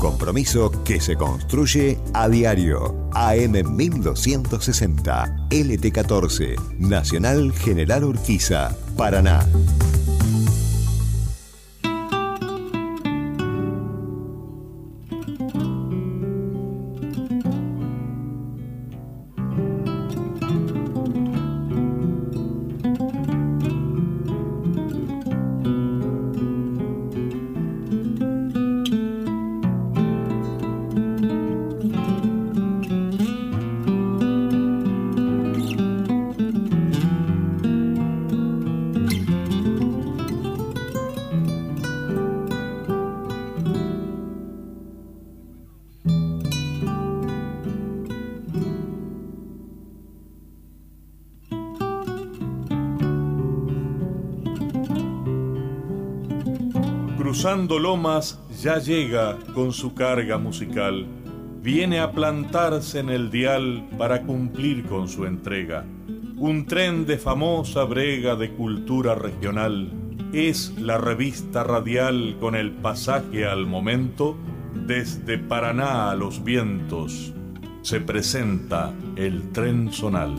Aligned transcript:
compromiso 0.00 0.72
que 0.82 1.00
se 1.00 1.14
construye 1.14 1.98
a 2.14 2.28
diario. 2.28 3.08
AM 3.12 3.52
1260, 3.52 5.48
LT14, 5.50 6.56
Nacional 6.78 7.52
General 7.52 8.02
Urquiza, 8.04 8.76
Paraná. 8.96 9.46
Ya 58.62 58.78
llega 58.78 59.36
con 59.54 59.72
su 59.72 59.94
carga 59.94 60.38
musical. 60.38 61.06
Viene 61.62 62.00
a 62.00 62.12
plantarse 62.12 63.00
en 63.00 63.10
el 63.10 63.30
dial 63.30 63.86
para 63.98 64.22
cumplir 64.22 64.86
con 64.86 65.06
su 65.06 65.26
entrega. 65.26 65.84
Un 66.38 66.64
tren 66.66 67.04
de 67.04 67.18
famosa 67.18 67.84
brega 67.84 68.36
de 68.36 68.52
cultura 68.52 69.14
regional. 69.14 69.92
Es 70.32 70.72
la 70.78 70.96
revista 70.96 71.62
radial 71.62 72.36
con 72.40 72.54
el 72.54 72.70
pasaje 72.70 73.44
al 73.44 73.66
momento. 73.66 74.36
Desde 74.86 75.36
Paraná 75.36 76.10
a 76.10 76.14
los 76.14 76.42
vientos 76.42 77.34
se 77.82 78.00
presenta 78.00 78.94
el 79.16 79.52
tren 79.52 79.92
zonal. 79.92 80.36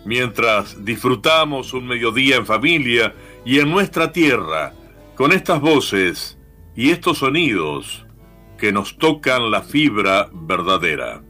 mientras 0.08 0.86
disfrutamos 0.86 1.74
un 1.74 1.86
mediodía 1.86 2.38
en 2.38 2.46
familia 2.46 3.14
y 3.44 3.60
en 3.60 3.70
nuestra 3.70 4.14
tierra, 4.14 4.74
con 5.16 5.34
estas 5.34 5.60
voces 5.60 6.38
y 6.78 6.92
estos 6.92 7.18
sonidos 7.18 8.06
que 8.58 8.72
nos 8.72 8.98
tocan 8.98 9.52
la 9.52 9.62
fibra 9.62 10.30
verdadera. 10.32 11.22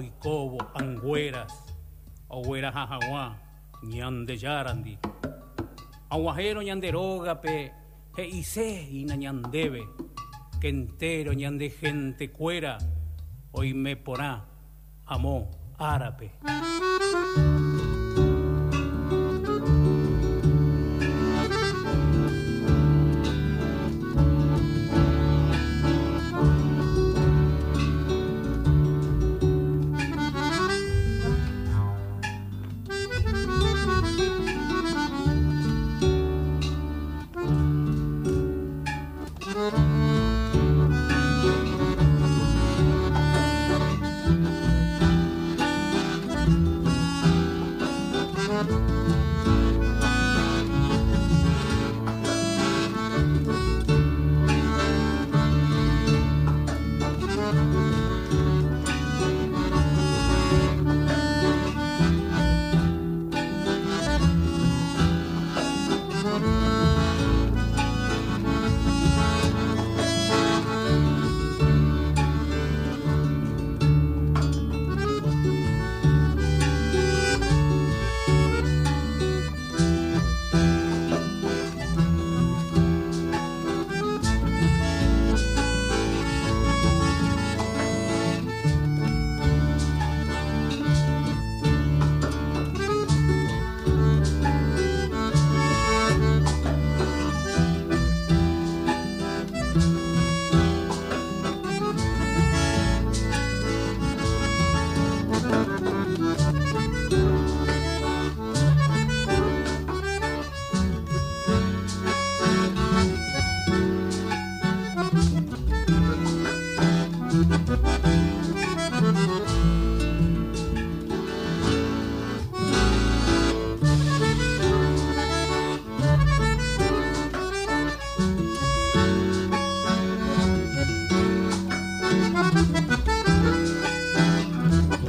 Y 0.00 0.10
cobo, 0.18 0.58
aguajero 6.10 6.62
ñanderoga 6.62 7.40
pe 7.40 7.72
he 8.16 8.24
ise 8.26 8.88
ina 8.92 9.16
ñandebe 9.16 9.82
que 10.60 10.68
entero 10.68 11.32
ñande 11.32 11.70
gente 11.70 12.30
cuera 12.30 12.78
hoy 13.52 13.74
me 13.74 13.96
porá 13.96 14.44
amó 15.06 15.50
árabe 15.78 16.30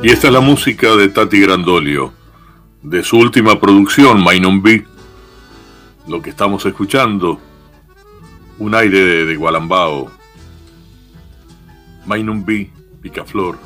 Y 0.05 0.11
esta 0.11 0.27
es 0.27 0.33
la 0.33 0.39
música 0.39 0.95
de 0.95 1.09
Tati 1.09 1.41
Grandolio, 1.41 2.13
de 2.83 3.01
su 3.01 3.17
última 3.17 3.59
producción, 3.59 4.23
Mainon 4.23 4.61
B. 4.61 4.85
Lo 6.07 6.21
que 6.21 6.29
estamos 6.29 6.63
escuchando, 6.67 7.39
un 8.59 8.75
aire 8.75 8.99
de, 8.99 9.25
de 9.25 9.35
Gualambao, 9.35 10.11
Mainon 12.05 12.45
Picaflor. 13.01 13.57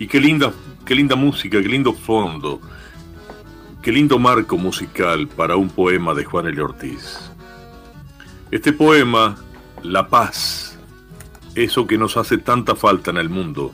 Y 0.00 0.08
qué 0.08 0.18
linda, 0.18 0.52
qué 0.84 0.96
linda 0.96 1.14
música, 1.14 1.62
qué 1.62 1.68
lindo 1.68 1.92
fondo, 1.92 2.60
qué 3.82 3.92
lindo 3.92 4.18
marco 4.18 4.58
musical 4.58 5.28
para 5.28 5.54
un 5.54 5.68
poema 5.68 6.12
de 6.12 6.24
Juan 6.24 6.48
L. 6.48 6.60
Ortiz. 6.60 7.30
Este 8.50 8.72
poema, 8.72 9.36
La 9.84 10.08
Paz, 10.08 10.76
eso 11.54 11.86
que 11.86 11.98
nos 11.98 12.16
hace 12.16 12.36
tanta 12.36 12.74
falta 12.74 13.12
en 13.12 13.18
el 13.18 13.28
mundo, 13.28 13.72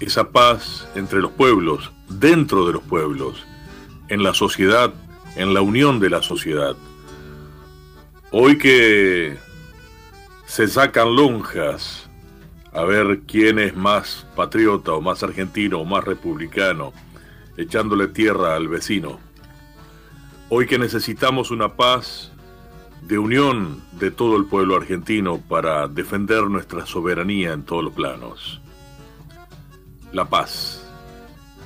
esa 0.00 0.30
paz 0.30 0.88
entre 0.94 1.20
los 1.20 1.32
pueblos, 1.32 1.90
dentro 2.08 2.66
de 2.66 2.72
los 2.72 2.82
pueblos, 2.82 3.44
en 4.08 4.22
la 4.22 4.32
sociedad, 4.32 4.92
en 5.36 5.54
la 5.54 5.60
unión 5.60 5.98
de 6.00 6.10
la 6.10 6.22
sociedad. 6.22 6.76
Hoy 8.30 8.58
que 8.58 9.36
se 10.46 10.68
sacan 10.68 11.14
lonjas 11.16 12.08
a 12.72 12.84
ver 12.84 13.20
quién 13.26 13.58
es 13.58 13.74
más 13.74 14.26
patriota 14.36 14.92
o 14.92 15.00
más 15.00 15.22
argentino 15.22 15.80
o 15.80 15.84
más 15.84 16.04
republicano, 16.04 16.92
echándole 17.56 18.08
tierra 18.08 18.54
al 18.54 18.68
vecino. 18.68 19.18
Hoy 20.48 20.66
que 20.66 20.78
necesitamos 20.78 21.50
una 21.50 21.74
paz 21.74 22.30
de 23.02 23.18
unión 23.18 23.82
de 23.92 24.10
todo 24.10 24.36
el 24.36 24.46
pueblo 24.46 24.76
argentino 24.76 25.40
para 25.40 25.88
defender 25.88 26.44
nuestra 26.44 26.86
soberanía 26.86 27.52
en 27.52 27.64
todos 27.64 27.84
los 27.84 27.92
planos 27.94 28.60
la 30.12 30.28
paz, 30.28 30.82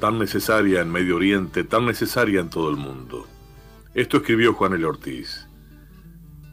tan 0.00 0.18
necesaria 0.18 0.80
en 0.80 0.90
Medio 0.90 1.16
Oriente, 1.16 1.64
tan 1.64 1.86
necesaria 1.86 2.40
en 2.40 2.50
todo 2.50 2.70
el 2.70 2.76
mundo. 2.76 3.26
Esto 3.94 4.18
escribió 4.18 4.54
Juan 4.54 4.74
L. 4.74 4.84
Ortiz. 4.84 5.46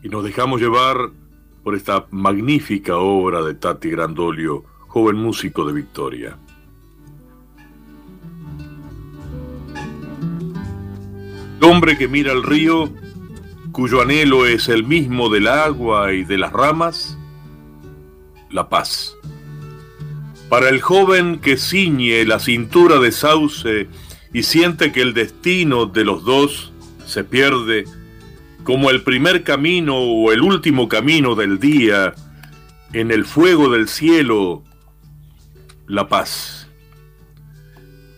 Y 0.04 0.10
nos 0.10 0.24
dejamos 0.24 0.62
llevar 0.62 1.10
por 1.64 1.76
esta 1.76 2.06
magnífica 2.12 2.98
obra 2.98 3.42
de 3.42 3.56
Tati 3.56 3.90
Grandolio, 3.90 4.64
joven 4.88 5.18
músico 5.18 5.66
de 5.66 5.74
Victoria. 5.74 6.38
El 11.60 11.66
hombre 11.66 11.98
que 11.98 12.08
mira 12.08 12.32
el 12.32 12.44
río, 12.44 12.90
cuyo 13.72 14.02
anhelo 14.02 14.46
es 14.46 14.70
el 14.70 14.84
mismo 14.84 15.30
del 15.30 15.48
agua 15.48 16.14
y 16.14 16.24
de 16.24 16.38
las 16.38 16.54
ramas, 16.54 17.18
la 18.50 18.70
paz. 18.70 19.16
Para 20.50 20.70
el 20.70 20.82
joven 20.82 21.40
que 21.40 21.58
ciñe 21.58 22.26
la 22.26 22.40
cintura 22.40 22.98
de 23.00 23.12
sauce 23.12 23.88
y 24.34 24.42
siente 24.42 24.92
que 24.92 25.02
el 25.04 25.14
destino 25.14 25.86
de 25.86 26.04
los 26.04 26.26
dos 26.26 26.74
se 27.06 27.24
pierde, 27.24 27.86
como 28.64 28.90
el 28.90 29.04
primer 29.04 29.44
camino 29.44 29.96
o 29.96 30.32
el 30.32 30.42
último 30.42 30.90
camino 30.90 31.36
del 31.36 31.60
día, 31.60 32.16
en 32.94 33.12
el 33.12 33.26
fuego 33.26 33.70
del 33.70 33.88
cielo, 33.88 34.64
la 35.86 36.08
paz. 36.08 36.68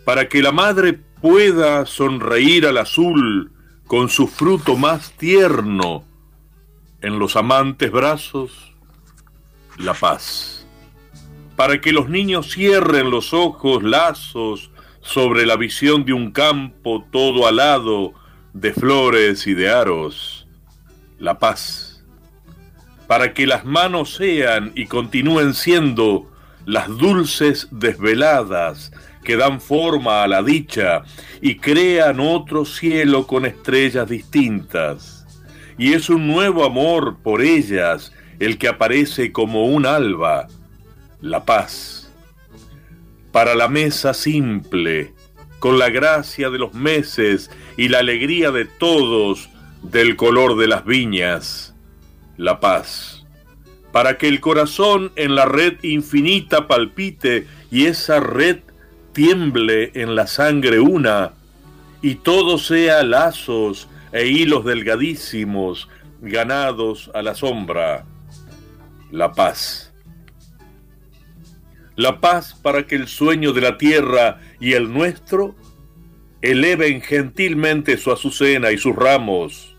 Para 0.06 0.26
que 0.30 0.40
la 0.40 0.52
madre 0.52 0.94
pueda 0.94 1.84
sonreír 1.84 2.66
al 2.66 2.78
azul 2.78 3.52
con 3.86 4.08
su 4.08 4.26
fruto 4.26 4.76
más 4.76 5.12
tierno, 5.18 6.04
en 7.02 7.18
los 7.18 7.36
amantes 7.36 7.92
brazos, 7.92 8.72
la 9.76 9.92
paz 9.92 10.61
para 11.56 11.80
que 11.80 11.92
los 11.92 12.08
niños 12.08 12.52
cierren 12.52 13.10
los 13.10 13.32
ojos 13.32 13.82
lazos 13.82 14.70
sobre 15.00 15.46
la 15.46 15.56
visión 15.56 16.04
de 16.04 16.12
un 16.12 16.30
campo 16.30 17.04
todo 17.10 17.46
alado 17.46 18.14
de 18.52 18.72
flores 18.72 19.46
y 19.46 19.54
de 19.54 19.70
aros. 19.70 20.46
La 21.18 21.38
paz. 21.38 22.04
Para 23.06 23.34
que 23.34 23.46
las 23.46 23.64
manos 23.64 24.14
sean 24.14 24.72
y 24.74 24.86
continúen 24.86 25.54
siendo 25.54 26.30
las 26.64 26.88
dulces 26.88 27.68
desveladas 27.70 28.92
que 29.24 29.36
dan 29.36 29.60
forma 29.60 30.22
a 30.22 30.28
la 30.28 30.42
dicha 30.42 31.02
y 31.40 31.56
crean 31.56 32.20
otro 32.20 32.64
cielo 32.64 33.26
con 33.26 33.46
estrellas 33.46 34.08
distintas. 34.08 35.26
Y 35.78 35.92
es 35.92 36.10
un 36.10 36.26
nuevo 36.26 36.64
amor 36.64 37.18
por 37.22 37.42
ellas 37.42 38.12
el 38.38 38.58
que 38.58 38.68
aparece 38.68 39.32
como 39.32 39.66
un 39.66 39.86
alba 39.86 40.48
la 41.22 41.44
paz. 41.44 42.10
Para 43.30 43.54
la 43.54 43.68
mesa 43.68 44.12
simple, 44.12 45.14
con 45.60 45.78
la 45.78 45.88
gracia 45.88 46.50
de 46.50 46.58
los 46.58 46.74
meses 46.74 47.50
y 47.76 47.88
la 47.88 48.00
alegría 48.00 48.50
de 48.50 48.66
todos, 48.66 49.48
del 49.82 50.16
color 50.16 50.58
de 50.58 50.66
las 50.66 50.84
viñas, 50.84 51.74
la 52.36 52.60
paz. 52.60 53.24
Para 53.92 54.18
que 54.18 54.28
el 54.28 54.40
corazón 54.40 55.12
en 55.16 55.34
la 55.34 55.44
red 55.44 55.74
infinita 55.82 56.66
palpite 56.66 57.46
y 57.70 57.86
esa 57.86 58.20
red 58.20 58.58
tiemble 59.12 59.92
en 59.94 60.14
la 60.14 60.26
sangre 60.26 60.80
una, 60.80 61.34
y 62.02 62.16
todo 62.16 62.58
sea 62.58 63.02
lazos 63.04 63.88
e 64.10 64.26
hilos 64.26 64.64
delgadísimos, 64.64 65.88
ganados 66.20 67.10
a 67.14 67.22
la 67.22 67.34
sombra, 67.34 68.04
la 69.10 69.32
paz 69.32 69.91
la 71.96 72.20
paz 72.20 72.54
para 72.54 72.86
que 72.86 72.94
el 72.94 73.08
sueño 73.08 73.52
de 73.52 73.60
la 73.60 73.78
tierra 73.78 74.40
y 74.60 74.72
el 74.72 74.92
nuestro 74.92 75.54
eleven 76.40 77.00
gentilmente 77.00 77.96
su 77.96 78.10
azucena 78.10 78.72
y 78.72 78.78
sus 78.78 78.96
ramos, 78.96 79.76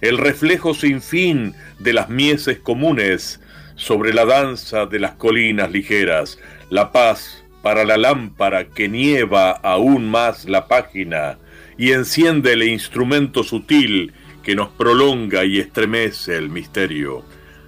el 0.00 0.18
reflejo 0.18 0.74
sin 0.74 1.00
fin 1.00 1.54
de 1.78 1.92
las 1.92 2.08
mieses 2.10 2.58
comunes 2.58 3.40
sobre 3.76 4.12
la 4.12 4.24
danza 4.24 4.86
de 4.86 4.98
las 4.98 5.12
colinas 5.12 5.70
ligeras, 5.70 6.38
la 6.70 6.92
paz 6.92 7.44
para 7.62 7.84
la 7.84 7.96
lámpara 7.96 8.68
que 8.68 8.88
nieva 8.88 9.50
aún 9.50 10.08
más 10.10 10.44
la 10.44 10.68
página 10.68 11.38
y 11.78 11.92
enciende 11.92 12.52
el 12.52 12.62
instrumento 12.62 13.42
sutil 13.42 14.12
que 14.42 14.54
nos 14.54 14.68
prolonga 14.68 15.44
y 15.44 15.58
estremece 15.58 16.36
el 16.36 16.50
misterio, 16.50 17.24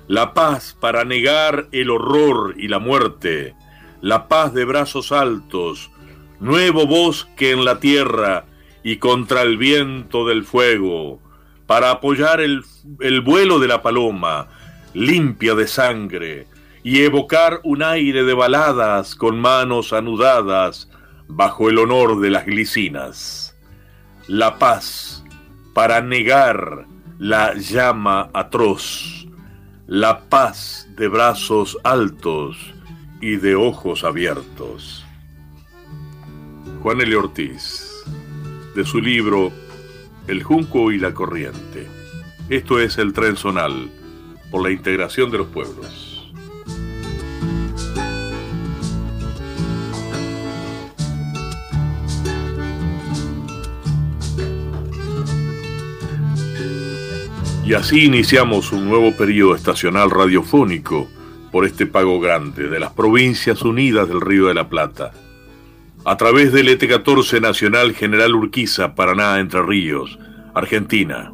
la 0.07 0.35
paz 0.35 0.77
para 0.79 1.05
negar 1.05 1.69
el 1.73 1.91
horror 1.91 2.55
y 2.57 2.69
la 2.69 2.79
muerte, 2.79 3.55
la 4.01 4.29
paz 4.29 4.55
de 4.55 4.65
brazos 4.65 5.13
altos, 5.13 5.91
nuevo 6.41 6.87
bosque 6.87 7.51
en 7.51 7.65
la 7.65 7.81
tierra 7.81 8.45
y 8.83 8.97
contra 8.97 9.43
el 9.43 9.57
viento 9.59 10.27
del 10.27 10.45
fuego, 10.45 11.21
para 11.67 11.91
apoyar 11.91 12.41
el, 12.41 12.63
vuelo 13.23 13.59
de 13.59 13.69
la 13.69 13.83
paloma, 13.83 14.49
limpia 14.95 15.55
de 15.55 15.67
sangre, 15.67 16.47
y 16.83 17.03
evocar 17.03 17.61
un 17.65 17.83
aire 17.83 18.25
de 18.25 18.35
baladas 18.35 19.15
con 19.15 19.39
manos 19.39 19.93
anudadas 19.93 20.89
bajo 21.27 21.69
el 21.69 21.79
honor 21.79 22.21
de 22.21 22.31
las 22.31 22.47
glicinas. 22.47 23.57
La 24.29 24.59
paz 24.59 25.25
para 25.75 26.01
negar 26.01 26.87
la 27.19 27.55
llama 27.55 28.31
atroz, 28.33 29.27
la 29.87 30.21
paz 30.29 30.89
de 30.97 31.09
brazos 31.09 31.77
altos, 31.83 32.75
y 33.21 33.37
de 33.37 33.55
ojos 33.55 34.05
abiertos. 34.05 35.05
Juan 36.83 37.01
L. 37.01 37.17
Ortiz, 37.17 37.91
de 38.75 38.85
su 38.85 39.01
libro 39.01 39.53
El 40.27 40.43
Junco 40.43 40.93
y 40.93 40.99
la 40.99 41.13
Corriente. 41.13 41.87
Esto 42.49 42.79
es 42.81 42.99
el 42.99 43.13
tren 43.13 43.37
zonal 43.37 43.91
por 44.51 44.63
la 44.63 44.71
integración 44.71 45.31
de 45.31 45.39
los 45.39 45.49
pueblos. 45.49 46.33
Y 57.67 57.75
así 57.75 58.07
iniciamos 58.07 58.73
un 58.73 58.89
nuevo 58.89 59.15
periodo 59.15 59.55
estacional 59.55 60.11
radiofónico 60.11 61.07
por 61.51 61.65
este 61.65 61.87
pago 61.87 62.21
grande 62.21 62.69
de 62.69 62.81
las 62.81 62.93
Provincias 62.93 63.63
Unidas 63.63 64.09
del 64.09 64.21
Río 64.21 64.47
de 64.47 64.55
la 64.55 64.69
Plata. 64.69 65.13
A 66.05 66.17
través 66.17 66.53
del 66.53 66.69
ET14 66.69 67.41
Nacional 67.41 67.95
General 67.95 68.35
Urquiza, 68.35 68.95
Paraná, 68.95 69.39
Entre 69.41 69.63
Ríos, 69.63 70.19
Argentina. 70.55 71.33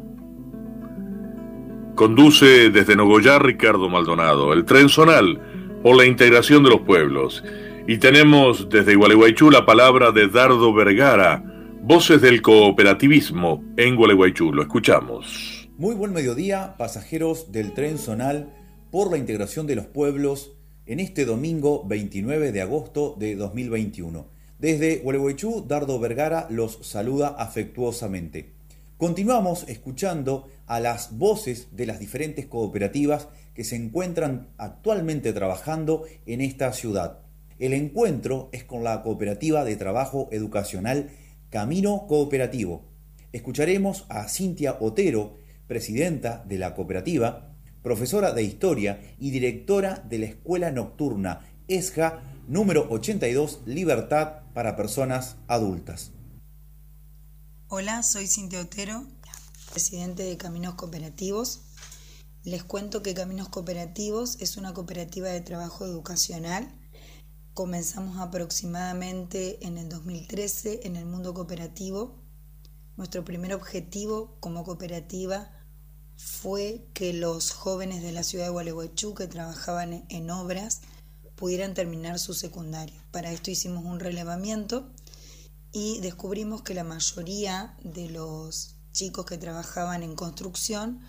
Conduce 1.95 2.69
desde 2.69 2.95
Nogoyá 2.95 3.39
Ricardo 3.39 3.89
Maldonado, 3.89 4.51
el 4.53 4.65
tren 4.65 4.89
zonal 4.89 5.39
por 5.81 5.95
la 5.95 6.05
integración 6.05 6.63
de 6.63 6.71
los 6.71 6.81
pueblos. 6.81 7.43
Y 7.87 7.97
tenemos 7.99 8.67
desde 8.69 8.95
Gualeguaychú 8.95 9.51
la 9.51 9.65
palabra 9.65 10.11
de 10.11 10.27
Dardo 10.27 10.73
Vergara, 10.73 11.43
voces 11.81 12.21
del 12.21 12.41
cooperativismo 12.41 13.63
en 13.77 13.95
Gualeguaychú. 13.95 14.51
Lo 14.51 14.63
escuchamos. 14.63 15.69
Muy 15.77 15.93
buen 15.93 16.13
mediodía, 16.13 16.75
pasajeros 16.77 17.51
del 17.51 17.73
tren 17.73 17.97
zonal 17.97 18.49
por 18.95 19.11
la 19.11 19.17
integración 19.17 19.67
de 19.67 19.75
los 19.75 19.87
pueblos 19.87 20.53
en 20.85 21.01
este 21.01 21.25
domingo 21.25 21.83
29 21.85 22.53
de 22.53 22.61
agosto 22.61 23.17
de 23.19 23.35
2021. 23.35 24.25
Desde 24.57 24.99
Gualeguaychú, 24.99 25.65
Dardo 25.67 25.99
Vergara 25.99 26.47
los 26.49 26.79
saluda 26.81 27.35
afectuosamente. 27.37 28.53
Continuamos 28.95 29.65
escuchando 29.67 30.47
a 30.65 30.79
las 30.79 31.17
voces 31.17 31.75
de 31.75 31.87
las 31.87 31.99
diferentes 31.99 32.45
cooperativas 32.45 33.27
que 33.53 33.65
se 33.65 33.75
encuentran 33.75 34.47
actualmente 34.57 35.33
trabajando 35.33 36.05
en 36.25 36.39
esta 36.39 36.71
ciudad. 36.71 37.19
El 37.59 37.73
encuentro 37.73 38.47
es 38.53 38.63
con 38.63 38.85
la 38.85 39.01
cooperativa 39.03 39.65
de 39.65 39.75
trabajo 39.75 40.29
educacional 40.31 41.09
Camino 41.49 42.05
Cooperativo. 42.07 42.85
Escucharemos 43.33 44.05
a 44.07 44.29
Cintia 44.29 44.77
Otero, 44.79 45.35
presidenta 45.67 46.45
de 46.47 46.59
la 46.59 46.73
cooperativa, 46.75 47.54
profesora 47.85 48.33
de 48.33 48.41
historia 48.41 48.99
y 49.19 49.29
directora 49.29 50.03
de 50.09 50.17
la 50.17 50.25
escuela 50.25 50.71
nocturna 50.71 51.41
ESJA 51.67 52.19
número 52.47 52.87
82 52.89 53.59
Libertad 53.67 54.41
para 54.55 54.75
personas 54.75 55.35
adultas. 55.47 56.09
Hola, 57.67 58.01
soy 58.01 58.25
Cintia 58.25 58.59
Otero, 58.59 59.05
presidente 59.71 60.23
de 60.23 60.35
Caminos 60.35 60.73
Cooperativos. 60.73 61.61
Les 62.43 62.63
cuento 62.63 63.03
que 63.03 63.13
Caminos 63.13 63.49
Cooperativos 63.49 64.41
es 64.41 64.57
una 64.57 64.73
cooperativa 64.73 65.29
de 65.29 65.41
trabajo 65.41 65.85
educacional. 65.85 66.67
Comenzamos 67.53 68.17
aproximadamente 68.17 69.63
en 69.63 69.77
el 69.77 69.89
2013 69.89 70.87
en 70.87 70.95
el 70.95 71.05
mundo 71.05 71.35
cooperativo. 71.35 72.19
Nuestro 72.97 73.23
primer 73.23 73.53
objetivo 73.53 74.37
como 74.39 74.63
cooperativa 74.63 75.54
fue 76.17 76.85
que 76.93 77.13
los 77.13 77.51
jóvenes 77.51 78.01
de 78.01 78.11
la 78.11 78.23
ciudad 78.23 78.45
de 78.45 78.51
Gualeguaychú 78.51 79.13
que 79.13 79.27
trabajaban 79.27 80.05
en 80.09 80.29
obras 80.29 80.81
pudieran 81.35 81.73
terminar 81.73 82.19
su 82.19 82.33
secundario. 82.33 82.95
Para 83.11 83.31
esto 83.31 83.51
hicimos 83.51 83.85
un 83.85 83.99
relevamiento 83.99 84.89
y 85.71 85.99
descubrimos 85.99 86.61
que 86.61 86.73
la 86.73 86.85
mayoría 86.85 87.75
de 87.83 88.09
los 88.09 88.75
chicos 88.93 89.25
que 89.25 89.37
trabajaban 89.37 90.03
en 90.03 90.15
construcción 90.15 91.01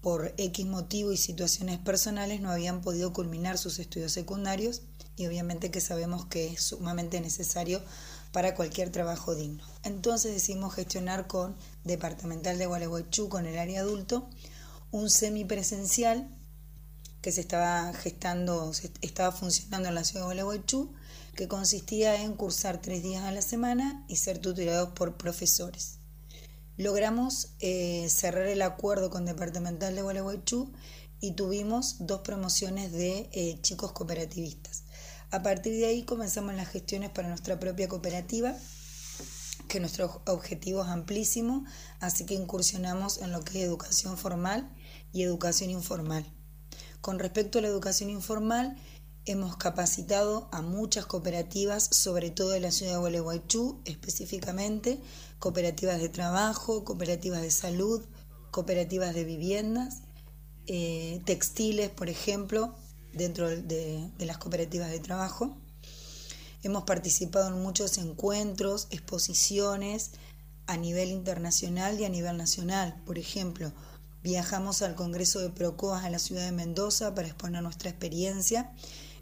por 0.00 0.32
X 0.38 0.66
motivo 0.66 1.12
y 1.12 1.16
situaciones 1.16 1.78
personales 1.78 2.40
no 2.40 2.50
habían 2.50 2.80
podido 2.80 3.12
culminar 3.12 3.58
sus 3.58 3.78
estudios 3.78 4.12
secundarios 4.12 4.82
y 5.16 5.26
obviamente 5.26 5.70
que 5.70 5.80
sabemos 5.80 6.26
que 6.26 6.52
es 6.52 6.62
sumamente 6.62 7.20
necesario 7.20 7.82
para 8.36 8.54
cualquier 8.54 8.92
trabajo 8.92 9.34
digno. 9.34 9.64
Entonces 9.82 10.30
decidimos 10.30 10.74
gestionar 10.74 11.26
con 11.26 11.56
Departamental 11.84 12.58
de 12.58 12.66
Gualeguaychú, 12.66 13.30
con 13.30 13.46
el 13.46 13.56
área 13.56 13.80
adulto, 13.80 14.28
un 14.90 15.08
semipresencial 15.08 16.28
que 17.22 17.32
se 17.32 17.40
estaba 17.40 17.94
gestando, 17.94 18.72
estaba 19.00 19.32
funcionando 19.32 19.88
en 19.88 19.94
la 19.94 20.04
ciudad 20.04 20.20
de 20.20 20.26
Gualeguaychú, 20.26 20.92
que 21.34 21.48
consistía 21.48 22.20
en 22.20 22.34
cursar 22.34 22.82
tres 22.82 23.02
días 23.02 23.24
a 23.24 23.32
la 23.32 23.40
semana 23.40 24.04
y 24.06 24.16
ser 24.16 24.36
tutelados 24.36 24.90
por 24.90 25.16
profesores. 25.16 26.00
Logramos 26.76 27.54
eh, 27.60 28.06
cerrar 28.10 28.48
el 28.48 28.60
acuerdo 28.60 29.08
con 29.08 29.24
Departamental 29.24 29.94
de 29.94 30.02
Gualeguaychú 30.02 30.74
y 31.20 31.32
tuvimos 31.32 31.96
dos 32.00 32.20
promociones 32.20 32.92
de 32.92 33.30
eh, 33.32 33.58
chicos 33.62 33.92
cooperativistas. 33.92 34.84
A 35.30 35.42
partir 35.42 35.74
de 35.74 35.86
ahí 35.86 36.04
comenzamos 36.04 36.54
las 36.54 36.68
gestiones 36.68 37.10
para 37.10 37.28
nuestra 37.28 37.58
propia 37.58 37.88
cooperativa, 37.88 38.54
que 39.68 39.80
nuestro 39.80 40.22
objetivo 40.26 40.82
es 40.82 40.88
amplísimo, 40.88 41.64
así 42.00 42.24
que 42.26 42.34
incursionamos 42.34 43.18
en 43.18 43.32
lo 43.32 43.42
que 43.42 43.58
es 43.58 43.64
educación 43.66 44.16
formal 44.16 44.70
y 45.12 45.22
educación 45.22 45.70
informal. 45.70 46.24
Con 47.00 47.18
respecto 47.18 47.58
a 47.58 47.62
la 47.62 47.68
educación 47.68 48.10
informal, 48.10 48.76
Hemos 49.28 49.56
capacitado 49.56 50.48
a 50.52 50.62
muchas 50.62 51.04
cooperativas, 51.04 51.88
sobre 51.90 52.30
todo 52.30 52.54
en 52.54 52.62
la 52.62 52.70
ciudad 52.70 52.92
de 52.92 52.98
Gualeguaychú 52.98 53.82
específicamente, 53.84 55.00
cooperativas 55.40 56.00
de 56.00 56.08
trabajo, 56.08 56.84
cooperativas 56.84 57.42
de 57.42 57.50
salud, 57.50 58.04
cooperativas 58.52 59.16
de 59.16 59.24
viviendas, 59.24 60.02
eh, 60.68 61.20
textiles, 61.24 61.90
por 61.90 62.08
ejemplo, 62.08 62.76
dentro 63.16 63.48
de, 63.48 64.10
las 64.18 64.38
cooperativas 64.38 64.90
de 64.90 65.00
trabajo. 65.00 65.56
Hemos 66.62 66.84
participado 66.84 67.48
en 67.48 67.62
muchos 67.62 67.98
encuentros, 67.98 68.88
exposiciones 68.90 70.12
a 70.66 70.76
nivel 70.76 71.10
internacional 71.10 71.98
y 72.00 72.04
a 72.04 72.08
nivel 72.08 72.36
nacional. 72.36 73.00
Por 73.06 73.18
ejemplo, 73.18 73.72
viajamos 74.22 74.82
al 74.82 74.94
Congreso 74.94 75.40
de 75.40 75.50
Procoas 75.50 76.04
a 76.04 76.10
la 76.10 76.18
ciudad 76.18 76.44
de 76.44 76.52
Mendoza 76.52 77.14
para 77.14 77.28
exponer 77.28 77.62
nuestra 77.62 77.90
experiencia 77.90 78.72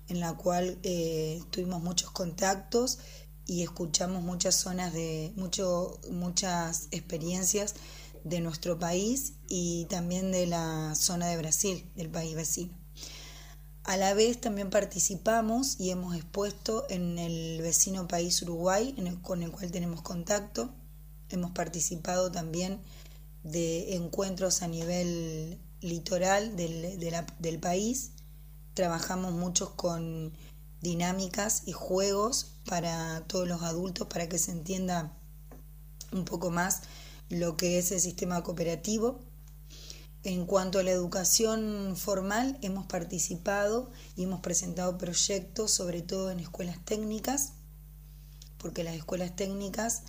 en 0.09 0.21
la 0.21 0.35
cual 0.35 0.79
eh, 0.83 1.43
tuvimos 1.51 1.83
muchos 1.83 2.11
contactos 2.11 2.99
y 3.47 3.63
escuchamos 3.63 4.23
muchas 4.23 4.55
zonas 4.55 4.93
de 4.93 5.33
mucho, 5.37 5.99
muchas 6.11 6.89
experiencias 6.91 7.75
de 8.25 8.41
nuestro 8.41 8.79
país 8.79 9.35
y 9.49 9.85
también 9.87 10.33
de 10.33 10.47
la 10.47 10.95
zona 10.95 11.27
de 11.29 11.37
Brasil, 11.37 11.91
del 11.95 12.11
país 12.11 12.35
vecino. 12.35 12.84
A 13.85 13.97
la 13.97 14.15
vez 14.15 14.41
también 14.41 14.71
participamos 14.71 15.79
y 15.79 15.91
hemos 15.91 16.17
expuesto 16.17 16.87
en 16.89 17.19
el 17.19 17.61
vecino 17.63 18.09
país 18.09 18.41
Uruguay, 18.43 18.95
con 19.23 19.43
el 19.43 19.51
cual 19.51 19.71
tenemos 19.71 20.03
contacto. 20.03 20.71
Hemos 21.29 21.53
participado 21.53 22.33
también 22.33 22.81
de 23.43 23.95
encuentros 23.95 24.63
a 24.63 24.69
nivel 24.69 25.59
litoral 25.81 26.57
del, 26.57 26.99
del 27.39 27.59
país 27.61 28.13
Trabajamos 28.75 29.33
mucho 29.33 29.77
con 29.77 30.33
dinámicas 30.81 31.63
y 31.65 31.73
juegos 31.73 32.57
para 32.67 33.23
todos 33.29 33.47
los 33.47 33.63
adultos 33.63 34.09
para 34.09 34.29
que 34.29 34.37
se 34.37 34.51
entienda 34.51 35.13
un 36.13 36.25
poco 36.25 36.51
más 36.51 36.83
lo 37.31 37.57
que 37.57 37.79
es 37.79 37.93
el 37.93 38.01
sistema 38.01 38.43
cooperativo. 38.43 39.21
En 40.25 40.47
cuanto 40.47 40.79
a 40.79 40.83
la 40.83 40.91
educación 40.91 41.97
formal, 41.99 42.57
hemos 42.63 42.87
participado 42.87 43.91
y 44.17 44.23
hemos 44.23 44.41
presentado 44.41 44.97
proyectos, 44.97 45.71
sobre 45.71 46.01
todo 46.01 46.31
en 46.31 46.41
escuelas 46.41 46.83
técnicas, 46.83 47.53
porque 48.57 48.85
las 48.85 48.95
escuelas 48.95 49.37
técnicas, 49.37 50.05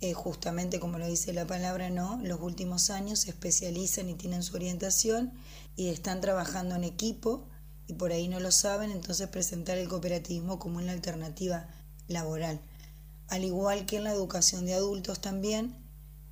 eh, 0.00 0.12
justamente 0.12 0.78
como 0.78 0.98
lo 0.98 1.08
dice 1.08 1.32
la 1.32 1.44
palabra, 1.44 1.90
no, 1.90 2.20
los 2.22 2.40
últimos 2.40 2.88
años 2.90 3.18
se 3.18 3.30
especializan 3.30 4.08
y 4.08 4.14
tienen 4.14 4.44
su 4.44 4.54
orientación 4.54 5.32
y 5.74 5.88
están 5.88 6.20
trabajando 6.20 6.76
en 6.76 6.84
equipo 6.84 7.48
y 7.88 7.94
por 7.94 8.12
ahí 8.12 8.28
no 8.28 8.38
lo 8.38 8.52
saben, 8.52 8.92
entonces 8.92 9.26
presentar 9.26 9.76
el 9.76 9.88
cooperativismo 9.88 10.60
como 10.60 10.78
una 10.78 10.92
alternativa 10.92 11.66
laboral. 12.06 12.60
Al 13.26 13.42
igual 13.42 13.86
que 13.86 13.96
en 13.96 14.04
la 14.04 14.12
educación 14.12 14.66
de 14.66 14.74
adultos 14.74 15.20
también, 15.20 15.74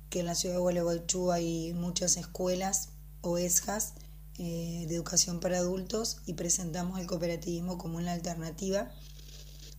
que 0.09 0.21
en 0.21 0.27
la 0.27 0.35
ciudad 0.35 0.55
de 0.55 0.61
Gualeguaychú 0.61 1.33
hay 1.33 1.73
muchas 1.73 2.15
escuelas 2.15 2.93
o 3.21 3.37
ESJAS 3.37 3.93
eh, 4.39 4.85
de 4.87 4.95
educación 4.95 5.39
para 5.39 5.57
adultos 5.57 6.17
y 6.27 6.33
presentamos 6.33 6.99
el 6.99 7.07
cooperativismo 7.07 7.79
como 7.79 7.97
una 7.97 8.13
alternativa 8.13 8.91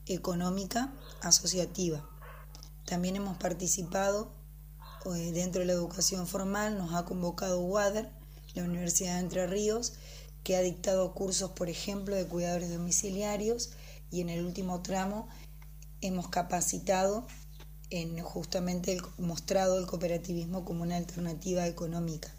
económica 0.07 0.93
asociativa. 1.23 2.09
También 2.85 3.15
hemos 3.15 3.37
participado 3.37 4.33
eh, 5.15 5.31
dentro 5.33 5.61
de 5.61 5.67
la 5.67 5.75
educación 5.75 6.27
formal, 6.27 6.77
nos 6.77 6.93
ha 6.95 7.05
convocado 7.05 7.61
WADER, 7.61 8.11
la 8.55 8.65
Universidad 8.65 9.15
de 9.15 9.21
Entre 9.21 9.47
Ríos, 9.47 9.93
que 10.43 10.57
ha 10.57 10.61
dictado 10.61 11.15
cursos, 11.15 11.53
por 11.53 11.69
ejemplo, 11.69 12.17
de 12.17 12.27
cuidadores 12.27 12.71
domiciliarios 12.71 13.71
y 14.11 14.23
en 14.23 14.29
el 14.29 14.45
último 14.45 14.83
tramo 14.83 15.29
hemos 16.01 16.29
capacitado 16.29 17.27
en 17.91 18.21
justamente 18.23 18.99
mostrado 19.19 19.79
el 19.79 19.87
cooperativismo 19.87 20.65
como 20.65 20.83
una 20.83 20.97
alternativa 20.97 21.67
económica 21.67 22.35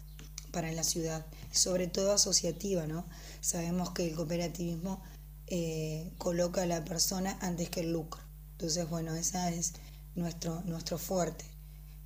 para 0.50 0.72
la 0.72 0.84
ciudad, 0.84 1.26
sobre 1.52 1.86
todo 1.86 2.12
asociativa, 2.12 2.86
¿no? 2.86 3.06
Sabemos 3.40 3.90
que 3.90 4.06
el 4.08 4.14
cooperativismo 4.14 5.02
eh, 5.46 6.12
coloca 6.18 6.62
a 6.62 6.66
la 6.66 6.84
persona 6.84 7.38
antes 7.40 7.70
que 7.70 7.80
el 7.80 7.92
lucro. 7.92 8.22
Entonces, 8.52 8.88
bueno, 8.88 9.14
esa 9.14 9.50
es 9.50 9.74
nuestro, 10.14 10.62
nuestro 10.62 10.98
fuerte. 10.98 11.44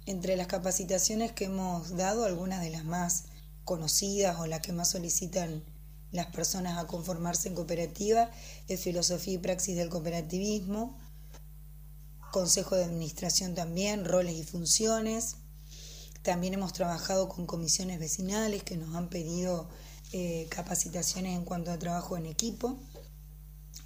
Entre 0.07 0.37
las 0.37 0.47
capacitaciones 0.47 1.33
que 1.33 1.47
hemos 1.47 1.97
dado, 1.97 2.25
algunas 2.25 2.63
de 2.63 2.71
las 2.71 2.85
más 2.85 3.25
conocidas 3.65 4.39
o 4.39 4.47
las 4.47 4.61
que 4.61 4.73
más 4.73 4.91
solicitan 4.91 5.65
las 6.13 6.27
personas 6.27 6.79
a 6.79 6.87
conformarse 6.87 7.49
en 7.49 7.55
cooperativa, 7.55 8.31
es 8.69 8.81
filosofía 8.81 9.35
y 9.35 9.39
praxis 9.39 9.77
del 9.77 9.89
cooperativismo, 9.89 10.97
consejo 12.31 12.77
de 12.77 12.85
administración 12.85 13.55
también, 13.55 14.05
roles 14.05 14.37
y 14.37 14.45
funciones. 14.45 15.37
También 16.25 16.55
hemos 16.55 16.73
trabajado 16.73 17.29
con 17.29 17.47
comisiones 17.47 18.01
vecinales 18.01 18.65
que 18.65 18.77
nos 18.77 18.97
han 18.97 19.09
pedido 19.09 19.69
eh, 20.13 20.49
capacitaciones 20.51 21.37
en 21.37 21.45
cuanto 21.45 21.71
a 21.71 21.79
trabajo 21.79 22.17
en 22.17 22.27
equipo. 22.27 22.81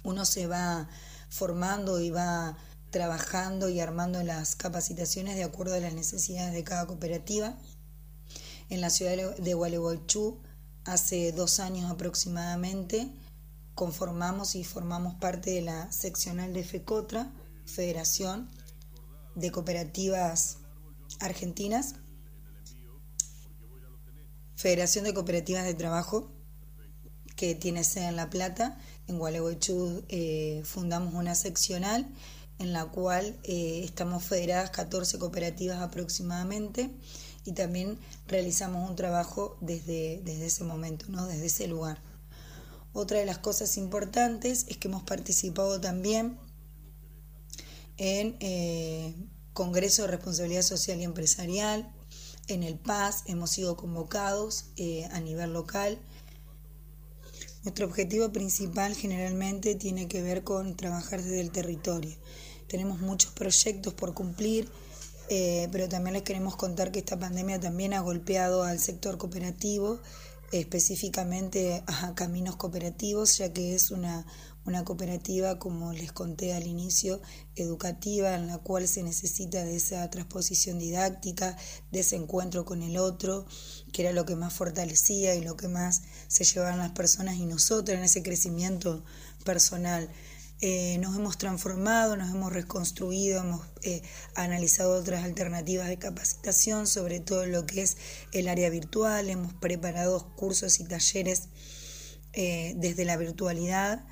Uno 0.03 0.25
se 0.25 0.47
va 0.47 0.89
formando 1.29 1.99
y 1.99 2.09
va 2.09 2.57
trabajando 2.89 3.69
y 3.69 3.79
armando 3.79 4.23
las 4.23 4.55
capacitaciones 4.55 5.35
de 5.35 5.43
acuerdo 5.43 5.75
a 5.75 5.79
las 5.79 5.93
necesidades 5.93 6.53
de 6.53 6.63
cada 6.63 6.87
cooperativa. 6.87 7.55
En 8.69 8.81
la 8.81 8.89
ciudad 8.89 9.35
de 9.37 9.53
Gualeguaychú 9.53 10.39
Hace 10.85 11.31
dos 11.33 11.59
años 11.59 11.91
aproximadamente 11.91 13.11
conformamos 13.75 14.55
y 14.55 14.63
formamos 14.63 15.13
parte 15.13 15.51
de 15.51 15.61
la 15.61 15.91
seccional 15.91 16.51
de 16.53 16.63
FECOTRA, 16.63 17.31
Federación 17.65 18.49
de 19.35 19.51
Cooperativas 19.51 20.57
Argentinas, 21.19 21.95
Federación 24.59 25.05
de 25.05 25.13
Cooperativas 25.13 25.63
de 25.63 25.73
Trabajo, 25.73 26.33
que 27.37 27.55
tiene 27.55 27.85
sede 27.85 28.07
en 28.07 28.17
La 28.17 28.29
Plata. 28.29 28.77
En 29.07 29.17
Gualeguaychú 29.17 30.03
eh, 30.09 30.63
fundamos 30.65 31.13
una 31.13 31.33
seccional 31.33 32.13
en 32.57 32.73
la 32.73 32.83
cual 32.87 33.39
eh, 33.43 33.83
estamos 33.85 34.21
federadas 34.25 34.71
14 34.71 35.17
cooperativas 35.17 35.77
aproximadamente 35.77 36.89
y 37.45 37.53
también 37.53 37.99
realizamos 38.27 38.89
un 38.89 38.97
trabajo 38.97 39.57
desde, 39.61 40.19
desde 40.25 40.47
ese 40.47 40.65
momento, 40.65 41.05
¿no? 41.07 41.25
desde 41.25 41.45
ese 41.45 41.67
lugar. 41.69 42.01
Otra 42.91 43.19
de 43.19 43.25
las 43.25 43.37
cosas 43.37 43.77
importantes 43.77 44.65
es 44.67 44.75
que 44.75 44.89
hemos 44.89 45.03
participado 45.03 45.79
también 45.79 46.37
en 47.95 48.35
eh, 48.41 49.15
Congreso 49.53 50.01
de 50.01 50.09
Responsabilidad 50.09 50.63
Social 50.63 50.99
y 50.99 51.05
Empresarial, 51.05 51.93
en 52.49 52.63
el 52.63 52.77
PAS, 52.77 53.23
hemos 53.27 53.51
sido 53.51 53.77
convocados 53.77 54.65
eh, 54.75 55.07
a 55.11 55.19
nivel 55.21 55.53
local. 55.53 55.99
Nuestro 57.63 57.85
objetivo 57.85 58.31
principal 58.31 58.95
generalmente 58.95 59.75
tiene 59.75 60.07
que 60.07 60.21
ver 60.21 60.43
con 60.43 60.75
trabajar 60.75 61.21
desde 61.21 61.41
el 61.41 61.51
territorio. 61.51 62.15
Tenemos 62.67 62.99
muchos 62.99 63.31
proyectos 63.31 63.93
por 63.93 64.13
cumplir, 64.13 64.69
eh, 65.29 65.67
pero 65.71 65.87
también 65.87 66.13
les 66.13 66.23
queremos 66.23 66.55
contar 66.55 66.91
que 66.91 66.99
esta 66.99 67.19
pandemia 67.19 67.59
también 67.59 67.93
ha 67.93 67.99
golpeado 67.99 68.63
al 68.63 68.79
sector 68.79 69.17
cooperativo, 69.17 69.99
específicamente 70.51 71.83
a 71.85 72.15
caminos 72.15 72.55
cooperativos, 72.55 73.37
ya 73.37 73.53
que 73.53 73.75
es 73.75 73.91
una, 73.91 74.25
una 74.69 74.85
cooperativa, 74.85 75.57
como 75.57 75.93
les 75.93 76.11
conté 76.11 76.53
al 76.53 76.67
inicio, 76.67 77.21
educativa, 77.55 78.35
en 78.35 78.47
la 78.47 78.59
cual 78.59 78.87
se 78.87 79.03
necesita 79.03 79.65
de 79.65 79.75
esa 79.75 80.09
transposición 80.09 80.77
didáctica, 80.77 81.57
de 81.91 82.01
ese 82.01 82.15
encuentro 82.15 82.65
con 82.65 82.83
el 82.83 82.97
otro, 82.97 83.45
que 83.91 84.03
era 84.03 84.13
lo 84.13 84.25
que 84.25 84.35
más 84.35 84.53
fortalecía 84.53 85.35
y 85.35 85.43
lo 85.43 85.57
que 85.57 85.67
más 85.67 86.03
se 86.27 86.43
llevaban 86.43 86.77
las 86.77 86.91
personas 86.91 87.35
y 87.35 87.45
nosotros 87.45 87.97
en 87.97 88.03
ese 88.03 88.21
crecimiento 88.21 89.03
personal. 89.43 90.09
Eh, 90.61 90.97
nos 90.99 91.15
hemos 91.15 91.37
transformado, 91.37 92.15
nos 92.15 92.29
hemos 92.29 92.51
reconstruido, 92.51 93.39
hemos 93.39 93.65
eh, 93.81 94.03
analizado 94.35 94.99
otras 94.99 95.23
alternativas 95.23 95.87
de 95.87 95.97
capacitación, 95.97 96.85
sobre 96.85 97.19
todo 97.19 97.45
lo 97.45 97.65
que 97.65 97.81
es 97.81 97.97
el 98.33 98.49
área 98.49 98.69
virtual, 98.69 99.29
hemos 99.29 99.53
preparado 99.53 100.35
cursos 100.35 100.79
y 100.79 100.83
talleres 100.83 101.47
eh, 102.33 102.73
desde 102.77 103.05
la 103.05 103.17
virtualidad 103.17 104.05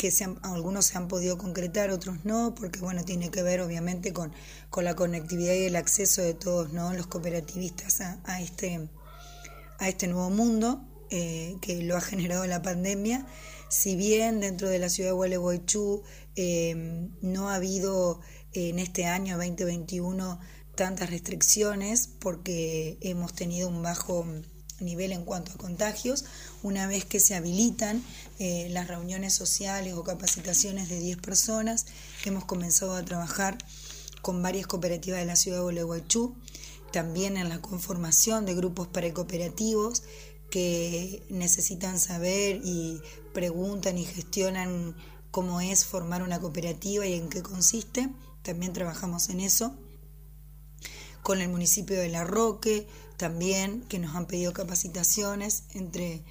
que 0.00 0.10
algunos 0.40 0.86
se 0.86 0.96
han 0.96 1.08
podido 1.08 1.36
concretar, 1.36 1.90
otros 1.90 2.24
no, 2.24 2.54
porque 2.54 2.80
bueno, 2.80 3.04
tiene 3.04 3.30
que 3.30 3.42
ver 3.42 3.60
obviamente 3.60 4.14
con, 4.14 4.32
con 4.70 4.86
la 4.86 4.96
conectividad 4.96 5.52
y 5.52 5.64
el 5.64 5.76
acceso 5.76 6.22
de 6.22 6.32
todos 6.32 6.72
¿no? 6.72 6.94
los 6.94 7.06
cooperativistas 7.06 8.00
a, 8.00 8.40
este, 8.40 8.88
a 9.78 9.90
este 9.90 10.08
nuevo 10.08 10.30
mundo 10.30 10.88
eh, 11.10 11.56
que 11.60 11.82
lo 11.82 11.98
ha 11.98 12.00
generado 12.12 12.46
la 12.46 12.62
pandemia. 12.62 13.26
Si 13.68 13.94
bien 13.94 14.40
dentro 14.40 14.70
de 14.70 14.78
la 14.78 14.88
ciudad 14.88 15.10
de 15.10 15.16
Gualeguaychú 15.16 16.02
eh, 16.34 17.10
no 17.20 17.50
ha 17.50 17.56
habido 17.56 18.22
en 18.54 18.78
este 18.78 19.04
año 19.04 19.36
2021 19.36 20.40
tantas 20.76 21.10
restricciones 21.10 22.08
porque 22.08 22.96
hemos 23.02 23.34
tenido 23.34 23.68
un 23.68 23.82
bajo 23.82 24.26
nivel 24.80 25.12
en 25.12 25.24
cuanto 25.24 25.52
a 25.52 25.56
contagios, 25.56 26.24
una 26.62 26.86
vez 26.86 27.04
que 27.04 27.20
se 27.20 27.34
habilitan 27.34 28.02
eh, 28.38 28.68
las 28.70 28.88
reuniones 28.88 29.34
sociales 29.34 29.94
o 29.94 30.04
capacitaciones 30.04 30.88
de 30.88 31.00
10 31.00 31.18
personas, 31.18 31.86
hemos 32.24 32.44
comenzado 32.44 32.94
a 32.94 33.04
trabajar 33.04 33.58
con 34.22 34.42
varias 34.42 34.66
cooperativas 34.66 35.20
de 35.20 35.26
la 35.26 35.36
ciudad 35.36 35.58
de 35.58 35.62
Gualeguaychú, 35.62 36.36
también 36.92 37.36
en 37.36 37.48
la 37.48 37.60
conformación 37.60 38.46
de 38.46 38.54
grupos 38.54 38.88
precooperativos 38.88 40.02
que 40.50 41.22
necesitan 41.30 41.98
saber 42.00 42.60
y 42.64 43.00
preguntan 43.32 43.96
y 43.96 44.04
gestionan 44.04 44.96
cómo 45.30 45.60
es 45.60 45.84
formar 45.84 46.22
una 46.22 46.40
cooperativa 46.40 47.06
y 47.06 47.14
en 47.14 47.28
qué 47.28 47.42
consiste. 47.42 48.10
También 48.42 48.72
trabajamos 48.72 49.28
en 49.28 49.40
eso. 49.40 49.76
Con 51.22 51.40
el 51.40 51.48
municipio 51.48 51.98
de 51.98 52.08
La 52.08 52.24
Roque, 52.24 52.88
también, 53.20 53.82
que 53.82 53.98
nos 53.98 54.16
han 54.16 54.26
pedido 54.26 54.54
capacitaciones, 54.54 55.64
entre, 55.74 56.24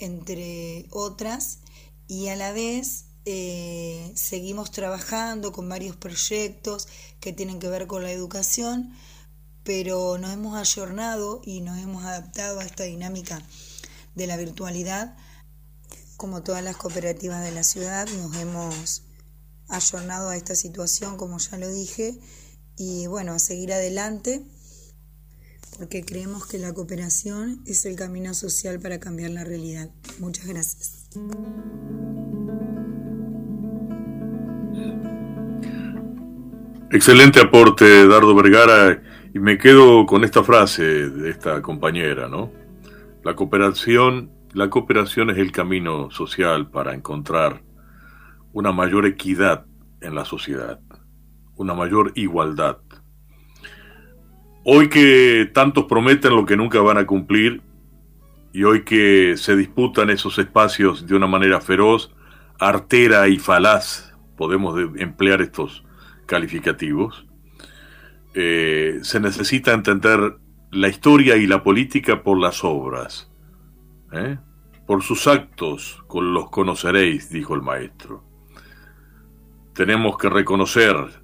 entre 0.00 0.86
otras, 0.90 1.60
y 2.08 2.28
a 2.28 2.36
la 2.36 2.52
vez 2.52 3.06
eh, 3.24 4.12
seguimos 4.16 4.70
trabajando 4.70 5.50
con 5.50 5.66
varios 5.66 5.96
proyectos 5.96 6.88
que 7.20 7.32
tienen 7.32 7.58
que 7.58 7.68
ver 7.68 7.86
con 7.86 8.02
la 8.02 8.12
educación, 8.12 8.92
pero 9.64 10.18
nos 10.18 10.34
hemos 10.34 10.58
ayornado 10.58 11.40
y 11.42 11.62
nos 11.62 11.78
hemos 11.78 12.04
adaptado 12.04 12.60
a 12.60 12.64
esta 12.64 12.84
dinámica 12.84 13.40
de 14.14 14.26
la 14.26 14.36
virtualidad. 14.36 15.16
Como 16.18 16.42
todas 16.42 16.62
las 16.62 16.76
cooperativas 16.76 17.42
de 17.42 17.52
la 17.52 17.64
ciudad, 17.64 18.06
nos 18.10 18.36
hemos 18.36 19.04
ayornado 19.68 20.28
a 20.28 20.36
esta 20.36 20.54
situación, 20.54 21.16
como 21.16 21.38
ya 21.38 21.56
lo 21.56 21.70
dije, 21.70 22.20
y 22.76 23.06
bueno, 23.06 23.32
a 23.32 23.38
seguir 23.38 23.72
adelante 23.72 24.44
porque 25.80 26.04
creemos 26.04 26.46
que 26.46 26.58
la 26.58 26.74
cooperación 26.74 27.62
es 27.64 27.86
el 27.86 27.96
camino 27.96 28.34
social 28.34 28.80
para 28.80 29.00
cambiar 29.00 29.30
la 29.30 29.44
realidad. 29.44 29.88
Muchas 30.18 30.46
gracias. 30.46 31.08
Excelente 36.92 37.40
aporte, 37.40 38.06
Dardo 38.06 38.34
Vergara, 38.34 39.02
y 39.32 39.38
me 39.38 39.56
quedo 39.56 40.04
con 40.04 40.22
esta 40.22 40.44
frase 40.44 40.82
de 40.82 41.30
esta 41.30 41.62
compañera, 41.62 42.28
¿no? 42.28 42.52
La 43.24 43.34
cooperación, 43.34 44.30
la 44.52 44.68
cooperación 44.68 45.30
es 45.30 45.38
el 45.38 45.50
camino 45.50 46.10
social 46.10 46.70
para 46.70 46.92
encontrar 46.92 47.62
una 48.52 48.70
mayor 48.70 49.06
equidad 49.06 49.64
en 50.02 50.14
la 50.14 50.26
sociedad, 50.26 50.78
una 51.56 51.72
mayor 51.72 52.12
igualdad 52.16 52.80
Hoy 54.62 54.88
que 54.90 55.50
tantos 55.54 55.86
prometen 55.86 56.36
lo 56.36 56.44
que 56.44 56.56
nunca 56.56 56.80
van 56.82 56.98
a 56.98 57.06
cumplir 57.06 57.62
y 58.52 58.64
hoy 58.64 58.84
que 58.84 59.36
se 59.38 59.56
disputan 59.56 60.10
esos 60.10 60.38
espacios 60.38 61.06
de 61.06 61.16
una 61.16 61.26
manera 61.26 61.62
feroz, 61.62 62.14
artera 62.58 63.28
y 63.28 63.38
falaz, 63.38 64.14
podemos 64.36 64.78
emplear 64.96 65.40
estos 65.40 65.82
calificativos, 66.26 67.26
eh, 68.34 68.98
se 69.02 69.18
necesita 69.18 69.72
entender 69.72 70.36
la 70.70 70.88
historia 70.88 71.36
y 71.36 71.46
la 71.46 71.62
política 71.62 72.22
por 72.22 72.38
las 72.38 72.62
obras. 72.62 73.32
¿eh? 74.12 74.36
Por 74.86 75.02
sus 75.02 75.26
actos 75.26 76.04
los 76.12 76.50
conoceréis, 76.50 77.30
dijo 77.30 77.54
el 77.54 77.62
maestro. 77.62 78.24
Tenemos 79.72 80.18
que 80.18 80.28
reconocer 80.28 81.19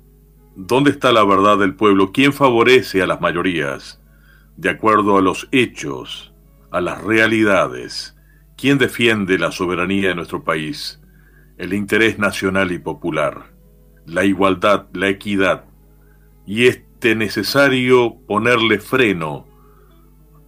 ¿Dónde 0.59 0.90
está 0.90 1.12
la 1.12 1.23
verdad 1.23 1.59
del 1.59 1.75
pueblo? 1.75 2.12
¿Quién 2.12 2.33
favorece 2.33 3.03
a 3.03 3.07
las 3.07 3.21
mayorías? 3.21 4.01
De 4.57 4.71
acuerdo 4.71 5.19
a 5.19 5.21
los 5.21 5.49
hechos, 5.53 6.33
a 6.71 6.81
las 6.81 7.05
realidades. 7.05 8.16
¿Quién 8.57 8.79
defiende 8.79 9.38
la 9.38 9.53
soberanía 9.53 10.09
de 10.09 10.14
nuestro 10.14 10.45
país? 10.45 10.99
El 11.59 11.75
interés 11.75 12.19
nacional 12.19 12.73
y 12.73 12.79
popular, 12.79 13.53
la 14.07 14.25
igualdad, 14.25 14.87
la 14.95 15.11
equidad. 15.11 15.66
Y 16.47 16.69
este 16.69 17.14
necesario 17.14 18.16
ponerle 18.27 18.79
freno 18.79 19.47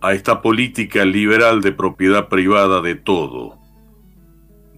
a 0.01 0.15
esta 0.15 0.41
política 0.41 1.05
liberal 1.05 1.61
de 1.61 1.73
propiedad 1.73 2.29
privada 2.29 2.81
de 2.81 2.95
todo, 2.95 3.59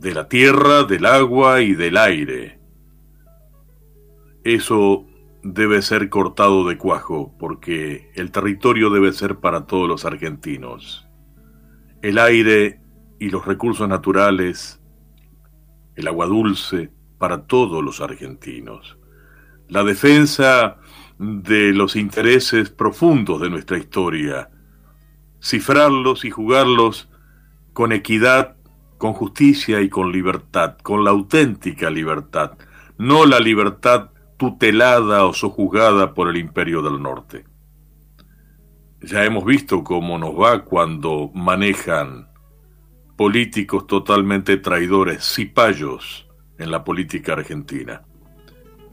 de 0.00 0.12
la 0.12 0.26
tierra, 0.26 0.82
del 0.82 1.06
agua 1.06 1.60
y 1.62 1.74
del 1.74 1.98
aire. 1.98 2.58
Eso 4.42 5.06
debe 5.42 5.82
ser 5.82 6.08
cortado 6.08 6.66
de 6.68 6.76
cuajo 6.76 7.34
porque 7.38 8.10
el 8.14 8.30
territorio 8.30 8.90
debe 8.90 9.12
ser 9.12 9.36
para 9.36 9.66
todos 9.66 9.88
los 9.88 10.04
argentinos. 10.04 11.06
El 12.02 12.18
aire 12.18 12.80
y 13.18 13.30
los 13.30 13.46
recursos 13.46 13.88
naturales, 13.88 14.80
el 15.96 16.08
agua 16.08 16.26
dulce, 16.26 16.90
para 17.18 17.46
todos 17.46 17.84
los 17.84 18.00
argentinos. 18.00 18.98
La 19.68 19.84
defensa 19.84 20.78
de 21.18 21.72
los 21.74 21.96
intereses 21.96 22.70
profundos 22.70 23.42
de 23.42 23.50
nuestra 23.50 23.76
historia, 23.76 24.48
cifrarlos 25.42 26.24
y 26.24 26.30
jugarlos 26.30 27.10
con 27.74 27.92
equidad, 27.92 28.56
con 28.96 29.12
justicia 29.12 29.82
y 29.82 29.90
con 29.90 30.12
libertad, 30.12 30.78
con 30.82 31.04
la 31.04 31.10
auténtica 31.10 31.90
libertad, 31.90 32.52
no 32.96 33.26
la 33.26 33.38
libertad 33.38 34.10
tutelada 34.40 35.26
o 35.26 35.34
sojuzgada 35.34 36.14
por 36.14 36.30
el 36.30 36.38
imperio 36.38 36.80
del 36.80 37.02
norte. 37.02 37.44
Ya 39.02 39.22
hemos 39.22 39.44
visto 39.44 39.84
cómo 39.84 40.16
nos 40.18 40.30
va 40.30 40.64
cuando 40.64 41.30
manejan 41.34 42.30
políticos 43.18 43.86
totalmente 43.86 44.56
traidores, 44.56 45.34
cipayos 45.34 46.26
en 46.58 46.70
la 46.70 46.82
política 46.84 47.34
argentina. 47.34 48.02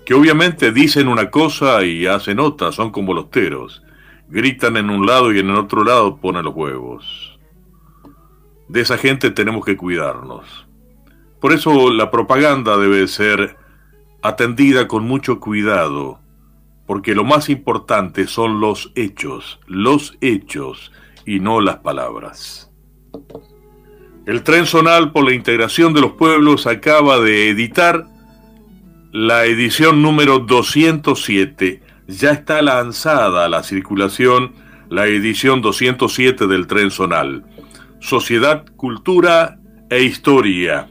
que 0.05 0.13
obviamente 0.13 0.73
dicen 0.73 1.07
una 1.07 1.31
cosa 1.31 1.83
y 1.83 2.07
hacen 2.07 2.39
otra, 2.39 2.73
son 2.73 2.91
como 2.91 3.13
los 3.13 3.29
teros. 3.29 3.83
Gritan 4.27 4.75
en 4.75 4.89
un 4.89 5.05
lado 5.05 5.31
y 5.33 5.39
en 5.39 5.49
el 5.49 5.55
otro 5.55 5.85
lado 5.85 6.17
ponen 6.17 6.43
los 6.43 6.55
huevos. 6.55 7.39
De 8.67 8.81
esa 8.81 8.97
gente 8.97 9.31
tenemos 9.31 9.63
que 9.65 9.77
cuidarnos. 9.77 10.67
Por 11.39 11.53
eso 11.53 11.89
la 11.93 12.11
propaganda 12.11 12.77
debe 12.77 13.07
ser 13.07 13.57
atendida 14.21 14.87
con 14.87 15.03
mucho 15.03 15.39
cuidado, 15.39 16.19
porque 16.85 17.15
lo 17.15 17.23
más 17.23 17.49
importante 17.49 18.27
son 18.27 18.59
los 18.59 18.91
hechos, 18.95 19.59
los 19.67 20.17
hechos 20.21 20.91
y 21.25 21.39
no 21.39 21.61
las 21.61 21.77
palabras. 21.77 22.71
El 24.25 24.43
tren 24.43 24.65
zonal 24.65 25.11
por 25.11 25.25
la 25.25 25.33
integración 25.33 25.93
de 25.93 26.01
los 26.01 26.13
pueblos 26.13 26.67
acaba 26.67 27.19
de 27.19 27.49
editar 27.49 28.05
la 29.11 29.45
edición 29.45 30.01
número 30.01 30.39
207. 30.39 31.81
Ya 32.07 32.31
está 32.31 32.61
lanzada 32.61 33.45
a 33.45 33.49
la 33.49 33.63
circulación 33.63 34.53
la 34.89 35.05
edición 35.07 35.61
207 35.61 36.47
del 36.47 36.67
tren 36.67 36.91
zonal. 36.91 37.45
Sociedad, 37.99 38.65
cultura 38.75 39.59
e 39.89 40.03
historia 40.03 40.87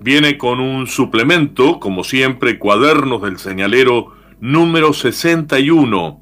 Viene 0.00 0.38
con 0.38 0.60
un 0.60 0.86
suplemento, 0.86 1.80
como 1.80 2.04
siempre, 2.04 2.58
cuadernos 2.58 3.20
del 3.22 3.38
señalero 3.38 4.12
número 4.40 4.92
61, 4.92 6.20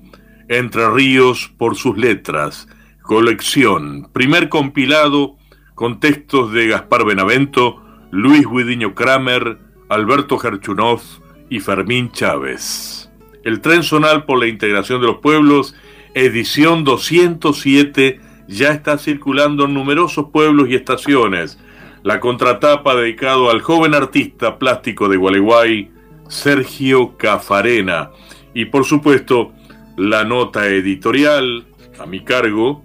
Entre 0.49 0.91
Ríos 0.91 1.53
por 1.59 1.77
sus 1.77 1.99
letras, 1.99 2.69
colección, 3.03 4.09
primer 4.13 4.49
compilado 4.49 5.37
con 5.75 6.01
textos 6.01 6.53
de 6.53 6.69
Gaspar 6.69 7.05
Benavento, 7.05 7.83
Luis 8.11 8.47
Guidiño 8.51 8.95
Kramer, 8.95 9.59
Alberto 9.91 10.39
Gerchunov 10.39 11.03
y 11.51 11.61
Fermín 11.61 12.11
Chávez. 12.11 13.11
El 13.45 13.61
tren 13.61 13.83
zonal 13.83 14.25
por 14.25 14.41
la 14.41 14.47
integración 14.47 15.03
de 15.03 15.09
los 15.09 15.19
pueblos, 15.19 15.75
edición 16.15 16.83
207, 16.85 18.21
ya 18.49 18.71
está 18.71 18.97
circulando 18.97 19.67
en 19.67 19.75
numerosos 19.75 20.29
pueblos 20.33 20.69
y 20.71 20.77
estaciones 20.77 21.59
la 22.07 22.21
contratapa 22.21 22.95
dedicado 22.95 23.51
al 23.51 23.63
joven 23.63 23.93
artista 23.93 24.61
plástico 24.61 25.09
de 25.09 25.17
Gualeguay, 25.17 25.91
Sergio 26.29 27.17
Cafarena, 27.17 28.13
y 28.55 28.67
por 28.67 28.85
supuesto 28.85 29.53
la 29.97 30.23
nota 30.23 30.69
editorial 30.69 31.67
a 31.99 32.07
mi 32.07 32.23
cargo, 32.23 32.85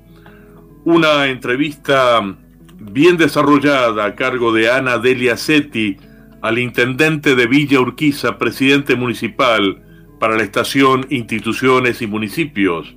una 0.85 1.27
entrevista 1.27 2.35
bien 2.79 3.15
desarrollada 3.15 4.05
a 4.05 4.15
cargo 4.15 4.53
de 4.53 4.71
Ana 4.71 4.97
Delia 4.97 5.37
Setti 5.37 5.97
al 6.41 6.57
intendente 6.57 7.35
de 7.35 7.45
Villa 7.45 7.79
Urquiza, 7.79 8.39
presidente 8.39 8.95
municipal 8.95 9.83
para 10.19 10.35
la 10.35 10.41
estación 10.41 11.05
Instituciones 11.11 12.01
y 12.01 12.07
Municipios. 12.07 12.95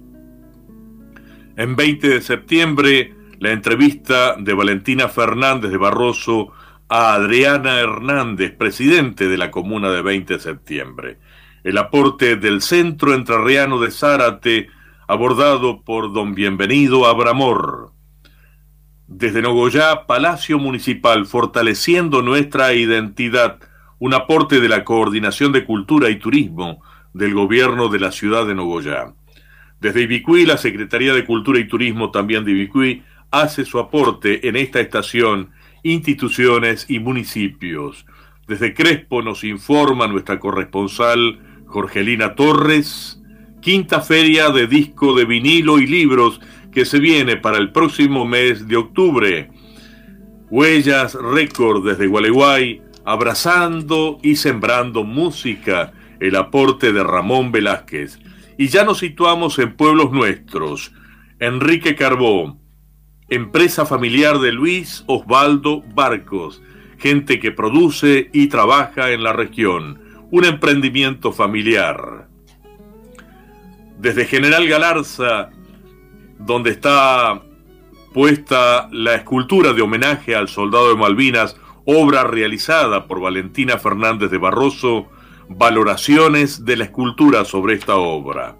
En 1.58 1.76
20 1.76 2.08
de 2.08 2.20
septiembre 2.22 3.12
la 3.44 3.52
entrevista 3.52 4.36
de 4.38 4.54
Valentina 4.54 5.06
Fernández 5.06 5.70
de 5.70 5.76
Barroso 5.76 6.52
a 6.88 7.12
Adriana 7.12 7.78
Hernández, 7.78 8.56
presidente 8.56 9.28
de 9.28 9.36
la 9.36 9.50
Comuna 9.50 9.90
de 9.90 10.00
20 10.00 10.32
de 10.32 10.40
septiembre. 10.40 11.18
El 11.62 11.76
aporte 11.76 12.36
del 12.36 12.62
Centro 12.62 13.12
Entrerriano 13.12 13.78
de 13.80 13.90
Zárate, 13.90 14.70
abordado 15.06 15.82
por 15.82 16.14
don 16.14 16.34
Bienvenido 16.34 17.04
Abramor. 17.04 17.92
Desde 19.08 19.42
Nogoyá, 19.42 20.06
Palacio 20.06 20.58
Municipal, 20.58 21.26
fortaleciendo 21.26 22.22
nuestra 22.22 22.72
identidad, 22.72 23.58
un 23.98 24.14
aporte 24.14 24.58
de 24.58 24.70
la 24.70 24.84
Coordinación 24.84 25.52
de 25.52 25.66
Cultura 25.66 26.08
y 26.08 26.18
Turismo 26.18 26.80
del 27.12 27.34
Gobierno 27.34 27.90
de 27.90 28.00
la 28.00 28.10
Ciudad 28.10 28.46
de 28.46 28.54
Nogoyá. 28.54 29.12
Desde 29.82 30.00
Ibicuí, 30.00 30.46
la 30.46 30.56
Secretaría 30.56 31.12
de 31.12 31.26
Cultura 31.26 31.58
y 31.58 31.68
Turismo 31.68 32.10
también 32.10 32.42
de 32.46 32.52
Ibicuí, 32.52 33.02
hace 33.40 33.64
su 33.64 33.78
aporte 33.78 34.48
en 34.48 34.56
esta 34.56 34.80
estación 34.80 35.50
instituciones 35.82 36.86
y 36.88 36.98
municipios. 36.98 38.06
Desde 38.46 38.74
Crespo 38.74 39.22
nos 39.22 39.44
informa 39.44 40.06
nuestra 40.06 40.38
corresponsal 40.38 41.40
Jorgelina 41.66 42.34
Torres, 42.34 43.20
quinta 43.60 44.00
feria 44.00 44.50
de 44.50 44.66
disco 44.66 45.14
de 45.14 45.24
vinilo 45.24 45.78
y 45.78 45.86
libros 45.86 46.40
que 46.72 46.84
se 46.84 46.98
viene 46.98 47.36
para 47.36 47.58
el 47.58 47.72
próximo 47.72 48.24
mes 48.24 48.66
de 48.68 48.76
octubre. 48.76 49.50
Huellas 50.50 51.14
Récord 51.14 51.86
desde 51.86 52.06
Gualeguay, 52.06 52.82
abrazando 53.04 54.18
y 54.22 54.36
sembrando 54.36 55.04
música, 55.04 55.92
el 56.20 56.36
aporte 56.36 56.92
de 56.92 57.02
Ramón 57.02 57.52
Velázquez. 57.52 58.18
Y 58.56 58.68
ya 58.68 58.84
nos 58.84 58.98
situamos 58.98 59.58
en 59.58 59.76
pueblos 59.76 60.12
nuestros. 60.12 60.92
Enrique 61.40 61.96
Carbó, 61.96 62.58
empresa 63.34 63.86
familiar 63.86 64.38
de 64.38 64.52
Luis 64.52 65.04
Osvaldo 65.06 65.82
Barcos, 65.94 66.62
gente 66.98 67.38
que 67.40 67.52
produce 67.52 68.30
y 68.32 68.46
trabaja 68.46 69.10
en 69.10 69.22
la 69.22 69.32
región, 69.32 70.00
un 70.30 70.44
emprendimiento 70.44 71.32
familiar. 71.32 72.28
Desde 73.98 74.24
General 74.24 74.66
Galarza, 74.66 75.50
donde 76.38 76.70
está 76.70 77.42
puesta 78.12 78.88
la 78.92 79.14
escultura 79.14 79.72
de 79.72 79.82
homenaje 79.82 80.34
al 80.34 80.48
soldado 80.48 80.90
de 80.90 80.96
Malvinas, 80.96 81.56
obra 81.84 82.24
realizada 82.24 83.06
por 83.06 83.20
Valentina 83.20 83.78
Fernández 83.78 84.30
de 84.30 84.38
Barroso, 84.38 85.08
valoraciones 85.48 86.64
de 86.64 86.76
la 86.76 86.84
escultura 86.84 87.44
sobre 87.44 87.74
esta 87.74 87.96
obra. 87.96 88.56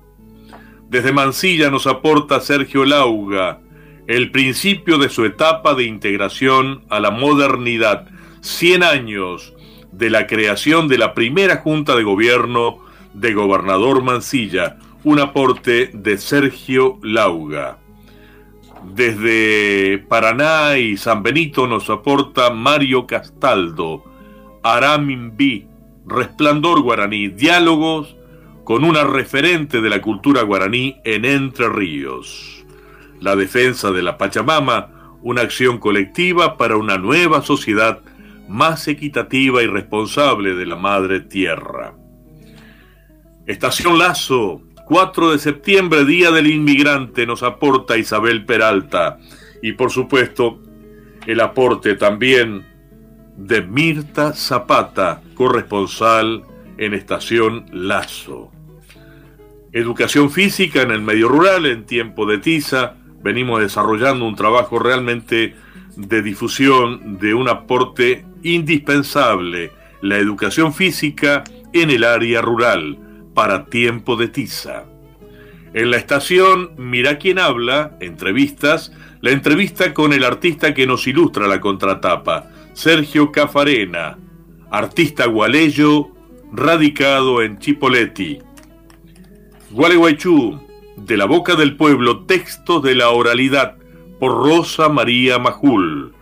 Desde 0.89 1.13
Mansilla 1.13 1.71
nos 1.71 1.87
aporta 1.87 2.41
Sergio 2.41 2.85
Lauga, 2.85 3.61
el 4.07 4.31
principio 4.31 4.99
de 4.99 5.09
su 5.09 5.25
etapa 5.25 5.75
de 5.75 5.85
integración 5.85 6.85
a 6.91 7.01
la 7.01 7.11
modernidad, 7.11 8.07
100 8.43 8.83
años 8.83 9.55
de 9.93 10.11
la 10.11 10.27
creación 10.27 10.89
de 10.89 10.99
la 10.99 11.15
primera 11.15 11.59
Junta 11.59 11.97
de 11.97 12.03
Gobierno 12.03 12.79
de 13.15 13.33
Gobernador 13.33 14.03
Mansilla, 14.03 14.77
un 15.05 15.21
aporte 15.21 15.91
de 15.95 16.19
Sergio 16.19 16.99
Lauga. 17.03 17.79
Desde 18.95 19.99
Paraná 20.09 20.77
y 20.77 20.99
San 20.99 21.23
Benito 21.23 21.67
nos 21.67 21.89
aporta 21.89 22.51
Mario 22.51 23.07
Castaldo, 23.07 24.05
Aramimbí, 24.63 25.67
Resplandor 26.07 26.83
Guaraní, 26.83 27.29
diálogos 27.29 28.17
con 28.65 28.85
una 28.85 29.05
referente 29.05 29.81
de 29.81 29.89
la 29.89 30.03
cultura 30.03 30.43
guaraní 30.43 30.97
en 31.05 31.25
Entre 31.25 31.69
Ríos 31.71 32.64
la 33.25 33.37
defensa 33.37 33.91
de 33.91 34.03
la 34.03 34.19
Pachamama, 34.19 35.17
una 35.23 35.41
acción 35.41 35.79
colectiva 35.79 36.59
para 36.59 36.77
una 36.77 36.99
nueva 36.99 37.41
sociedad 37.41 38.01
más 38.49 38.87
equitativa 38.87 39.63
y 39.63 39.67
responsable 39.67 40.55
de 40.55 40.67
la 40.67 40.77
Madre 40.77 41.21
Tierra. 41.21 41.95
Estación 43.47 43.99
Lazo, 43.99 44.61
4 44.85 45.33
de 45.33 45.39
septiembre, 45.39 46.05
Día 46.05 46.31
del 46.33 46.49
Inmigrante, 46.49 47.27
nos 47.27 47.43
aporta 47.43 47.97
Isabel 47.97 48.45
Peralta 48.45 49.19
y 49.63 49.73
por 49.73 49.91
supuesto 49.91 50.61
el 51.27 51.41
aporte 51.41 51.95
también 51.95 52.67
de 53.39 53.63
Mirta 53.63 54.35
Zapata, 54.35 55.23
corresponsal 55.35 56.43
en 56.77 56.93
Estación 56.93 57.65
Lazo. 57.73 58.53
Educación 59.73 60.31
física 60.31 60.83
en 60.83 60.91
el 60.91 61.01
medio 61.01 61.29
rural 61.29 61.65
en 61.65 61.87
tiempo 61.87 62.27
de 62.27 62.37
tiza, 62.37 62.97
venimos 63.25 63.61
desarrollando 63.61 64.27
un 64.27 64.37
trabajo 64.37 64.79
realmente 64.79 65.57
de 65.97 66.23
difusión 66.23 67.19
de 67.19 67.33
un 67.33 67.49
aporte 67.49 68.27
indispensable, 68.43 69.73
la 70.03 70.19
educación 70.19 70.75
física 70.75 71.43
en 71.73 71.91
el 71.91 72.05
área 72.05 72.43
rural, 72.43 72.99
para 73.33 73.65
tiempo 73.65 74.17
de 74.17 74.29
tiza. 74.29 74.85
En 75.73 75.91
la 75.91 75.97
estación 75.97 76.73
Mira 76.77 77.19
quién 77.19 77.39
habla, 77.39 77.97
entrevistas, 78.01 78.93
la 79.23 79.31
entrevista 79.31 79.95
con 79.95 80.13
el 80.13 80.23
artista 80.23 80.75
que 80.75 80.87
nos 80.87 81.07
ilustra 81.07 81.49
la 81.49 81.61
contratapa, 81.61 82.51
Sergio 82.75 83.33
Cafarena, 83.33 84.19
artista 84.71 85.25
gualeyo, 85.27 86.11
radicado 86.53 87.43
en 87.43 87.59
Chipoleti. 87.59 88.39
Gualeguaychú, 89.71 90.61
de 90.97 91.17
la 91.17 91.25
boca 91.25 91.57
del 91.57 91.77
pueblo, 91.77 92.25
textos 92.25 92.83
de 92.83 92.95
la 92.95 93.11
oralidad, 93.11 93.77
por 94.19 94.45
Rosa 94.45 94.89
María 94.89 95.39
Majul. 95.39 96.13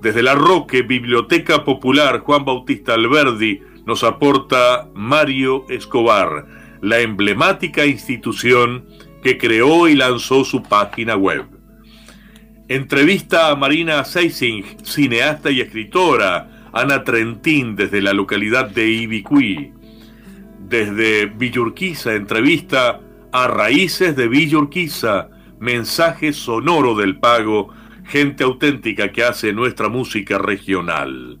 Desde 0.00 0.22
la 0.22 0.34
Roque, 0.34 0.82
Biblioteca 0.82 1.64
Popular 1.64 2.20
Juan 2.20 2.44
Bautista 2.44 2.94
Alberdi, 2.94 3.60
nos 3.86 4.04
aporta 4.04 4.88
Mario 4.94 5.64
Escobar, 5.68 6.46
la 6.80 7.00
emblemática 7.00 7.86
institución 7.86 8.86
que 9.22 9.38
creó 9.38 9.88
y 9.88 9.94
lanzó 9.94 10.44
su 10.44 10.62
página 10.62 11.16
web. 11.16 11.46
Entrevista 12.68 13.50
a 13.50 13.56
Marina 13.56 14.04
Seising, 14.04 14.64
cineasta 14.82 15.50
y 15.50 15.60
escritora, 15.60 16.68
Ana 16.72 17.04
Trentín 17.04 17.76
desde 17.76 18.02
la 18.02 18.12
localidad 18.12 18.68
de 18.68 18.88
Ibicuí. 18.88 19.72
Desde 20.58 21.26
Villurquiza, 21.26 22.14
entrevista 22.14 23.00
a 23.34 23.48
Raíces 23.48 24.14
de 24.14 24.28
Villurquiza, 24.28 25.28
mensaje 25.58 26.32
sonoro 26.32 26.94
del 26.94 27.18
pago, 27.18 27.74
gente 28.04 28.44
auténtica 28.44 29.10
que 29.10 29.24
hace 29.24 29.52
nuestra 29.52 29.88
música 29.88 30.38
regional. 30.38 31.40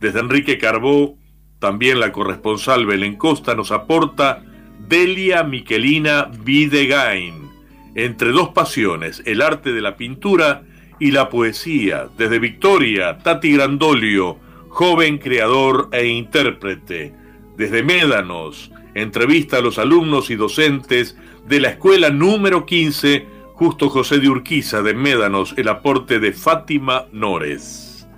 Desde 0.00 0.20
Enrique 0.20 0.58
Carbó, 0.58 1.16
también 1.58 1.98
la 1.98 2.12
corresponsal 2.12 2.84
Belén 2.84 3.16
Costa 3.16 3.54
nos 3.54 3.70
aporta 3.70 4.42
Delia 4.86 5.42
Miquelina 5.42 6.30
Videgain, 6.44 7.48
entre 7.94 8.32
dos 8.32 8.50
pasiones, 8.50 9.22
el 9.24 9.40
arte 9.40 9.72
de 9.72 9.80
la 9.80 9.96
pintura 9.96 10.64
y 10.98 11.10
la 11.10 11.30
poesía. 11.30 12.08
Desde 12.18 12.38
Victoria, 12.38 13.16
Tati 13.16 13.54
Grandolio, 13.54 14.38
joven 14.68 15.16
creador 15.16 15.88
e 15.90 16.04
intérprete. 16.04 17.14
Desde 17.56 17.82
Médanos, 17.82 18.70
entrevista 18.94 19.58
a 19.58 19.60
los 19.62 19.78
alumnos 19.78 20.30
y 20.30 20.36
docentes 20.36 21.16
de 21.46 21.60
la 21.60 21.70
escuela 21.70 22.10
número 22.10 22.66
15, 22.66 23.26
Justo 23.54 23.90
José 23.90 24.18
de 24.18 24.28
Urquiza 24.28 24.82
de 24.82 24.94
Médanos, 24.94 25.54
el 25.56 25.68
aporte 25.68 26.18
de 26.18 26.32
Fátima 26.32 27.06
Nores. 27.12 28.08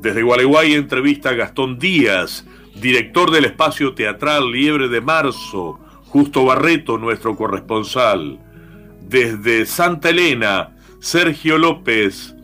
Desde 0.00 0.22
Gualeguay, 0.22 0.74
entrevista 0.74 1.30
a 1.30 1.34
Gastón 1.34 1.78
Díaz, 1.78 2.46
director 2.74 3.30
del 3.30 3.46
espacio 3.46 3.94
teatral 3.94 4.50
Liebre 4.50 4.88
de 4.88 5.00
Marzo, 5.00 5.78
Justo 6.06 6.44
Barreto, 6.44 6.98
nuestro 6.98 7.36
corresponsal. 7.36 8.38
Desde 9.02 9.66
Santa 9.66 10.10
Elena, 10.10 10.76
Sergio 11.00 11.58
López, 11.58 12.34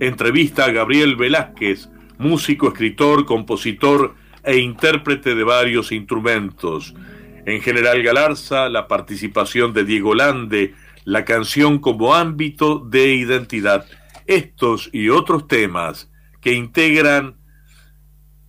entrevista 0.00 0.64
a 0.64 0.70
Gabriel 0.72 1.16
Velázquez, 1.16 1.88
músico, 2.18 2.68
escritor, 2.68 3.24
compositor 3.24 4.14
e 4.44 4.58
intérprete 4.58 5.34
de 5.34 5.44
varios 5.44 5.92
instrumentos. 5.92 6.94
En 7.44 7.60
General 7.60 8.00
Galarza, 8.02 8.68
la 8.68 8.86
participación 8.86 9.72
de 9.72 9.84
Diego 9.84 10.14
Lande, 10.14 10.74
la 11.04 11.24
canción 11.24 11.80
como 11.80 12.14
ámbito 12.14 12.78
de 12.78 13.14
identidad. 13.14 13.84
Estos 14.26 14.90
y 14.92 15.08
otros 15.08 15.48
temas 15.48 16.08
que 16.40 16.52
integran 16.52 17.36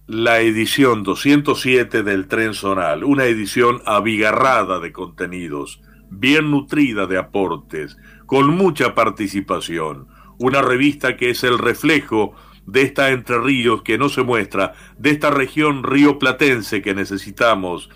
la 0.06 0.42
edición 0.42 1.02
207 1.02 2.04
del 2.04 2.28
Tren 2.28 2.54
Zonal, 2.54 3.04
una 3.04 3.26
edición 3.26 3.82
abigarrada 3.86 4.80
de 4.80 4.92
contenidos, 4.92 5.82
bien 6.12 6.52
nutrida 6.52 7.08
de 7.08 7.18
aportes, 7.18 7.98
con 8.28 8.50
mucha 8.50 8.94
participación, 8.94 10.08
una 10.38 10.62
revista 10.62 11.18
que 11.18 11.32
es 11.32 11.44
el 11.44 11.58
reflejo 11.58 12.36
de 12.68 12.84
esta 12.84 13.10
Entre 13.10 13.40
Ríos 13.40 13.82
que 13.82 13.98
no 13.98 14.10
se 14.10 14.22
muestra, 14.22 14.74
de 14.98 15.10
esta 15.10 15.32
región 15.32 15.84
rioplatense 15.84 16.84
que 16.84 16.94
necesitamos 16.94 17.90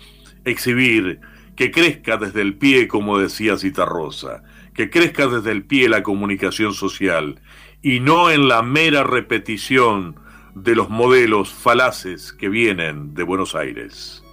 exhibir, 0.48 1.20
que 1.56 1.70
crezca 1.70 2.16
desde 2.16 2.40
el 2.40 2.56
pie, 2.56 2.88
como 2.88 3.18
decía 3.18 3.58
Citarrosa, 3.58 4.42
que 4.74 4.90
crezca 4.90 5.26
desde 5.26 5.50
el 5.50 5.64
pie 5.64 5.88
la 5.88 6.02
comunicación 6.02 6.72
social, 6.72 7.40
y 7.82 8.00
no 8.00 8.30
en 8.30 8.48
la 8.48 8.62
mera 8.62 9.04
repetición 9.04 10.16
de 10.54 10.74
los 10.74 10.88
modelos 10.90 11.52
falaces 11.52 12.32
que 12.32 12.48
vienen 12.48 13.14
de 13.14 13.22
Buenos 13.22 13.54
Aires. 13.54 14.24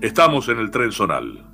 Estamos 0.00 0.48
en 0.48 0.58
el 0.58 0.70
tren 0.70 0.92
zonal. 0.92 1.51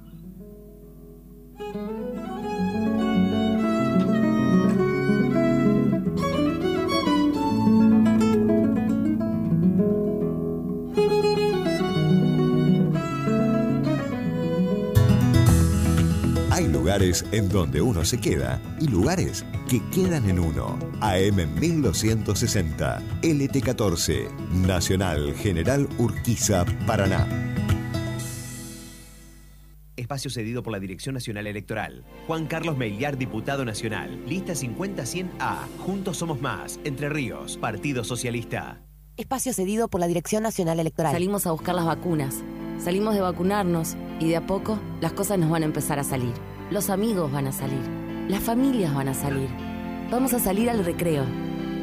Lugares 16.88 17.22
en 17.32 17.50
donde 17.50 17.82
uno 17.82 18.02
se 18.02 18.18
queda 18.18 18.62
y 18.80 18.88
lugares 18.88 19.44
que 19.68 19.82
quedan 19.90 20.26
en 20.30 20.38
uno. 20.38 20.78
AM 21.02 21.36
1260, 21.60 23.02
LT14, 23.20 24.30
Nacional 24.66 25.34
General 25.34 25.86
Urquiza, 25.98 26.64
Paraná. 26.86 27.28
Espacio 29.96 30.30
cedido 30.30 30.62
por 30.62 30.72
la 30.72 30.80
Dirección 30.80 31.12
Nacional 31.12 31.46
Electoral. 31.46 32.06
Juan 32.26 32.46
Carlos 32.46 32.78
Meiliar, 32.78 33.18
diputado 33.18 33.66
nacional. 33.66 34.24
Lista 34.26 34.54
50-100A. 34.54 35.66
Juntos 35.80 36.16
somos 36.16 36.40
más. 36.40 36.80
Entre 36.84 37.10
Ríos. 37.10 37.58
Partido 37.58 38.02
Socialista. 38.02 38.80
Espacio 39.18 39.52
cedido 39.52 39.88
por 39.88 40.00
la 40.00 40.06
Dirección 40.06 40.42
Nacional 40.42 40.80
Electoral. 40.80 41.12
Salimos 41.12 41.46
a 41.46 41.52
buscar 41.52 41.74
las 41.74 41.84
vacunas. 41.84 42.42
Salimos 42.78 43.14
de 43.14 43.20
vacunarnos 43.20 43.94
y 44.20 44.28
de 44.28 44.36
a 44.36 44.46
poco 44.46 44.78
las 45.02 45.12
cosas 45.12 45.38
nos 45.38 45.50
van 45.50 45.64
a 45.64 45.66
empezar 45.66 45.98
a 45.98 46.04
salir. 46.04 46.32
Los 46.70 46.90
amigos 46.90 47.32
van 47.32 47.46
a 47.46 47.52
salir, 47.52 47.80
las 48.28 48.42
familias 48.42 48.94
van 48.94 49.08
a 49.08 49.14
salir, 49.14 49.48
vamos 50.10 50.34
a 50.34 50.38
salir 50.38 50.68
al 50.68 50.84
recreo, 50.84 51.24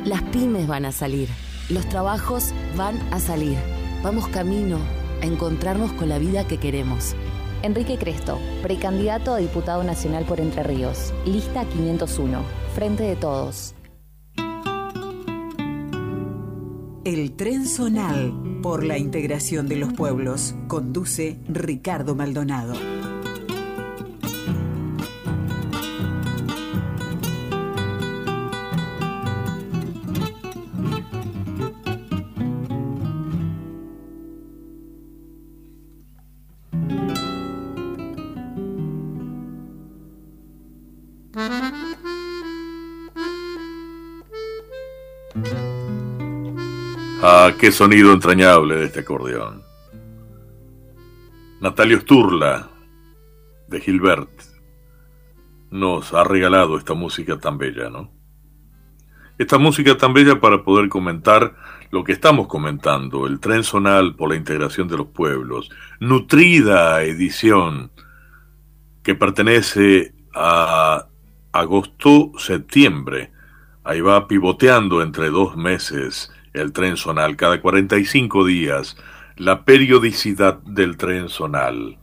las 0.05 0.21
pymes 0.21 0.67
van 0.67 0.85
a 0.85 0.91
salir, 0.91 1.27
los 1.69 1.89
trabajos 1.89 2.53
van 2.77 2.95
a 3.11 3.19
salir, 3.19 3.57
vamos 4.03 4.27
camino 4.27 4.77
a 5.23 5.25
encontrarnos 5.25 5.91
con 5.93 6.07
la 6.07 6.19
vida 6.19 6.45
que 6.45 6.59
queremos. 6.59 7.15
Enrique 7.63 7.97
Cresto, 7.97 8.37
precandidato 8.61 9.33
a 9.33 9.37
diputado 9.37 9.83
nacional 9.83 10.23
por 10.25 10.39
Entre 10.39 10.61
Ríos, 10.61 11.15
lista 11.25 11.65
501, 11.65 12.43
Frente 12.75 13.03
de 13.03 13.15
Todos. 13.15 13.73
El 17.05 17.35
tren 17.35 17.65
zonal 17.65 18.59
por 18.61 18.83
la 18.83 18.99
integración 18.99 19.67
de 19.67 19.77
los 19.77 19.93
pueblos. 19.93 20.53
Conduce 20.67 21.39
Ricardo 21.47 22.15
Maldonado. 22.15 22.73
Qué 47.65 47.71
sonido 47.71 48.13
entrañable 48.13 48.75
de 48.75 48.85
este 48.85 48.99
acordeón. 48.99 49.63
Natalio 51.59 51.99
Sturla, 52.01 52.69
de 53.67 53.81
Gilbert, 53.81 54.29
nos 55.71 56.13
ha 56.13 56.23
regalado 56.23 56.77
esta 56.77 56.93
música 56.93 57.39
tan 57.39 57.57
bella, 57.57 57.89
¿no? 57.89 58.11
Esta 59.39 59.57
música 59.57 59.97
tan 59.97 60.13
bella 60.13 60.39
para 60.39 60.63
poder 60.63 60.89
comentar 60.89 61.55
lo 61.89 62.03
que 62.03 62.11
estamos 62.11 62.45
comentando, 62.45 63.25
el 63.25 63.39
tren 63.39 63.63
zonal 63.63 64.15
por 64.15 64.29
la 64.29 64.35
integración 64.35 64.87
de 64.87 64.97
los 64.97 65.07
pueblos, 65.07 65.71
nutrida 65.99 67.01
edición 67.01 67.89
que 69.01 69.15
pertenece 69.15 70.13
a 70.35 71.07
agosto-septiembre. 71.51 73.31
Ahí 73.83 74.01
va 74.01 74.27
pivoteando 74.27 75.01
entre 75.01 75.31
dos 75.31 75.57
meses 75.57 76.31
el 76.55 76.73
tren 76.73 76.97
zonal, 76.97 77.35
cada 77.35 77.61
45 77.61 78.45
días, 78.45 78.97
la 79.35 79.65
periodicidad 79.65 80.57
del 80.63 80.97
tren 80.97 81.29
zonal. 81.29 81.97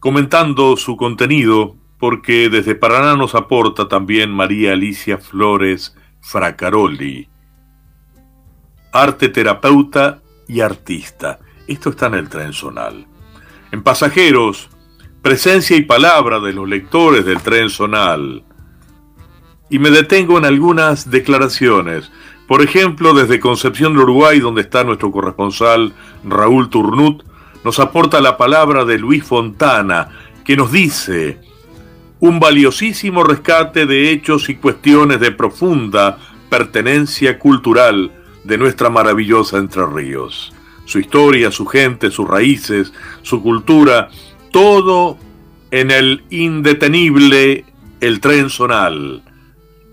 Comentando 0.00 0.76
su 0.76 0.96
contenido, 0.96 1.76
porque 1.98 2.48
desde 2.48 2.74
Paraná 2.74 3.16
nos 3.16 3.34
aporta 3.34 3.88
también 3.88 4.30
María 4.30 4.72
Alicia 4.72 5.18
Flores 5.18 5.96
Fracaroli, 6.20 7.28
arte 8.92 9.28
terapeuta 9.28 10.20
y 10.46 10.60
artista. 10.60 11.40
Esto 11.66 11.90
está 11.90 12.06
en 12.06 12.14
el 12.14 12.28
tren 12.28 12.52
zonal. 12.52 13.06
En 13.70 13.82
pasajeros, 13.82 14.70
presencia 15.22 15.76
y 15.76 15.82
palabra 15.82 16.40
de 16.40 16.52
los 16.52 16.68
lectores 16.68 17.24
del 17.24 17.40
tren 17.42 17.68
zonal. 17.68 18.44
Y 19.68 19.78
me 19.78 19.90
detengo 19.90 20.38
en 20.38 20.46
algunas 20.46 21.10
declaraciones 21.10 22.10
por 22.48 22.62
ejemplo, 22.62 23.12
desde 23.12 23.40
Concepción 23.40 23.92
de 23.92 24.00
Uruguay, 24.00 24.40
donde 24.40 24.62
está 24.62 24.82
nuestro 24.82 25.12
corresponsal 25.12 25.92
Raúl 26.24 26.70
Turnut, 26.70 27.22
nos 27.62 27.78
aporta 27.78 28.22
la 28.22 28.38
palabra 28.38 28.86
de 28.86 28.98
Luis 28.98 29.22
Fontana, 29.22 30.08
que 30.46 30.56
nos 30.56 30.72
dice 30.72 31.38
un 32.20 32.40
valiosísimo 32.40 33.22
rescate 33.22 33.84
de 33.84 34.10
hechos 34.10 34.48
y 34.48 34.56
cuestiones 34.56 35.20
de 35.20 35.30
profunda 35.30 36.18
pertenencia 36.48 37.38
cultural 37.38 38.12
de 38.44 38.56
nuestra 38.56 38.88
maravillosa 38.88 39.58
Entre 39.58 39.84
Ríos. 39.84 40.54
Su 40.86 40.98
historia, 40.98 41.50
su 41.50 41.66
gente, 41.66 42.10
sus 42.10 42.26
raíces, 42.26 42.94
su 43.20 43.42
cultura, 43.42 44.08
todo 44.50 45.18
en 45.70 45.90
el 45.90 46.24
indetenible 46.30 47.66
El 48.00 48.20
Tren 48.20 48.48
Zonal 48.48 49.22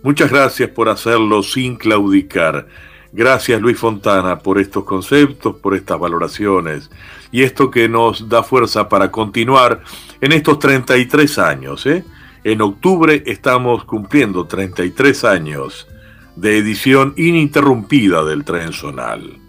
Muchas 0.05 0.29
gracias 0.29 0.69
por 0.69 0.87
hacerlo 0.87 1.41
sin 1.41 1.77
claudicar. 1.77 2.67
Gracias 3.11 3.59
Luis 3.59 3.79
Fontana 3.79 4.37
por 4.37 4.59
estos 4.59 4.83
conceptos, 4.83 5.55
por 5.55 5.73
estas 5.73 5.97
valoraciones 5.97 6.91
y 7.31 7.41
esto 7.41 7.71
que 7.71 7.89
nos 7.89 8.29
da 8.29 8.43
fuerza 8.43 8.87
para 8.87 9.09
continuar 9.09 9.81
en 10.21 10.31
estos 10.31 10.59
33 10.59 11.39
años. 11.39 11.87
¿eh? 11.87 12.05
En 12.43 12.61
octubre 12.61 13.23
estamos 13.25 13.83
cumpliendo 13.85 14.45
33 14.45 15.23
años 15.23 15.87
de 16.35 16.59
edición 16.59 17.15
ininterrumpida 17.17 18.23
del 18.23 18.45
Tren 18.45 18.73
Sonal. 18.73 19.39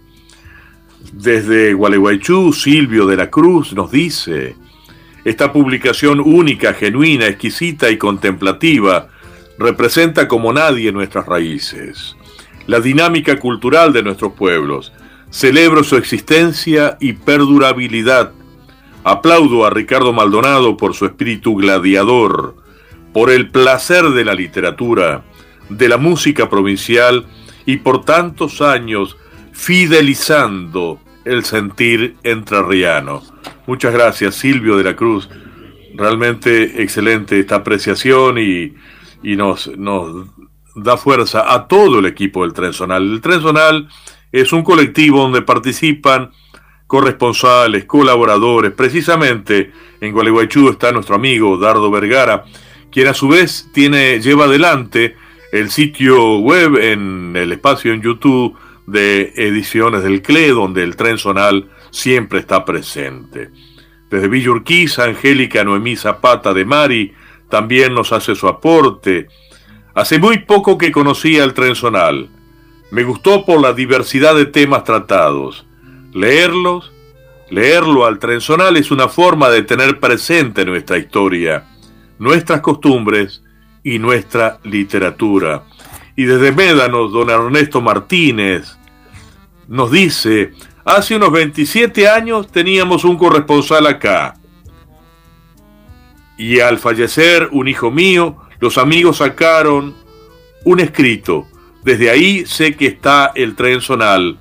Desde 1.13 1.75
Gualeguaychú, 1.75 2.55
Silvio 2.55 3.05
de 3.07 3.17
la 3.19 3.29
Cruz 3.29 3.75
nos 3.75 3.91
dice, 3.91 4.57
esta 5.23 5.53
publicación 5.53 6.19
única, 6.19 6.73
genuina, 6.73 7.27
exquisita 7.27 7.91
y 7.91 7.99
contemplativa 7.99 9.11
representa 9.59 10.29
como 10.29 10.53
nadie 10.53 10.93
nuestras 10.93 11.27
raíces 11.27 12.17
la 12.67 12.81
dinámica 12.81 13.39
cultural 13.39 13.93
de 13.93 14.03
nuestros 14.03 14.33
pueblos. 14.33 14.93
Celebro 15.31 15.85
su 15.85 15.97
existencia 15.97 16.97
y 17.01 17.15
perdurabilidad. 17.15 18.33
Aplaudo 19.05 19.65
a 19.65 19.71
Ricardo 19.71 20.13
Maldonado 20.13 20.77
por 20.77 20.95
su 20.95 21.07
espíritu 21.07 21.55
gladiador, 21.55 22.57
por 23.13 23.31
el 23.31 23.51
placer 23.51 24.05
de 24.11 24.25
la 24.25 24.35
literatura, 24.35 25.23
de 25.69 25.89
la 25.89 25.97
música 25.97 26.51
provincial 26.51 27.27
y 27.65 27.79
por 27.79 28.05
tantos 28.05 28.61
años 28.61 29.17
fidelizando 29.53 31.01
el 31.25 31.45
sentir 31.45 32.17
entrerriano. 32.23 33.23
Muchas 33.67 33.93
gracias 33.93 34.35
Silvio 34.35 34.77
de 34.77 34.85
la 34.85 34.97
Cruz. 34.97 35.29
Realmente 35.95 36.83
excelente 36.83 37.39
esta 37.39 37.57
apreciación 37.57 38.39
y, 38.39 38.75
y 39.27 39.35
nos, 39.35 39.69
da 40.77 40.97
fuerza 40.97 41.53
a 41.53 41.67
todo 41.67 41.99
el 41.99 42.07
equipo 42.07 42.45
del 42.45 42.53
Tren 42.53 42.73
Zonal. 42.73 43.15
El 43.15 43.21
Tren 43.21 43.41
Zonal 43.41 43.89
es 44.31 44.53
un 44.53 44.63
colectivo 44.63 45.21
donde 45.21 45.43
participan 45.43 46.31
corresponsales, 46.87 47.87
colaboradores. 47.87 48.71
Precisamente 48.71 49.73
en 50.01 50.13
Gualeguaychú 50.13 50.69
está 50.69 50.93
nuestro 50.93 51.17
amigo 51.17 51.59
Dardo 51.59 51.91
Vergara, 51.91 52.45
quien 52.93 53.09
a 53.09 53.15
su 53.15 53.27
vez 53.27 53.69
tiene, 53.75 54.21
lleva 54.21 54.45
adelante 54.45 55.17
el 55.51 55.71
sitio 55.71 56.39
web 56.39 56.77
en 56.77 57.35
el 57.35 57.51
espacio 57.51 57.93
en 57.93 58.03
YouTube 58.03 58.57
de 58.87 59.33
ediciones 59.35 60.05
del 60.05 60.23
CLE, 60.23 60.51
donde 60.51 60.85
el 60.85 60.95
Tren 60.95 61.19
Zonal 61.19 61.69
siempre 61.91 62.39
está 62.39 62.65
presente. 62.65 63.51
Desde 64.09 64.29
Villa 64.29 64.53
Urquiza, 64.53 65.03
Angélica 65.03 65.65
Noemí 65.65 65.97
Zapata 65.97 66.55
de 66.55 66.65
Mari 66.65 67.13
también 67.49 67.95
nos 67.95 68.13
hace 68.13 68.35
su 68.35 68.49
aporte. 68.49 69.29
Hace 69.95 70.19
muy 70.19 70.39
poco 70.41 70.77
que 70.77 70.93
conocí 70.93 71.39
al 71.39 71.55
Trenzonal. 71.55 72.29
Me 72.91 73.03
gustó 73.03 73.45
por 73.45 73.61
la 73.61 73.73
diversidad 73.73 74.35
de 74.35 74.47
temas 74.47 74.85
tratados. 74.85 75.67
Leerlos, 76.13 76.93
leerlo 77.51 78.07
al 78.07 78.19
Trenzonal 78.19 78.77
es 78.77 78.91
una 78.91 79.09
forma 79.09 79.49
de 79.51 79.63
tener 79.63 80.01
presente 80.01 80.65
nuestra 80.65 80.99
historia, 80.99 81.65
nuestras 82.19 82.61
costumbres 82.61 83.43
y 83.83 83.99
nuestra 83.99 84.59
literatura. 84.65 85.65
Y 86.17 86.25
desde 86.25 86.53
Médanos, 86.53 87.13
don 87.13 87.31
Ernesto 87.31 87.81
Martínez 87.81 88.77
nos 89.69 89.91
dice, 89.91 90.53
hace 90.85 91.17
unos 91.17 91.33
27 91.33 92.09
años 92.09 92.51
teníamos 92.51 93.05
un 93.05 93.17
corresponsal 93.17 93.87
acá. 93.87 94.37
Y 96.37 96.61
al 96.61 96.79
fallecer 96.79 97.49
un 97.53 97.69
hijo 97.69 97.91
mío, 97.91 98.37
los 98.61 98.79
amigos 98.79 99.19
sacaron 99.19 99.95
un 100.65 100.81
escrito. 100.81 101.47
Desde 101.83 102.11
ahí 102.11 102.45
sé 102.47 102.77
que 102.77 102.87
está 102.87 103.33
el 103.35 103.55
tren 103.55 103.81
zonal. 103.81 104.39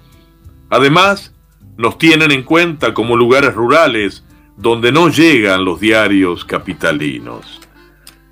Además, 0.70 1.34
nos 1.78 1.98
tienen 1.98 2.32
en 2.32 2.44
cuenta 2.44 2.94
como 2.94 3.16
lugares 3.16 3.54
rurales 3.54 4.24
donde 4.58 4.92
no 4.92 5.10
llegan 5.10 5.66
los 5.66 5.80
diarios 5.80 6.46
capitalinos. 6.46 7.62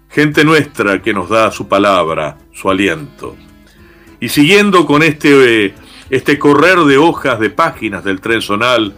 Gente 0.09 0.43
nuestra 0.43 1.01
que 1.01 1.13
nos 1.13 1.29
da 1.29 1.51
su 1.51 1.67
palabra, 1.67 2.37
su 2.51 2.69
aliento. 2.69 3.35
Y 4.19 4.29
siguiendo 4.29 4.85
con 4.85 5.03
este, 5.03 5.65
eh, 5.65 5.75
este 6.09 6.39
correr 6.39 6.79
de 6.79 6.97
hojas 6.97 7.39
de 7.39 7.49
páginas 7.49 8.03
del 8.03 8.21
tren 8.21 8.41
zonal, 8.41 8.93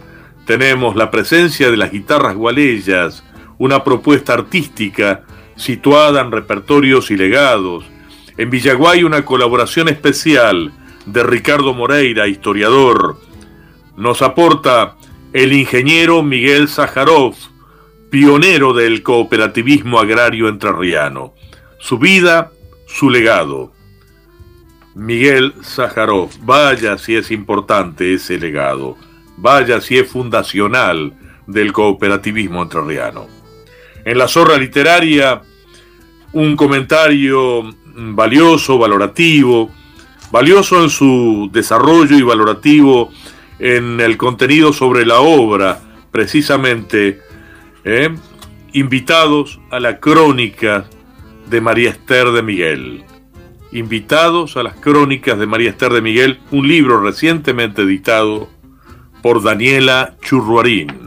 tenemos 0.46 0.94
la 0.94 1.10
presencia 1.10 1.70
de 1.70 1.76
las 1.76 1.90
guitarras 1.90 2.36
gualeyas, 2.36 3.24
una 3.58 3.84
propuesta 3.84 4.34
artística 4.34 5.24
situada 5.56 6.20
en 6.20 6.30
repertorios 6.30 7.10
y 7.10 7.16
legados. 7.16 7.84
En 8.36 8.50
Villaguay 8.50 9.04
una 9.04 9.24
colaboración 9.24 9.88
especial 9.88 10.72
de 11.06 11.22
Ricardo 11.22 11.72
Moreira, 11.72 12.28
historiador. 12.28 13.18
Nos 13.96 14.22
aporta 14.22 14.96
el 15.32 15.52
ingeniero 15.52 16.22
Miguel 16.22 16.68
Zaharov, 16.68 17.34
pionero 18.10 18.72
del 18.72 19.02
cooperativismo 19.02 19.98
agrario 19.98 20.48
entrerriano. 20.48 21.34
Su 21.78 21.98
vida, 21.98 22.50
su 22.86 23.10
legado. 23.10 23.72
Miguel 24.94 25.52
Zaharov, 25.62 26.30
vaya 26.40 26.96
si 26.96 27.16
es 27.16 27.30
importante 27.30 28.14
ese 28.14 28.38
legado, 28.38 28.96
vaya 29.36 29.80
si 29.82 29.98
es 29.98 30.08
fundacional 30.08 31.12
del 31.46 31.72
cooperativismo 31.72 32.62
entrerriano. 32.62 33.35
En 34.06 34.18
la 34.18 34.28
zorra 34.28 34.56
literaria, 34.56 35.42
un 36.32 36.54
comentario 36.54 37.74
valioso, 37.96 38.78
valorativo, 38.78 39.72
valioso 40.30 40.80
en 40.84 40.90
su 40.90 41.50
desarrollo 41.52 42.16
y 42.16 42.22
valorativo 42.22 43.10
en 43.58 44.00
el 44.00 44.16
contenido 44.16 44.72
sobre 44.72 45.04
la 45.04 45.18
obra, 45.18 45.80
precisamente 46.12 47.20
¿eh? 47.82 48.14
invitados 48.74 49.58
a 49.72 49.80
la 49.80 49.98
crónica 49.98 50.84
de 51.50 51.60
María 51.60 51.90
Esther 51.90 52.30
de 52.30 52.42
Miguel. 52.44 53.04
Invitados 53.72 54.56
a 54.56 54.62
las 54.62 54.76
crónicas 54.76 55.36
de 55.36 55.48
María 55.48 55.70
Esther 55.70 55.92
de 55.92 56.00
Miguel, 56.00 56.38
un 56.52 56.68
libro 56.68 57.00
recientemente 57.00 57.82
editado 57.82 58.48
por 59.20 59.42
Daniela 59.42 60.14
Churruarín. 60.22 61.05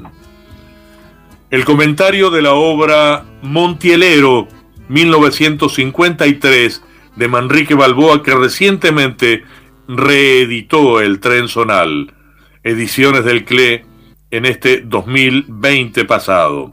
El 1.51 1.65
comentario 1.65 2.29
de 2.29 2.43
la 2.43 2.53
obra 2.53 3.25
Montielero, 3.41 4.47
1953, 4.87 6.83
de 7.15 7.27
Manrique 7.27 7.73
Balboa, 7.73 8.21
que 8.21 8.35
recientemente 8.35 9.45
reeditó 9.87 11.01
El 11.01 11.19
Tren 11.19 11.47
Zonal, 11.47 12.13
ediciones 12.63 13.25
del 13.25 13.45
CLE, 13.45 13.83
en 14.29 14.45
este 14.45 14.81
2020 14.81 16.05
pasado. 16.05 16.71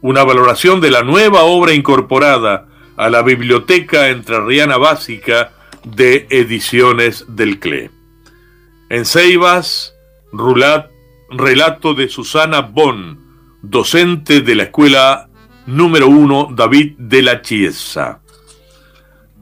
Una 0.00 0.24
valoración 0.24 0.80
de 0.80 0.90
la 0.90 1.04
nueva 1.04 1.44
obra 1.44 1.72
incorporada 1.72 2.66
a 2.96 3.10
la 3.10 3.22
Biblioteca 3.22 4.08
Entrerriana 4.08 4.78
Básica 4.78 5.52
de 5.84 6.26
Ediciones 6.28 7.24
del 7.28 7.60
CLE. 7.60 7.92
En 8.90 9.04
Ceibas, 9.04 9.94
Rulat, 10.32 10.90
relato 11.30 11.94
de 11.94 12.08
Susana 12.08 12.62
Bon, 12.62 13.27
docente 13.62 14.40
de 14.40 14.54
la 14.54 14.64
Escuela 14.64 15.28
número 15.66 16.08
1 16.08 16.50
David 16.52 16.94
de 16.98 17.22
la 17.22 17.42
Chiesa. 17.42 18.20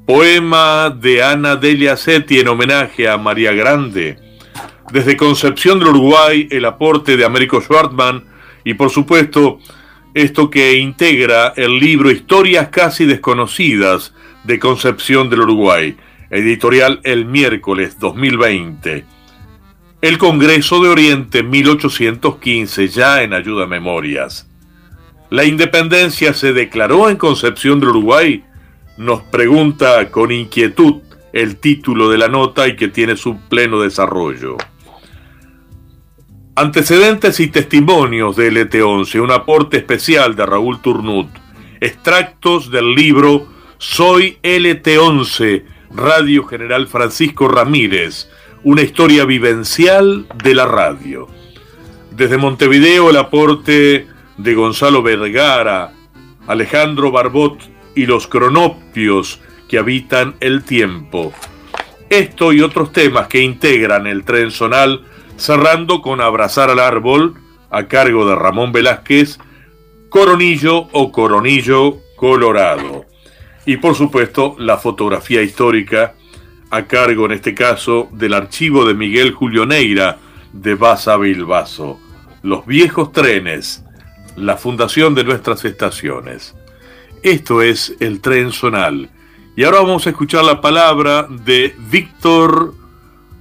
Poema 0.07 0.91
de 0.91 1.23
Ana 1.23 1.57
Delia 1.57 1.97
Seti 1.97 2.39
en 2.39 2.49
homenaje 2.49 3.09
a 3.09 3.19
María 3.19 3.53
Grande. 3.53 4.19
Desde 4.91 5.17
Concepción 5.17 5.79
del 5.79 5.89
Uruguay, 5.89 6.49
el 6.51 6.64
aporte 6.64 7.17
de 7.17 7.25
Américo 7.25 7.61
Schwartman 7.61 8.25
y 8.64 8.75
por 8.75 8.91
supuesto 8.91 9.59
esto 10.14 10.49
que 10.49 10.79
integra 10.79 11.53
el 11.57 11.79
libro 11.79 12.11
Historias 12.11 12.69
casi 12.69 13.05
desconocidas 13.05 14.14
de 14.45 14.59
Concepción 14.59 15.29
del 15.29 15.41
Uruguay, 15.41 15.97
editorial 16.31 17.01
El 17.05 17.27
miércoles 17.27 17.99
2020 17.99 19.16
el 20.03 20.18
Congreso 20.18 20.82
de 20.82 20.90
Oriente 20.90 21.42
1815, 21.42 22.88
ya 22.88 23.22
en 23.22 23.32
ayuda 23.32 23.66
memorias. 23.66 24.49
¿La 25.30 25.44
independencia 25.44 26.34
se 26.34 26.53
declaró 26.53 27.09
en 27.09 27.16
Concepción 27.16 27.80
del 27.80 27.90
Uruguay? 27.90 28.44
Nos 28.97 29.22
pregunta 29.22 30.11
con 30.11 30.30
inquietud 30.32 31.03
el 31.32 31.57
título 31.57 32.09
de 32.09 32.18
la 32.18 32.28
nota 32.28 32.68
y 32.68 32.76
que 32.76 32.88
tiene 32.88 33.16
su 33.16 33.38
pleno 33.49 33.80
desarrollo. 33.80 34.57
Antecedentes 36.55 37.40
y 37.40 37.49
testimonios 37.49 38.36
de 38.36 38.51
LT11, 38.51 39.20
un 39.20 39.30
aporte 39.30 39.78
especial 39.78 40.36
de 40.36 40.47
Raúl 40.47 40.80
Turnut. 40.80 41.28
Extractos 41.80 42.70
del 42.70 42.94
libro 42.94 43.49
Soy 43.76 44.38
LT11, 44.42 45.64
Radio 45.94 46.44
General 46.44 46.86
Francisco 46.86 47.49
Ramírez, 47.49 48.30
una 48.65 48.83
historia 48.83 49.25
vivencial 49.25 50.27
de 50.43 50.55
la 50.55 50.67
radio. 50.67 51.29
Desde 52.11 52.39
Montevideo 52.39 53.11
el 53.11 53.17
aporte 53.17 54.07
de 54.39 54.55
Gonzalo 54.55 55.03
Vergara, 55.03 55.93
Alejandro 56.47 57.11
Barbot 57.11 57.59
y 57.95 58.07
los 58.07 58.27
cronopios 58.27 59.41
que 59.69 59.79
habitan 59.79 60.37
el 60.41 60.65
tiempo. 60.65 61.33
Esto 62.09 62.53
y 62.53 62.61
otros 62.61 62.93
temas 62.93 63.27
que 63.27 63.43
integran 63.43 64.07
el 64.07 64.25
tren 64.25 64.51
zonal, 64.51 65.05
cerrando 65.37 66.03
con 66.03 66.21
Abrazar 66.21 66.71
al 66.71 66.79
Árbol, 66.79 67.35
a 67.71 67.89
cargo 67.89 68.29
de 68.29 68.37
Ramón 68.37 68.73
Velázquez, 68.73 69.39
Coronillo 70.09 70.89
o 70.93 71.11
Coronillo 71.11 71.99
Colorado. 72.17 73.07
Y 73.67 73.79
por 73.79 73.97
supuesto, 73.97 74.55
la 74.59 74.77
fotografía 74.79 75.43
histórica, 75.43 76.15
a 76.71 76.87
cargo 76.87 77.27
en 77.27 77.33
este 77.33 77.55
caso 77.55 78.09
del 78.12 78.35
archivo 78.35 78.85
de 78.85 78.95
Miguel 78.95 79.33
Julio 79.33 79.67
Neira 79.67 80.19
de 80.53 80.75
Baza 80.75 81.17
Bilbaso. 81.17 81.99
Los 82.43 82.67
viejos 82.67 83.12
trenes, 83.12 83.85
la 84.37 84.57
fundación 84.57 85.14
de 85.14 85.25
nuestras 85.25 85.64
estaciones. 85.64 86.55
Esto 87.23 87.62
es 87.62 87.95
el 88.01 88.21
tren 88.21 88.53
zonal. 88.53 89.11
Y 89.57 89.64
ahora 89.64 89.81
vamos 89.81 90.07
a 90.07 90.11
escuchar 90.11 90.45
la 90.45 90.61
palabra 90.61 91.27
de 91.29 91.75
Víctor 91.91 92.75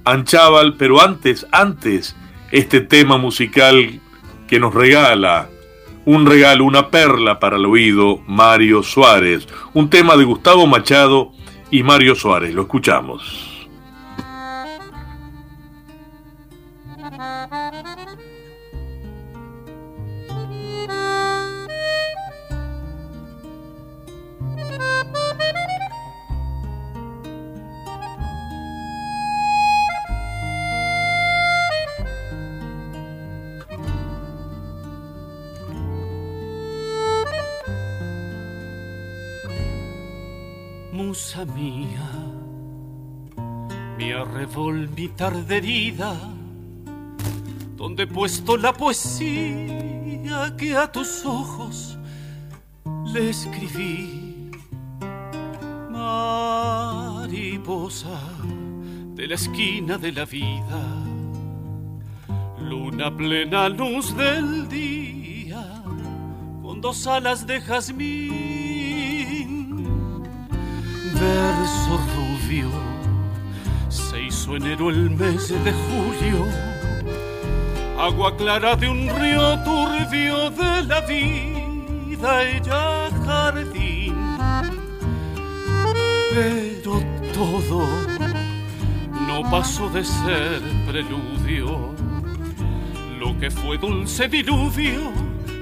Anchaval, 0.04 0.76
pero 0.76 1.02
antes, 1.02 1.46
antes, 1.52 2.16
este 2.52 2.80
tema 2.80 3.18
musical 3.18 4.00
que 4.48 4.60
nos 4.60 4.72
regala 4.72 5.48
un 6.06 6.24
regalo, 6.24 6.64
una 6.64 6.88
perla 6.88 7.40
para 7.40 7.56
el 7.56 7.66
oído, 7.66 8.22
Mario 8.28 8.82
Suárez, 8.84 9.46
un 9.74 9.90
tema 9.90 10.16
de 10.16 10.24
Gustavo 10.24 10.66
Machado 10.66 11.32
y 11.70 11.82
Mario 11.82 12.14
Suárez. 12.14 12.54
Lo 12.54 12.62
escuchamos. 12.62 13.45
Musa 40.92 41.44
mía, 41.44 42.10
mi 43.98 44.12
arrebol, 44.12 44.88
mi 44.90 45.08
tarde 45.08 45.56
herida, 45.58 46.14
donde 47.76 48.04
he 48.04 48.06
puesto 48.06 48.56
la 48.56 48.72
poesía 48.72 50.54
que 50.56 50.76
a 50.76 50.90
tus 50.90 51.24
ojos 51.24 51.98
le 53.12 53.30
escribí. 53.30 54.50
Mariposa 55.90 57.68
de 59.14 59.26
la 59.26 59.34
esquina 59.34 59.98
de 59.98 60.12
la 60.12 60.24
vida, 60.24 60.82
luna 62.60 63.14
plena 63.16 63.68
luz 63.68 64.16
del 64.16 64.68
día, 64.68 65.82
con 66.62 66.80
dos 66.80 67.06
alas 67.06 67.46
de 67.46 67.60
jazmín 67.60 68.55
verso 71.18 71.98
rubio 72.14 72.70
se 73.88 74.24
hizo 74.24 74.56
enero 74.56 74.90
el 74.90 75.10
mes 75.10 75.48
de 75.48 75.72
julio, 75.72 76.46
agua 77.98 78.36
clara 78.36 78.76
de 78.76 78.88
un 78.88 79.08
río 79.18 79.58
turbio 79.64 80.50
de 80.50 80.82
la 80.84 81.00
vida, 81.00 82.44
ella 82.44 83.08
jardín. 83.24 84.14
Pero 86.34 87.02
todo 87.32 87.86
no 89.26 89.42
pasó 89.50 89.88
de 89.88 90.04
ser 90.04 90.60
preludio, 90.86 91.94
lo 93.18 93.38
que 93.38 93.50
fue 93.50 93.78
dulce 93.78 94.28
diluvio 94.28 95.12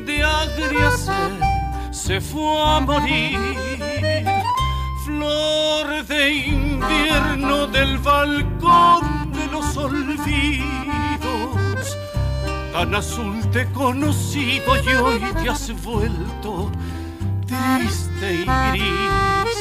de 0.05 0.23
agria 0.23 0.91
sed 0.91 1.55
se 1.93 2.21
fue 2.21 2.61
a 2.61 2.81
morir 2.81 3.39
de 5.85 6.33
invierno 6.33 7.67
del 7.67 7.99
balcón 7.99 9.33
de 9.33 9.47
los 9.49 9.77
olvidos. 9.77 10.65
Tan 12.73 12.95
azul 12.95 13.41
te 13.51 13.63
he 13.63 13.73
conocido 13.73 14.77
y 14.83 14.89
hoy 14.95 15.21
te 15.43 15.51
has 15.51 15.71
vuelto 15.83 16.73
triste 17.47 18.33
y 18.33 18.45
gris. 18.45 19.59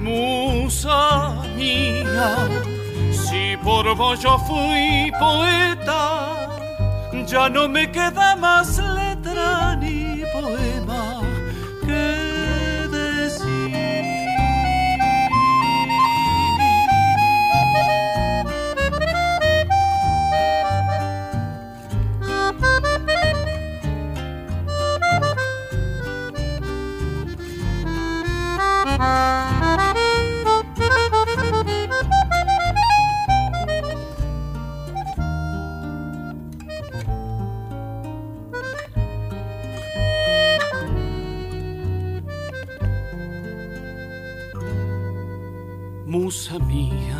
Musa 0.00 1.42
mía, 1.56 2.48
si 3.12 3.56
por 3.62 3.94
vos 3.96 4.20
yo 4.20 4.38
fui 4.38 5.10
poeta, 5.18 6.34
ya 7.26 7.48
no 7.48 7.68
me 7.68 7.90
queda 7.90 8.36
más 8.36 8.78
letra 8.78 9.76
ni 9.76 10.22
poema 10.32 10.71
Mía, 46.58 47.16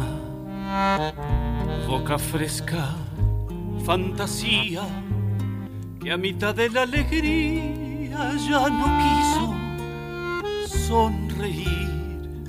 boca 1.88 2.18
fresca, 2.18 2.90
fantasía, 3.84 4.82
que 6.00 6.12
a 6.12 6.18
mitad 6.18 6.54
de 6.54 6.68
la 6.68 6.82
alegría 6.82 8.32
ya 8.46 8.68
no 8.68 8.86
quiso 9.00 10.86
sonreír. 10.86 12.44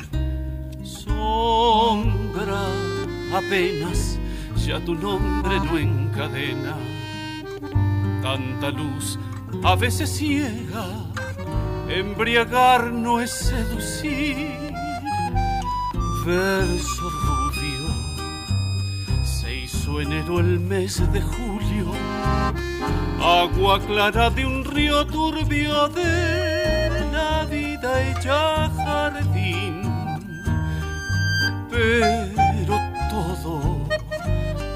Sombra, 0.84 2.66
apenas 3.34 4.20
ya 4.58 4.84
tu 4.84 4.94
nombre 4.94 5.60
no 5.62 5.78
encadena. 5.78 6.76
Tanta 8.22 8.72
luz 8.72 9.18
a 9.64 9.76
veces 9.78 10.10
ciega, 10.10 10.86
embriagar 11.88 12.92
no 12.92 13.22
es 13.22 13.32
seducir. 13.32 14.63
Verso 16.26 17.10
rubio, 17.10 17.90
se 19.26 19.56
hizo 19.56 20.00
enero 20.00 20.40
el 20.40 20.58
mes 20.58 21.02
de 21.12 21.22
julio, 21.22 21.92
agua 23.22 23.78
clara 23.86 24.30
de 24.30 24.46
un 24.46 24.64
río 24.64 25.06
turbio 25.06 25.90
de 25.90 26.90
la 27.12 27.44
vida 27.44 28.10
hecha 28.10 28.70
jardín. 28.70 29.82
Pero 31.70 32.80
todo 33.10 33.86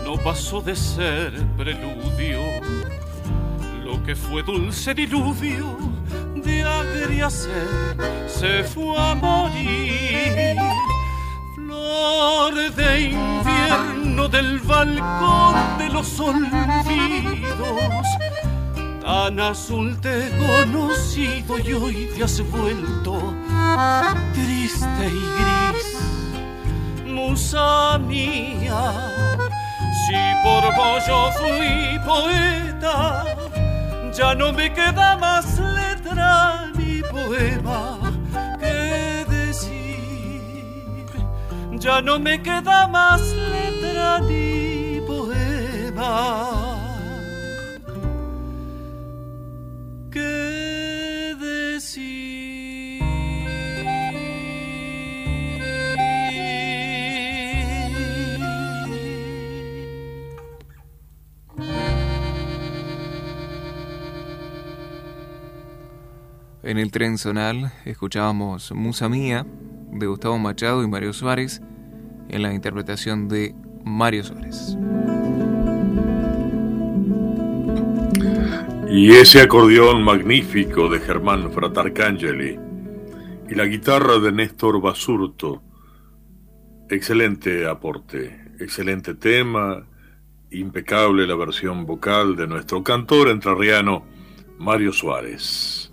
no 0.03 0.17
pasó 0.21 0.59
de 0.59 0.75
ser 0.75 1.31
preludio, 1.55 2.41
lo 3.85 4.03
que 4.03 4.17
fue 4.17 4.43
dulce 4.43 4.93
diluvio 4.93 5.77
de 6.43 6.63
agria 6.63 7.29
sed 7.29 8.27
se 8.27 8.65
fue 8.65 8.97
a 8.97 9.15
morir 9.15 10.96
de 12.75 13.01
invierno 13.01 14.27
del 14.27 14.59
balcón 14.59 15.55
de 15.77 15.89
los 15.89 16.19
olvidos. 16.19 18.05
Tan 19.01 19.39
azul 19.39 19.99
te 20.01 20.27
he 20.27 20.29
conocido 20.37 21.59
y 21.59 21.73
hoy 21.73 22.09
te 22.15 22.23
has 22.23 22.41
vuelto 22.49 23.33
triste 24.33 25.05
y 25.05 25.23
gris. 25.37 25.97
Musa 27.05 27.97
mía, 27.97 28.93
si 30.05 30.17
por 30.43 30.75
vos 30.75 31.03
yo 31.07 31.31
fui 31.37 31.99
poeta, 32.05 33.25
ya 34.13 34.35
no 34.35 34.53
me 34.53 34.71
queda 34.73 35.17
más 35.17 35.59
letra 35.59 36.71
ni 36.75 37.01
poema 37.01 38.06
ya 41.87 42.01
no 42.01 42.19
me 42.19 42.41
queda 42.41 42.85
más 42.89 43.21
letra 43.33 44.19
ni 44.19 44.99
poema. 45.07 46.83
En 66.63 66.77
el 66.77 66.91
tren 66.91 67.17
zonal 67.17 67.71
escuchábamos 67.85 68.73
Musa 68.73 69.07
Mía 69.07 69.45
de 69.89 70.05
Gustavo 70.05 70.37
Machado 70.37 70.83
y 70.83 70.87
Mario 70.89 71.13
Suárez 71.13 71.61
en 72.29 72.41
la 72.41 72.53
interpretación 72.53 73.27
de 73.27 73.55
Mario 73.83 74.23
Suárez. 74.23 74.77
Y 78.89 79.11
ese 79.11 79.41
acordeón 79.41 80.03
magnífico 80.03 80.89
de 80.89 80.99
Germán 80.99 81.51
Fratarcangeli 81.51 82.57
y 83.49 83.55
la 83.55 83.65
guitarra 83.65 84.17
de 84.19 84.31
Néstor 84.31 84.81
Basurto. 84.81 85.61
Excelente 86.89 87.67
aporte, 87.67 88.53
excelente 88.59 89.13
tema, 89.13 89.85
impecable 90.51 91.27
la 91.27 91.35
versión 91.35 91.85
vocal 91.85 92.35
de 92.35 92.47
nuestro 92.47 92.81
cantor 92.81 93.29
entrerriano 93.29 94.05
Mario 94.57 94.93
Suárez. 94.93 95.91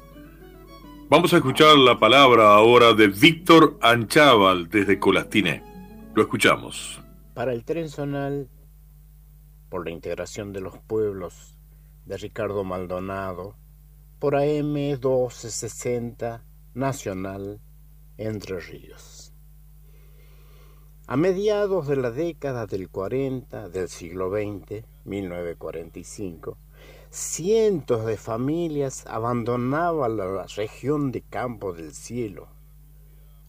Vamos 1.08 1.34
a 1.34 1.36
escuchar 1.36 1.76
la 1.76 1.98
palabra 1.98 2.54
ahora 2.54 2.92
de 2.94 3.08
Víctor 3.08 3.76
Anchaval 3.82 4.68
desde 4.68 4.98
Colastiné. 4.98 5.73
Lo 6.14 6.22
escuchamos. 6.22 7.02
Para 7.34 7.52
el 7.52 7.64
tren 7.64 7.88
zonal, 7.88 8.48
por 9.68 9.84
la 9.84 9.90
integración 9.90 10.52
de 10.52 10.60
los 10.60 10.78
pueblos 10.78 11.58
de 12.06 12.16
Ricardo 12.16 12.62
Maldonado, 12.62 13.56
por 14.20 14.36
AM 14.36 14.74
1260 14.74 16.44
Nacional 16.72 17.60
Entre 18.16 18.60
Ríos. 18.60 19.34
A 21.08 21.16
mediados 21.16 21.88
de 21.88 21.96
la 21.96 22.12
década 22.12 22.66
del 22.66 22.90
40 22.90 23.68
del 23.70 23.88
siglo 23.88 24.30
XX, 24.30 24.84
1945, 25.04 26.56
cientos 27.10 28.06
de 28.06 28.16
familias 28.16 29.04
abandonaban 29.08 30.16
la 30.16 30.46
región 30.46 31.10
de 31.10 31.22
Campo 31.22 31.72
del 31.72 31.92
Cielo, 31.92 32.53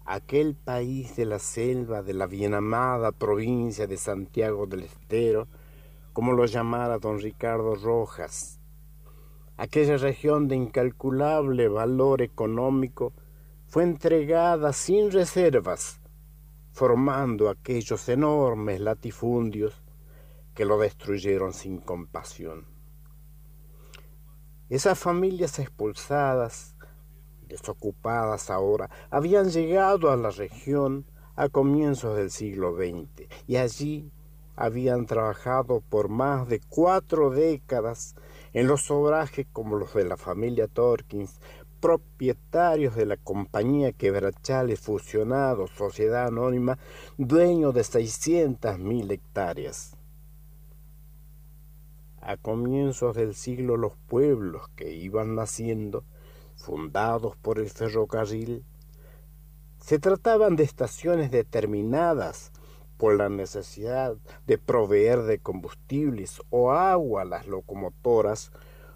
aquel 0.05 0.55
país 0.55 1.15
de 1.15 1.25
la 1.25 1.39
selva 1.39 2.03
de 2.03 2.13
la 2.13 2.27
bien 2.27 2.53
amada 2.53 3.11
provincia 3.11 3.87
de 3.87 3.97
Santiago 3.97 4.67
del 4.67 4.83
Estero, 4.83 5.47
como 6.13 6.33
lo 6.33 6.45
llamara 6.45 6.99
don 6.99 7.19
Ricardo 7.19 7.75
Rojas, 7.75 8.59
aquella 9.57 9.97
región 9.97 10.47
de 10.47 10.55
incalculable 10.55 11.67
valor 11.67 12.21
económico, 12.21 13.13
fue 13.67 13.83
entregada 13.83 14.73
sin 14.73 15.11
reservas, 15.11 15.99
formando 16.71 17.49
aquellos 17.49 18.07
enormes 18.07 18.79
latifundios 18.79 19.81
que 20.53 20.65
lo 20.65 20.77
destruyeron 20.77 21.51
sin 21.51 21.79
compasión. 21.79 22.65
Esas 24.69 24.97
familias 24.97 25.59
expulsadas, 25.59 26.74
desocupadas 27.47 28.49
ahora, 28.49 28.89
habían 29.09 29.49
llegado 29.49 30.11
a 30.11 30.15
la 30.15 30.31
región 30.31 31.05
a 31.35 31.49
comienzos 31.49 32.17
del 32.17 32.31
siglo 32.31 32.75
XX 32.75 33.27
y 33.47 33.57
allí 33.57 34.11
habían 34.55 35.05
trabajado 35.05 35.81
por 35.81 36.09
más 36.09 36.47
de 36.47 36.61
cuatro 36.69 37.29
décadas 37.29 38.15
en 38.53 38.67
los 38.67 38.89
obrajes 38.89 39.45
como 39.51 39.75
los 39.75 39.93
de 39.93 40.05
la 40.05 40.15
familia 40.15 40.67
Torkins, 40.67 41.41
propietarios 41.81 42.95
de 42.95 43.05
la 43.05 43.17
compañía 43.17 43.91
Quebrachales 43.91 44.79
Fusionados, 44.79 45.71
Sociedad 45.71 46.27
Anónima, 46.27 46.79
dueño 47.17 47.73
de 47.73 47.81
600.000 47.81 49.11
hectáreas. 49.11 49.97
A 52.21 52.37
comienzos 52.37 53.15
del 53.15 53.35
siglo 53.35 53.77
los 53.77 53.97
pueblos 54.07 54.67
que 54.75 54.93
iban 54.93 55.35
naciendo, 55.35 56.05
fundados 56.55 57.35
por 57.37 57.59
el 57.59 57.69
ferrocarril, 57.69 58.63
se 59.79 59.99
trataban 59.99 60.55
de 60.55 60.63
estaciones 60.63 61.29
determinadas 61.31 62.51
por 62.97 63.15
la 63.15 63.29
necesidad 63.29 64.15
de 64.47 64.57
proveer 64.57 65.23
de 65.23 65.39
combustibles 65.39 66.41
o 66.49 66.71
agua 66.71 67.21
a 67.21 67.25
las 67.25 67.45
locomotoras 67.47 68.51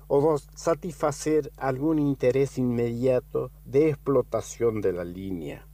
o 0.08 0.38
satisfacer 0.56 1.52
algún 1.58 2.00
interés 2.00 2.58
inmediato 2.58 3.52
de 3.66 3.90
explotación 3.90 4.82
de 4.82 4.94
la 4.94 5.04
línea, 5.04 5.68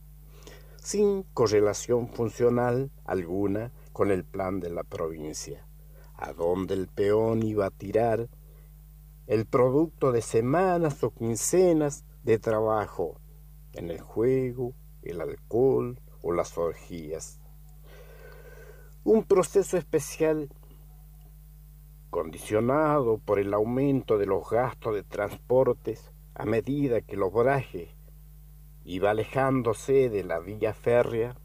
sin 0.81 1.23
correlación 1.33 2.09
funcional 2.09 2.91
alguna 3.05 3.71
con 3.93 4.11
el 4.11 4.25
plan 4.25 4.59
de 4.59 4.69
la 4.69 4.83
provincia, 4.83 5.65
a 6.15 6.33
donde 6.33 6.73
el 6.73 6.87
peón 6.87 7.43
iba 7.43 7.67
a 7.67 7.71
tirar 7.71 8.27
el 9.27 9.45
producto 9.45 10.11
de 10.11 10.21
semanas 10.21 11.03
o 11.03 11.11
quincenas 11.11 12.05
de 12.23 12.37
trabajo 12.37 13.19
en 13.73 13.89
el 13.89 13.99
juego, 13.99 14.73
el 15.01 15.21
alcohol 15.21 15.99
o 16.21 16.31
las 16.31 16.57
orgías. 16.57 17.39
Un 19.03 19.23
proceso 19.23 19.77
especial 19.77 20.49
condicionado 22.09 23.17
por 23.17 23.39
el 23.39 23.53
aumento 23.53 24.17
de 24.17 24.25
los 24.25 24.49
gastos 24.49 24.95
de 24.95 25.03
transportes 25.03 26.11
a 26.33 26.45
medida 26.45 27.01
que 27.01 27.15
el 27.15 27.23
obraje 27.23 27.95
iba 28.85 29.11
alejándose 29.11 30.09
de 30.09 30.23
la 30.23 30.39
vía 30.39 30.73
férrea, 30.73 31.35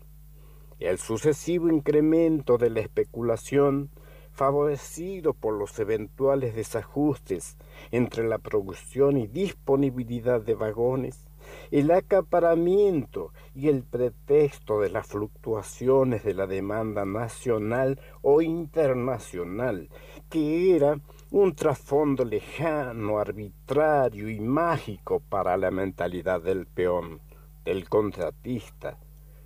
el 0.79 0.99
sucesivo 0.99 1.69
incremento 1.69 2.57
de 2.57 2.71
la 2.71 2.81
especulación 2.81 3.91
favorecido 4.33 5.35
por 5.35 5.55
los 5.55 5.79
eventuales 5.79 6.55
desajustes 6.55 7.57
entre 7.91 8.27
la 8.27 8.39
producción 8.39 9.17
y 9.17 9.27
disponibilidad 9.27 10.41
de 10.41 10.55
vagones, 10.55 11.27
el 11.71 11.91
acaparamiento 11.91 13.33
y 13.55 13.69
el 13.69 13.83
pretexto 13.83 14.81
de 14.81 14.91
las 14.91 15.07
fluctuaciones 15.07 16.25
de 16.25 16.35
la 16.35 16.47
demanda 16.47 17.05
nacional 17.05 18.01
o 18.23 18.43
internacional, 18.43 19.89
que 20.29 20.77
era 20.77 21.01
un 21.31 21.55
trasfondo 21.55 22.25
lejano, 22.25 23.19
arbitrario 23.19 24.29
y 24.29 24.41
mágico 24.41 25.21
para 25.21 25.57
la 25.57 25.71
mentalidad 25.71 26.43
del 26.43 26.67
peón, 26.67 27.21
del 27.65 27.89
contratista 27.89 28.99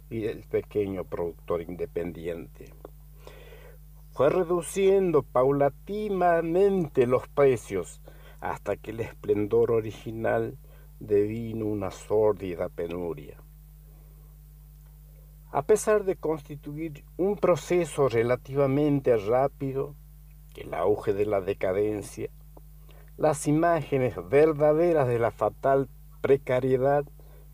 y 0.08 0.20
del 0.20 0.44
pequeño 0.44 1.04
productor 1.04 1.62
independiente. 1.62 2.72
Fue 4.14 4.30
reduciendo 4.30 5.24
paulatinamente 5.24 7.08
los 7.08 7.26
precios 7.26 8.00
hasta 8.40 8.76
que 8.76 8.92
el 8.92 9.00
esplendor 9.00 9.72
original 9.72 10.56
devino 11.00 11.66
una 11.66 11.90
sórdida 11.90 12.68
penuria. 12.68 13.42
A 15.50 15.62
pesar 15.62 16.04
de 16.04 16.14
constituir 16.14 17.04
un 17.16 17.36
proceso 17.36 18.08
relativamente 18.08 19.16
rápido, 19.16 19.96
el 20.54 20.74
auge 20.74 21.12
de 21.12 21.26
la 21.26 21.40
decadencia, 21.40 22.30
las 23.16 23.48
imágenes 23.48 24.14
verdaderas 24.28 25.08
de 25.08 25.18
la 25.18 25.32
fatal 25.32 25.88
precariedad 26.20 27.04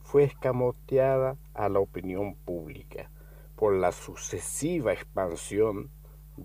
fue 0.03 0.25
escamoteada 0.25 1.39
a 1.55 1.71
la 1.71 1.79
opinión 1.79 2.35
pública 2.35 3.11
por 3.57 3.75
la 3.75 3.93
sucesiva 3.93 4.93
expansión 4.93 5.91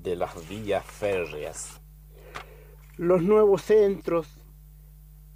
de 0.02 0.16
las 0.16 0.48
vías 0.48 0.86
férreas. 0.86 1.82
Los 2.98 3.24
nuevos 3.24 3.64
centros 3.64 4.28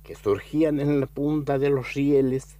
que 0.04 0.16
surgían 0.16 0.80
en 0.80 1.00
la 1.00 1.08
punta 1.08 1.58
de 1.58 1.70
los 1.70 1.94
rieles 1.94 2.60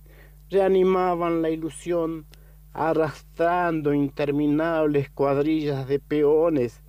reanimaban 0.50 1.42
la 1.42 1.50
ilusión 1.50 2.26
arrastrando 2.74 3.94
interminables 3.94 5.10
cuadrillas 5.10 5.88
de 5.88 6.00
peones 6.00 6.82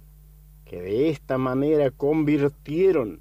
que 0.64 0.80
de 0.80 1.11
esta 1.11 1.38
manera 1.38 1.90
convirtieron 1.90 3.20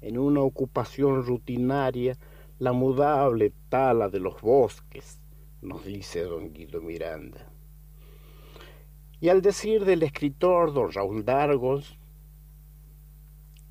en 0.00 0.18
una 0.18 0.40
ocupación 0.40 1.24
rutinaria 1.24 2.16
la 2.58 2.72
mudable 2.72 3.52
tala 3.68 4.08
de 4.08 4.20
los 4.20 4.40
bosques, 4.40 5.20
nos 5.60 5.84
dice 5.84 6.22
don 6.22 6.52
Guido 6.52 6.80
Miranda. 6.80 7.47
Y 9.20 9.30
al 9.30 9.42
decir 9.42 9.84
del 9.84 10.04
escritor 10.04 10.72
don 10.72 10.92
Raúl 10.92 11.24
Dargos, 11.24 11.98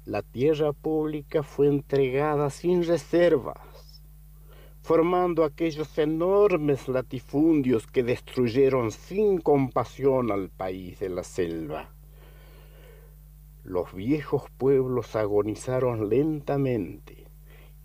la 0.04 0.22
tierra 0.22 0.74
pública 0.74 1.42
fue 1.42 1.68
entregada 1.68 2.50
sin 2.50 2.86
reservas, 2.86 4.02
formando 4.82 5.46
aquellos 5.46 5.98
enormes 5.98 6.90
latifundios 6.90 7.88
que 7.88 8.04
destruyeron 8.04 8.92
sin 8.92 9.40
compasión 9.40 10.32
al 10.32 10.50
país 10.50 11.00
de 11.00 11.10
la 11.10 11.24
selva. 11.24 11.92
Los 13.64 13.94
viejos 13.94 14.44
pueblos 14.58 15.16
agonizaron 15.16 16.10
lentamente 16.10 17.26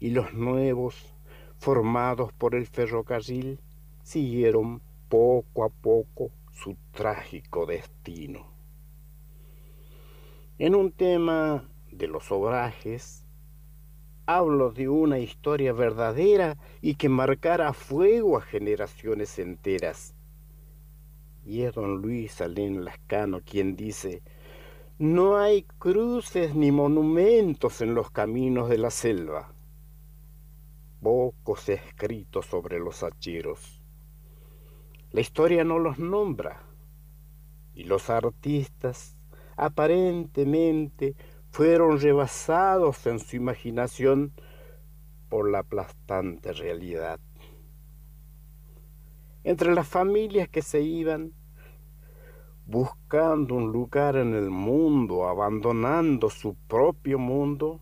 y 0.00 0.10
los 0.10 0.34
nuevos, 0.34 1.14
formados 1.58 2.32
por 2.32 2.56
el 2.56 2.66
ferrocarril, 2.66 3.60
siguieron 4.02 4.82
poco 5.08 5.62
a 5.62 5.68
poco 5.68 6.32
su 6.52 6.76
trágico 6.92 7.66
destino. 7.66 8.52
En 10.58 10.74
un 10.74 10.92
tema 10.92 11.68
de 11.90 12.06
los 12.06 12.30
obrajes, 12.30 13.22
Hablo 14.24 14.70
de 14.70 14.88
una 14.88 15.18
historia 15.18 15.72
verdadera 15.72 16.56
y 16.80 16.94
que 16.94 17.08
marcara 17.08 17.68
a 17.68 17.72
fuego 17.72 18.36
a 18.36 18.40
generaciones 18.40 19.36
enteras. 19.40 20.14
Y 21.44 21.62
es 21.62 21.74
don 21.74 22.00
Luis 22.00 22.40
Alén 22.40 22.84
Lascano 22.84 23.40
quien 23.40 23.74
dice, 23.74 24.22
no 24.98 25.38
hay 25.38 25.64
cruces 25.64 26.54
ni 26.54 26.70
monumentos 26.70 27.80
en 27.80 27.94
los 27.94 28.12
caminos 28.12 28.68
de 28.68 28.78
la 28.78 28.90
selva. 28.90 29.52
Pocos 31.00 31.68
escritos 31.68 32.46
sobre 32.46 32.78
los 32.78 33.02
hacheros. 33.02 33.81
La 35.12 35.20
historia 35.20 35.62
no 35.62 35.78
los 35.78 35.98
nombra. 35.98 36.62
Y 37.74 37.84
los 37.84 38.08
artistas 38.08 39.18
aparentemente 39.56 41.14
fueron 41.50 42.00
rebasados 42.00 43.06
en 43.06 43.18
su 43.18 43.36
imaginación 43.36 44.32
por 45.28 45.50
la 45.50 45.60
aplastante 45.60 46.52
realidad. 46.52 47.20
Entre 49.44 49.74
las 49.74 49.86
familias 49.86 50.48
que 50.48 50.62
se 50.62 50.80
iban, 50.80 51.34
buscando 52.64 53.54
un 53.54 53.70
lugar 53.70 54.16
en 54.16 54.34
el 54.34 54.50
mundo, 54.50 55.26
abandonando 55.26 56.30
su 56.30 56.54
propio 56.54 57.18
mundo, 57.18 57.80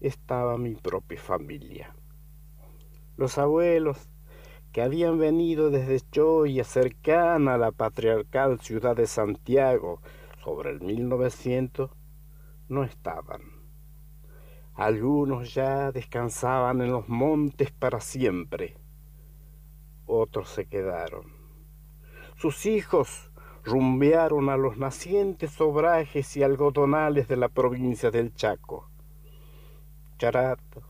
estaba 0.00 0.58
mi 0.58 0.74
propia 0.74 1.20
familia. 1.20 1.94
Los 3.16 3.38
abuelos 3.38 4.08
que 4.72 4.82
habían 4.82 5.18
venido 5.18 5.70
desde 5.70 6.00
Choya, 6.10 6.64
cercana 6.64 7.54
a 7.54 7.58
la 7.58 7.72
patriarcal 7.72 8.60
ciudad 8.60 8.96
de 8.96 9.06
Santiago, 9.06 10.00
sobre 10.44 10.70
el 10.70 10.80
1900, 10.80 11.90
no 12.68 12.84
estaban. 12.84 13.42
Algunos 14.74 15.52
ya 15.52 15.92
descansaban 15.92 16.80
en 16.80 16.92
los 16.92 17.08
montes 17.08 17.70
para 17.70 18.00
siempre. 18.00 18.76
Otros 20.06 20.48
se 20.48 20.66
quedaron. 20.66 21.32
Sus 22.36 22.64
hijos 22.64 23.30
rumbearon 23.64 24.48
a 24.48 24.56
los 24.56 24.78
nacientes 24.78 25.60
obrajes 25.60 26.36
y 26.36 26.42
algodonales 26.42 27.28
de 27.28 27.36
la 27.36 27.48
provincia 27.48 28.10
del 28.10 28.34
Chaco. 28.34 28.88
Charato, 30.18 30.82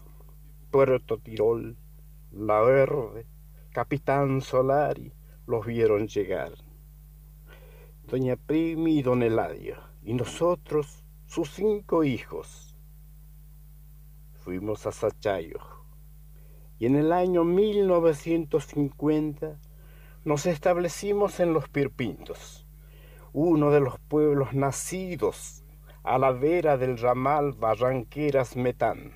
Puerto 0.70 1.18
Tirol, 1.18 1.76
La 2.31 2.61
Verde, 2.61 3.26
Capitán 3.72 4.40
Solari 4.40 5.12
los 5.46 5.64
vieron 5.64 6.08
llegar. 6.08 6.54
Doña 8.02 8.34
Primi 8.34 8.98
y 8.98 9.02
Don 9.02 9.22
Eladio, 9.22 9.76
y 10.02 10.14
nosotros 10.14 11.04
sus 11.26 11.50
cinco 11.50 12.02
hijos. 12.02 12.76
Fuimos 14.32 14.88
a 14.88 14.92
Sachayo 14.92 15.60
y 16.80 16.86
en 16.86 16.96
el 16.96 17.12
año 17.12 17.44
1950 17.44 19.60
nos 20.24 20.46
establecimos 20.46 21.38
en 21.38 21.52
Los 21.52 21.68
Pirpintos, 21.68 22.66
uno 23.32 23.70
de 23.70 23.78
los 23.78 24.00
pueblos 24.00 24.52
nacidos 24.52 25.62
a 26.02 26.18
la 26.18 26.32
vera 26.32 26.76
del 26.76 26.98
ramal 26.98 27.52
Barranqueras 27.52 28.56
Metán. 28.56 29.12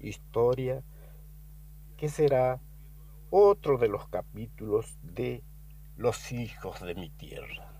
Historia 0.00 0.82
que 1.96 2.08
será 2.08 2.60
otro 3.30 3.78
de 3.78 3.88
los 3.88 4.08
capítulos 4.08 4.98
de 5.02 5.42
Los 5.96 6.30
hijos 6.32 6.80
de 6.80 6.94
mi 6.94 7.10
tierra. 7.10 7.72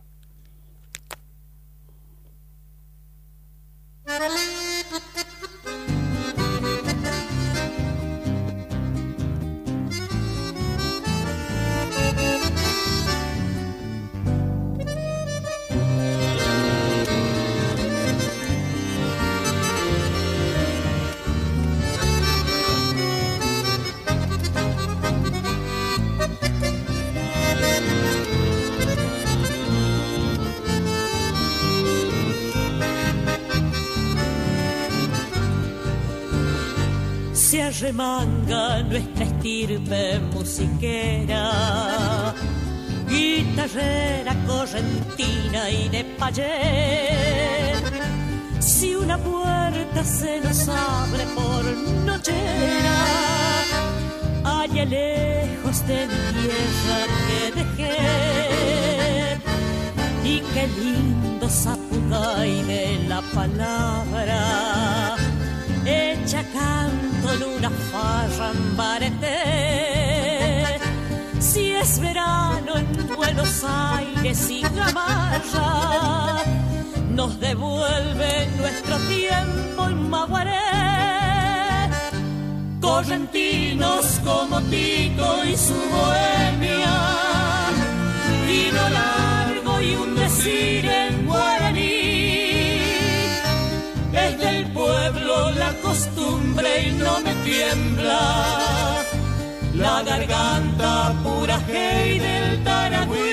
Remanga 37.81 38.83
nuestra 38.83 39.25
estirpe 39.25 40.21
musiquera, 40.33 42.35
guitarrera 43.09 44.35
correntina 44.47 45.71
y 45.71 45.89
de 45.89 46.05
payet. 46.19 47.83
Si 48.61 48.95
una 48.95 49.17
puerta 49.19 50.05
se 50.05 50.41
nos 50.41 50.69
abre 50.69 51.25
por 51.35 51.65
nochera, 52.07 52.99
allá 54.45 54.85
lejos 54.85 55.85
de 55.87 56.07
tierra 56.07 57.07
que 57.27 57.51
dejé, 57.59 59.39
y 60.25 60.41
qué 60.55 60.69
lindo 60.69 61.49
y 62.45 62.63
de 62.63 63.05
la 63.09 63.21
palabra 63.35 65.17
hecha 65.85 66.45
canto 66.53 67.16
en 67.37 67.45
una 67.45 67.71
farra 67.71 68.53
Si 71.39 71.73
es 71.73 72.01
verano 72.01 72.77
en 72.77 73.17
Buenos 73.17 73.65
Aires 73.65 74.51
y 74.51 74.63
Gamarra, 74.63 76.43
nos 77.11 77.39
devuelve 77.41 78.49
nuestro 78.59 78.97
tiempo 79.09 79.85
en 79.89 80.11
Maguaré. 80.11 80.53
Correntinos 82.81 84.21
como 84.25 84.61
Tito 84.63 85.45
y 85.45 85.57
su 85.57 85.75
bohemia, 85.75 86.97
vino 88.47 88.89
largo 88.89 89.81
y 89.81 89.95
un 89.95 90.15
decir 90.15 90.85
en 90.87 91.27
es 91.27 91.56
y 96.85 96.91
no 96.93 97.21
me 97.21 97.35
tiembla 97.45 99.05
la 99.75 100.03
garganta 100.03 101.15
pura 101.23 101.61
hey 101.69 102.19
del 102.19 102.65
Taragüí. 102.65 103.25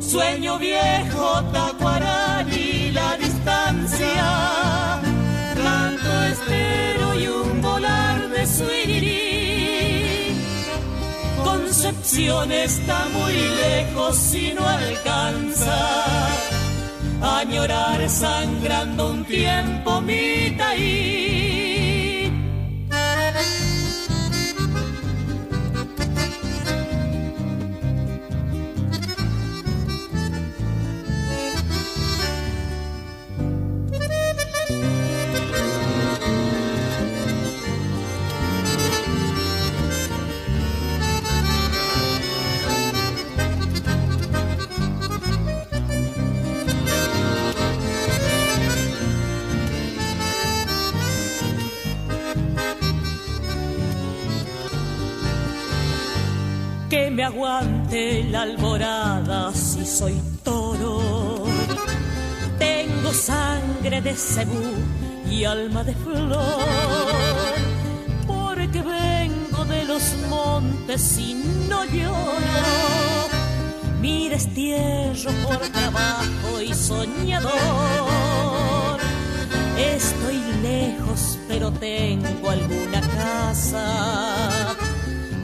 Sueño 0.00 0.58
viejo, 0.58 1.42
tacuarani, 1.52 2.90
la 2.92 3.16
distancia, 3.16 5.00
canto 5.62 6.22
estero 6.32 7.14
y 7.20 7.26
un 7.28 7.62
volar 7.62 8.28
de 8.30 8.46
suirirí. 8.46 10.34
Concepción 11.44 12.52
está 12.52 13.08
muy 13.12 13.34
lejos 13.34 14.34
y 14.34 14.52
no 14.54 14.66
alcanza 14.66 16.57
añorar 17.20 18.08
sangrando 18.08 19.10
un 19.10 19.24
tiempo 19.24 20.00
mi 20.00 20.54
taí. 20.56 21.47
Me 56.88 57.22
aguante 57.22 58.24
la 58.24 58.42
alborada 58.42 59.52
si 59.52 59.84
soy 59.84 60.14
toro. 60.42 61.44
Tengo 62.58 63.12
sangre 63.12 64.00
de 64.00 64.14
cebú 64.14 64.72
y 65.30 65.44
alma 65.44 65.84
de 65.84 65.94
flor, 65.94 66.64
porque 68.26 68.80
vengo 68.80 69.64
de 69.66 69.84
los 69.84 70.02
montes 70.30 71.18
y 71.18 71.34
no 71.68 71.84
lloro. 71.84 73.28
Mi 74.00 74.30
destierro 74.30 75.30
por 75.46 75.58
trabajo 75.58 76.62
y 76.64 76.72
soñador 76.72 77.50
estoy 79.76 80.40
lejos, 80.62 81.38
pero 81.48 81.70
tengo 81.70 82.50
alguna 82.50 83.00
casa 83.00 84.74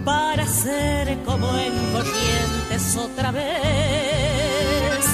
para 0.05 0.47
ser 0.47 1.19
como 1.25 1.57
en 1.59 1.73
corrientes 1.93 2.97
otra 2.97 3.31
vez. 3.31 5.05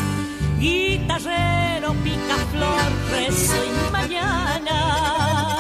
Guitarrero, 0.59 1.95
picaflor, 2.05 2.91
rezo 3.11 3.57
y 3.65 3.93
mañana. 3.93 5.57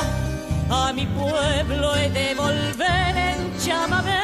A 0.70 0.92
mi 0.92 1.06
pueblo 1.06 1.96
he 1.96 2.10
de 2.10 2.34
volver 2.34 3.16
en 3.16 3.58
chamamé. 3.58 4.20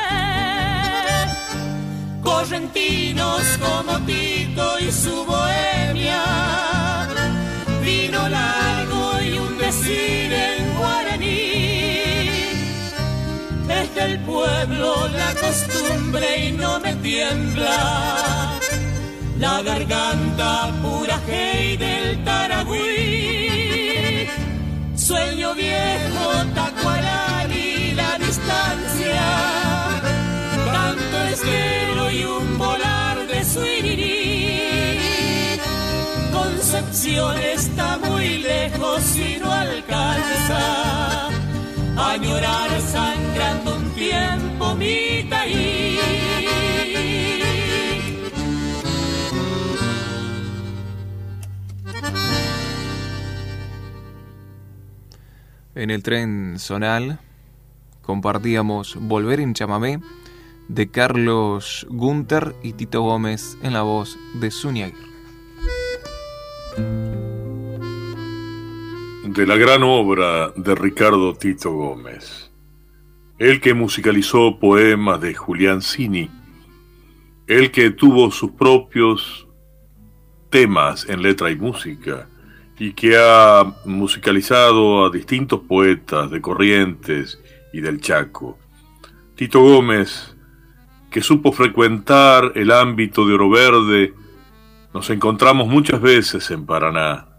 Correntinos 2.22 3.42
como 3.60 3.98
Tito 4.04 4.78
y 4.80 4.92
su 4.92 5.24
bohemia. 5.24 6.22
Vino 7.82 8.28
largo 8.28 9.20
y 9.22 9.38
un 9.38 9.58
decir 9.58 10.55
del 14.06 14.18
pueblo 14.20 15.08
la 15.08 15.34
costumbre 15.34 16.46
y 16.46 16.52
no 16.52 16.78
me 16.80 16.94
tiembla 16.96 18.58
la 19.38 19.62
garganta 19.62 20.72
pura 20.82 21.18
hey 21.26 21.76
del 21.76 22.24
Taragüí. 22.24 24.28
Sueño 24.96 25.54
viejo, 25.54 26.32
y 27.50 27.92
la 27.94 28.18
distancia. 28.18 29.26
Canto 30.72 31.22
estero 31.34 32.10
y 32.10 32.24
un 32.24 32.58
volar 32.58 33.26
de 33.26 33.44
suirirí. 33.44 35.60
Concepción 36.32 37.38
está 37.38 37.98
muy 37.98 38.38
lejos 38.38 39.16
y 39.16 39.38
no 39.40 39.52
alcanza 39.52 41.35
a 41.96 42.16
llorar 42.16 42.80
sangrando 42.80 43.76
un 43.76 43.90
tiempo 43.90 44.74
mi 44.74 45.26
taí. 45.28 45.98
En 55.74 55.90
el 55.90 56.02
tren 56.02 56.58
zonal 56.58 57.18
compartíamos 58.00 58.96
Volver 58.98 59.40
en 59.40 59.52
chamamé 59.52 60.00
de 60.68 60.90
Carlos 60.90 61.86
Gunter 61.90 62.54
y 62.62 62.72
Tito 62.72 63.02
Gómez 63.02 63.56
en 63.62 63.74
la 63.74 63.82
voz 63.82 64.16
de 64.40 64.50
Zunia 64.50 64.92
De 69.36 69.46
la 69.46 69.56
gran 69.56 69.82
obra 69.82 70.50
de 70.56 70.74
Ricardo 70.74 71.34
Tito 71.34 71.70
Gómez, 71.70 72.50
el 73.38 73.60
que 73.60 73.74
musicalizó 73.74 74.58
poemas 74.58 75.20
de 75.20 75.34
Julián 75.34 75.82
Cini, 75.82 76.30
el 77.46 77.70
que 77.70 77.90
tuvo 77.90 78.30
sus 78.30 78.52
propios 78.52 79.46
temas 80.48 81.06
en 81.10 81.20
letra 81.20 81.50
y 81.50 81.56
música, 81.56 82.30
y 82.78 82.94
que 82.94 83.18
ha 83.18 83.74
musicalizado 83.84 85.04
a 85.04 85.10
distintos 85.10 85.60
poetas 85.68 86.30
de 86.30 86.40
Corrientes 86.40 87.38
y 87.74 87.82
del 87.82 88.00
Chaco. 88.00 88.58
Tito 89.34 89.60
Gómez, 89.60 90.34
que 91.10 91.20
supo 91.20 91.52
frecuentar 91.52 92.52
el 92.54 92.70
ámbito 92.70 93.26
de 93.26 93.34
Oro 93.34 93.50
Verde, 93.50 94.14
nos 94.94 95.10
encontramos 95.10 95.68
muchas 95.68 96.00
veces 96.00 96.50
en 96.50 96.64
Paraná. 96.64 97.35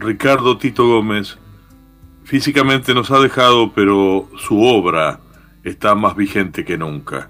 Ricardo 0.00 0.56
Tito 0.56 0.86
Gómez 0.86 1.36
físicamente 2.24 2.94
nos 2.94 3.10
ha 3.10 3.18
dejado, 3.18 3.72
pero 3.74 4.30
su 4.38 4.62
obra 4.62 5.20
está 5.62 5.94
más 5.94 6.16
vigente 6.16 6.64
que 6.64 6.78
nunca. 6.78 7.28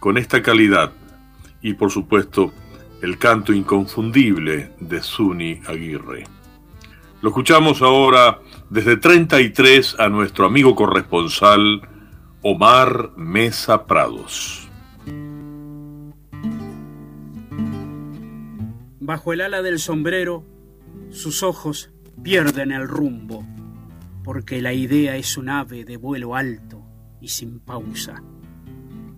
Con 0.00 0.16
esta 0.16 0.40
calidad 0.40 0.92
y 1.60 1.74
por 1.74 1.90
supuesto 1.90 2.50
el 3.02 3.18
canto 3.18 3.52
inconfundible 3.52 4.72
de 4.80 5.02
Zuni 5.02 5.60
Aguirre. 5.66 6.24
Lo 7.20 7.28
escuchamos 7.28 7.82
ahora 7.82 8.40
desde 8.70 8.96
33 8.96 9.96
a 9.98 10.08
nuestro 10.08 10.46
amigo 10.46 10.74
corresponsal 10.74 11.82
Omar 12.40 13.10
Mesa 13.16 13.86
Prados. 13.86 14.66
Bajo 18.98 19.32
el 19.34 19.42
ala 19.42 19.60
del 19.60 19.78
sombrero, 19.78 20.46
sus 21.10 21.42
ojos 21.42 21.90
pierden 22.22 22.72
el 22.72 22.86
rumbo, 22.86 23.46
porque 24.24 24.60
la 24.60 24.72
idea 24.72 25.16
es 25.16 25.36
un 25.36 25.48
ave 25.48 25.84
de 25.84 25.96
vuelo 25.96 26.34
alto 26.34 26.82
y 27.20 27.28
sin 27.28 27.60
pausa. 27.60 28.22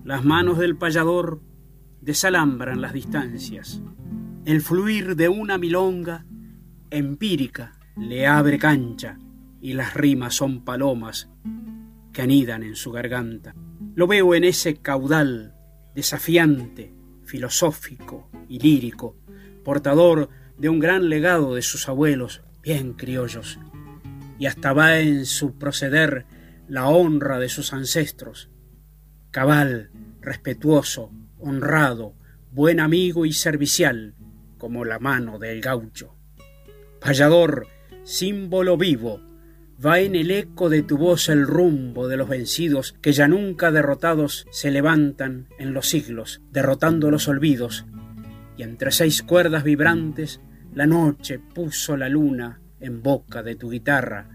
Las 0.04 0.24
manos 0.24 0.58
del 0.58 0.76
payador 0.76 1.40
desalambran 2.00 2.80
las 2.80 2.92
distancias. 2.92 3.82
El 4.44 4.60
fluir 4.60 5.16
de 5.16 5.28
una 5.28 5.58
milonga 5.58 6.24
empírica 6.90 7.78
le 7.96 8.26
abre 8.26 8.58
cancha 8.58 9.18
y 9.60 9.74
las 9.74 9.94
rimas 9.94 10.34
son 10.34 10.64
palomas 10.64 11.30
que 12.12 12.22
anidan 12.22 12.62
en 12.62 12.76
su 12.76 12.90
garganta. 12.90 13.54
Lo 13.94 14.06
veo 14.06 14.34
en 14.34 14.44
ese 14.44 14.76
caudal 14.76 15.54
desafiante, 15.94 16.94
filosófico 17.24 18.30
y 18.48 18.58
lírico, 18.58 19.16
portador 19.64 20.30
de 20.56 20.68
un 20.68 20.78
gran 20.78 21.08
legado 21.08 21.54
de 21.54 21.62
sus 21.62 21.88
abuelos 21.88 22.42
bien 22.62 22.94
criollos, 22.94 23.58
y 24.38 24.46
hasta 24.46 24.72
va 24.72 24.98
en 24.98 25.26
su 25.26 25.58
proceder 25.58 26.26
la 26.68 26.88
honra 26.88 27.38
de 27.38 27.48
sus 27.48 27.72
ancestros, 27.72 28.50
cabal, 29.30 29.90
respetuoso, 30.20 31.12
honrado, 31.38 32.14
buen 32.52 32.80
amigo 32.80 33.26
y 33.26 33.32
servicial, 33.32 34.14
como 34.58 34.84
la 34.84 34.98
mano 34.98 35.38
del 35.38 35.60
gaucho. 35.60 36.16
Payador, 37.00 37.66
símbolo 38.02 38.76
vivo, 38.76 39.20
va 39.84 40.00
en 40.00 40.14
el 40.14 40.30
eco 40.30 40.68
de 40.68 40.82
tu 40.82 40.98
voz 40.98 41.28
el 41.28 41.46
rumbo 41.46 42.08
de 42.08 42.16
los 42.16 42.28
vencidos 42.28 42.94
que 43.00 43.12
ya 43.12 43.28
nunca 43.28 43.70
derrotados 43.70 44.46
se 44.50 44.70
levantan 44.70 45.48
en 45.58 45.72
los 45.72 45.88
siglos, 45.88 46.42
derrotando 46.50 47.10
los 47.10 47.28
olvidos, 47.28 47.86
y 48.56 48.62
entre 48.62 48.90
seis 48.90 49.22
cuerdas 49.22 49.64
vibrantes 49.64 50.40
la 50.74 50.86
noche 50.86 51.38
puso 51.38 51.96
la 51.96 52.08
luna 52.08 52.60
en 52.80 53.02
boca 53.02 53.42
de 53.42 53.56
tu 53.56 53.70
guitarra, 53.70 54.28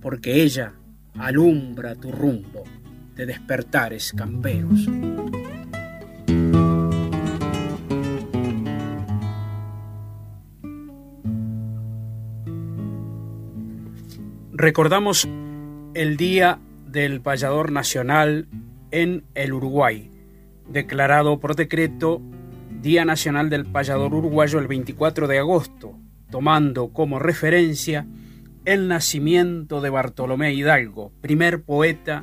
porque 0.00 0.42
ella 0.42 0.74
alumbra 1.18 1.94
tu 1.94 2.12
rumbo 2.12 2.64
de 3.14 3.26
despertares 3.26 4.12
camperos. 4.12 4.88
Recordamos 14.52 15.28
el 15.94 16.16
Día 16.16 16.58
del 16.86 17.20
Payador 17.20 17.70
Nacional 17.70 18.48
en 18.90 19.24
el 19.34 19.52
Uruguay, 19.52 20.10
declarado 20.68 21.38
por 21.38 21.54
decreto 21.54 22.20
Día 22.80 23.04
Nacional 23.04 23.50
del 23.50 23.66
Payador 23.66 24.14
Uruguayo 24.14 24.60
el 24.60 24.68
24 24.68 25.26
de 25.26 25.40
agosto, 25.40 25.98
tomando 26.30 26.92
como 26.92 27.18
referencia 27.18 28.06
el 28.64 28.86
nacimiento 28.86 29.80
de 29.80 29.90
Bartolomé 29.90 30.52
Hidalgo, 30.54 31.10
primer 31.20 31.64
poeta, 31.64 32.22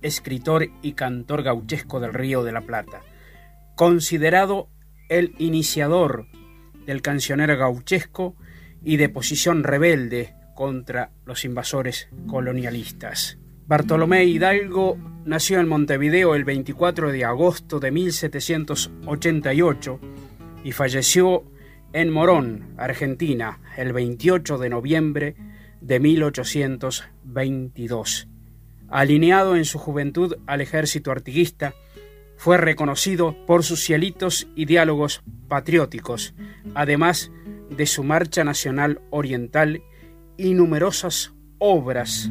escritor 0.00 0.68
y 0.82 0.92
cantor 0.92 1.42
gauchesco 1.42 1.98
del 1.98 2.14
Río 2.14 2.44
de 2.44 2.52
la 2.52 2.60
Plata, 2.60 3.00
considerado 3.74 4.68
el 5.08 5.34
iniciador 5.38 6.26
del 6.86 7.02
cancionero 7.02 7.58
gauchesco 7.58 8.36
y 8.84 8.98
de 8.98 9.08
posición 9.08 9.64
rebelde 9.64 10.32
contra 10.54 11.10
los 11.24 11.44
invasores 11.44 12.08
colonialistas. 12.28 13.36
Bartolomé 13.66 14.26
Hidalgo 14.26 14.96
nació 15.28 15.60
en 15.60 15.68
Montevideo 15.68 16.34
el 16.34 16.44
24 16.44 17.12
de 17.12 17.26
agosto 17.26 17.80
de 17.80 17.90
1788 17.90 20.00
y 20.64 20.72
falleció 20.72 21.44
en 21.92 22.08
Morón, 22.10 22.72
Argentina, 22.78 23.60
el 23.76 23.92
28 23.92 24.56
de 24.56 24.70
noviembre 24.70 25.36
de 25.82 26.00
1822. 26.00 28.28
Alineado 28.88 29.56
en 29.56 29.66
su 29.66 29.78
juventud 29.78 30.38
al 30.46 30.62
ejército 30.62 31.10
artiguista, 31.10 31.74
fue 32.36 32.56
reconocido 32.56 33.36
por 33.46 33.64
sus 33.64 33.84
cielitos 33.84 34.48
y 34.56 34.64
diálogos 34.64 35.22
patrióticos, 35.46 36.32
además 36.74 37.30
de 37.68 37.84
su 37.84 38.02
marcha 38.02 38.44
nacional 38.44 39.02
oriental 39.10 39.82
y 40.38 40.54
numerosas 40.54 41.34
obras. 41.58 42.30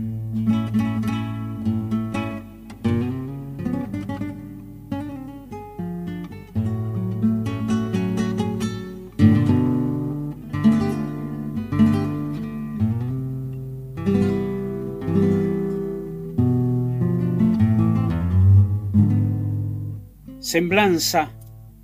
Semblanza 20.48 21.34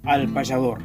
al 0.03 0.29
payador. 0.29 0.79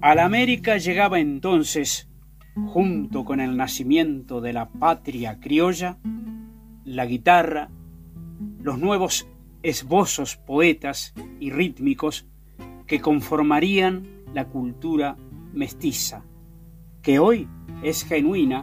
A 0.00 0.14
la 0.14 0.24
América 0.24 0.78
llegaba 0.78 1.20
entonces, 1.20 2.08
junto 2.68 3.26
con 3.26 3.40
el 3.40 3.58
nacimiento 3.58 4.40
de 4.40 4.54
la 4.54 4.70
patria 4.70 5.40
criolla, 5.40 5.98
la 6.86 7.04
guitarra, 7.04 7.68
los 8.62 8.78
nuevos 8.78 9.28
esbozos 9.62 10.38
poetas 10.38 11.12
y 11.38 11.50
rítmicos 11.50 12.26
que 12.86 13.02
conformarían 13.02 14.08
la 14.32 14.46
cultura 14.46 15.18
mestiza, 15.52 16.24
que 17.02 17.18
hoy 17.18 17.46
es 17.82 18.06
genuina 18.06 18.62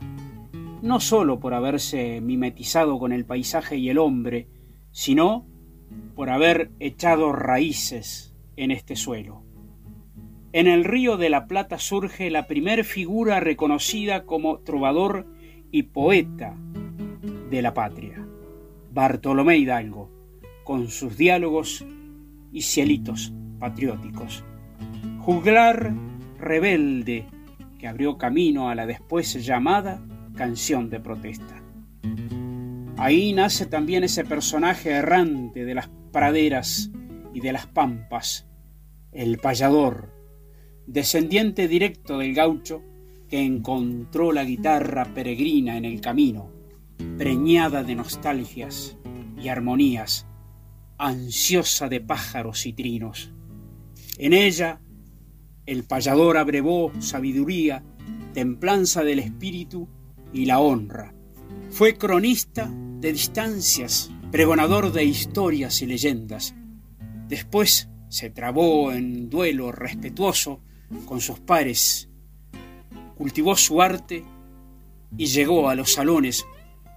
no 0.86 1.00
sólo 1.00 1.40
por 1.40 1.56
haberse 1.56 2.22
mimetizado 2.22 3.00
con 3.00 3.12
el 3.12 3.26
paisaje 3.26 3.76
y 3.76 3.90
el 3.90 3.98
hombre, 3.98 4.48
sino 4.92 5.48
por 6.14 6.30
haber 6.30 6.70
echado 6.80 7.34
raíces 7.34 8.36
en 8.56 8.70
este 8.70 8.96
suelo. 8.96 9.42
En 10.54 10.68
el 10.68 10.84
río 10.84 11.18
de 11.18 11.32
la 11.32 11.48
Plata 11.48 11.80
surge 11.80 12.30
la 12.30 12.46
primer 12.46 12.84
figura 12.84 13.40
reconocida 13.40 14.26
como 14.28 14.60
trovador 14.60 15.26
y 15.72 15.84
poeta 15.84 16.56
de 17.50 17.64
la 17.64 17.74
patria, 17.74 18.24
Bartolomé 18.92 19.58
Hidalgo, 19.58 20.12
con 20.64 20.90
sus 20.90 21.18
diálogos 21.18 21.84
y 22.52 22.62
cielitos 22.62 23.34
patrióticos. 23.60 24.44
Juglar 25.18 25.96
rebelde 26.38 27.26
que 27.80 27.88
abrió 27.88 28.20
camino 28.20 28.70
a 28.70 28.76
la 28.76 28.86
después 28.86 29.34
llamada 29.44 30.00
canción 30.36 30.90
de 30.90 31.00
protesta. 31.00 31.62
Ahí 32.98 33.34
nace 33.34 33.66
también 33.66 34.04
ese 34.04 34.24
personaje 34.24 34.92
errante 34.92 35.66
de 35.66 35.76
las 35.76 35.90
praderas 36.12 36.92
y 37.34 37.42
de 37.42 37.52
las 37.52 37.68
pampas, 37.68 38.48
el 39.12 39.38
payador, 39.38 40.14
descendiente 40.88 41.68
directo 41.68 42.20
del 42.20 42.34
gaucho 42.34 42.82
que 43.28 43.42
encontró 43.42 44.32
la 44.32 44.44
guitarra 44.44 45.14
peregrina 45.14 45.78
en 45.78 45.86
el 45.86 46.00
camino, 46.00 46.52
preñada 47.18 47.84
de 47.84 47.96
nostalgias 47.96 48.98
y 49.42 49.50
armonías, 49.50 50.28
ansiosa 50.98 51.90
de 51.90 52.00
pájaros 52.00 52.66
y 52.66 52.74
trinos. 52.74 53.34
En 54.18 54.32
ella, 54.32 54.80
el 55.66 55.84
payador 55.84 56.38
abrevó 56.38 56.92
sabiduría, 57.00 57.84
templanza 58.34 59.04
del 59.04 59.20
espíritu 59.20 59.90
y 60.36 60.46
la 60.46 60.60
honra. 60.60 61.14
Fue 61.72 61.98
cronista 61.98 62.70
de 62.70 63.14
distancias, 63.14 64.12
pregonador 64.32 64.92
de 64.92 65.06
historias 65.06 65.82
y 65.82 65.88
leyendas. 65.88 66.54
Después 67.28 67.90
se 68.10 68.30
trabó 68.30 68.92
en 68.92 69.30
duelo 69.30 69.72
respetuoso 69.72 70.62
con 71.06 71.22
sus 71.22 71.40
pares, 71.40 72.10
cultivó 73.18 73.56
su 73.56 73.82
arte 73.82 74.24
y 75.18 75.26
llegó 75.28 75.70
a 75.70 75.76
los 75.76 75.94
salones 75.94 76.46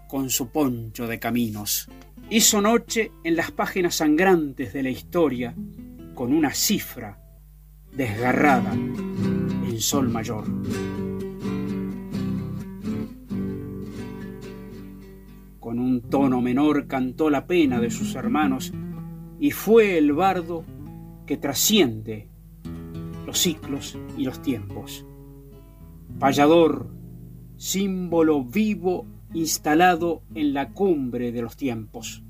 con 0.09 0.30
su 0.30 0.51
poncho 0.51 1.07
de 1.07 1.20
caminos. 1.20 1.89
Hizo 2.30 2.61
noche 2.61 3.12
en 3.22 3.36
las 3.36 3.53
páginas 3.53 3.95
sangrantes 3.95 4.72
de 4.72 4.82
la 4.82 4.91
historia 4.91 5.55
con 6.14 6.32
una 6.32 6.53
cifra 6.53 7.22
desgarrada 7.93 8.72
en 8.72 9.80
sol 9.80 10.09
mayor. 10.09 11.08
Con 15.69 15.81
un 15.81 16.01
tono 16.01 16.41
menor 16.41 16.87
cantó 16.87 17.29
la 17.29 17.47
pena 17.47 17.79
de 17.79 17.91
sus 17.91 18.14
hermanos 18.14 18.73
y 19.39 19.51
fue 19.51 19.99
el 19.99 20.14
bardo 20.14 20.64
que 21.27 21.37
trasciende 21.37 22.31
los 23.27 23.39
ciclos 23.39 23.99
y 24.16 24.25
los 24.25 24.41
tiempos. 24.41 25.05
Payador, 26.19 26.89
símbolo 27.59 28.43
vivo 28.45 29.05
instalado 29.35 30.23
en 30.35 30.55
la 30.55 30.71
cumbre 30.73 31.33
de 31.33 31.43
los 31.43 31.55
tiempos, 31.55 32.25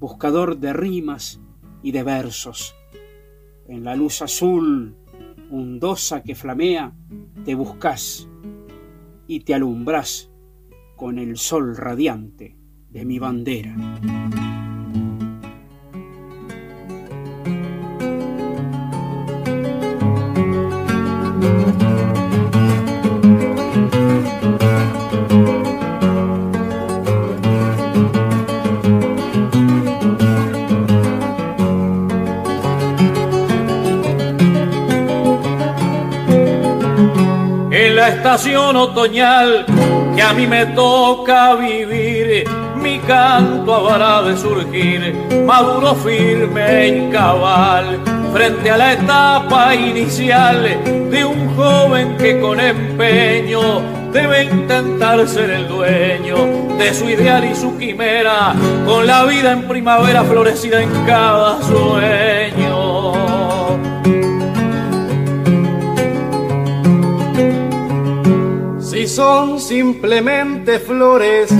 buscador 0.00 0.58
de 0.58 0.72
rimas 0.72 1.40
y 1.80 1.92
de 1.92 2.02
versos. 2.02 2.74
En 3.68 3.84
la 3.84 3.94
luz 3.94 4.20
azul, 4.20 4.96
hundosa 5.48 6.24
que 6.24 6.34
flamea, 6.34 6.92
te 7.44 7.54
buscas 7.54 8.28
y 9.28 9.44
te 9.44 9.54
alumbras 9.54 10.32
con 10.96 11.20
el 11.20 11.36
sol 11.36 11.76
radiante 11.76 12.63
de 12.94 13.04
mi 13.04 13.18
bandera. 13.18 13.74
En 37.72 37.96
la 37.96 38.08
estación 38.10 38.76
otoñal 38.76 39.66
que 40.14 40.22
a 40.22 40.32
mí 40.32 40.46
me 40.46 40.66
toca 40.66 41.56
vivir, 41.56 42.44
mi 42.84 42.98
canto 42.98 43.74
habrá 43.74 44.22
de 44.22 44.36
surgir, 44.36 45.14
maduro 45.46 45.94
firme 45.94 46.86
en 46.86 47.10
cabal, 47.10 47.98
frente 48.30 48.70
a 48.70 48.76
la 48.76 48.92
etapa 48.92 49.74
inicial 49.74 51.08
de 51.10 51.24
un 51.24 51.56
joven 51.56 52.14
que 52.18 52.38
con 52.40 52.60
empeño 52.60 53.80
debe 54.12 54.44
intentar 54.44 55.26
ser 55.26 55.48
el 55.50 55.66
dueño 55.66 56.36
de 56.76 56.92
su 56.92 57.08
ideal 57.08 57.46
y 57.50 57.54
su 57.54 57.74
quimera, 57.78 58.54
con 58.84 59.06
la 59.06 59.24
vida 59.24 59.52
en 59.52 59.66
primavera 59.66 60.22
florecida 60.22 60.82
en 60.82 60.90
cada 61.06 61.62
sueño. 61.62 63.14
Si 68.78 69.08
son 69.08 69.58
simplemente 69.58 70.78
flores 70.78 71.50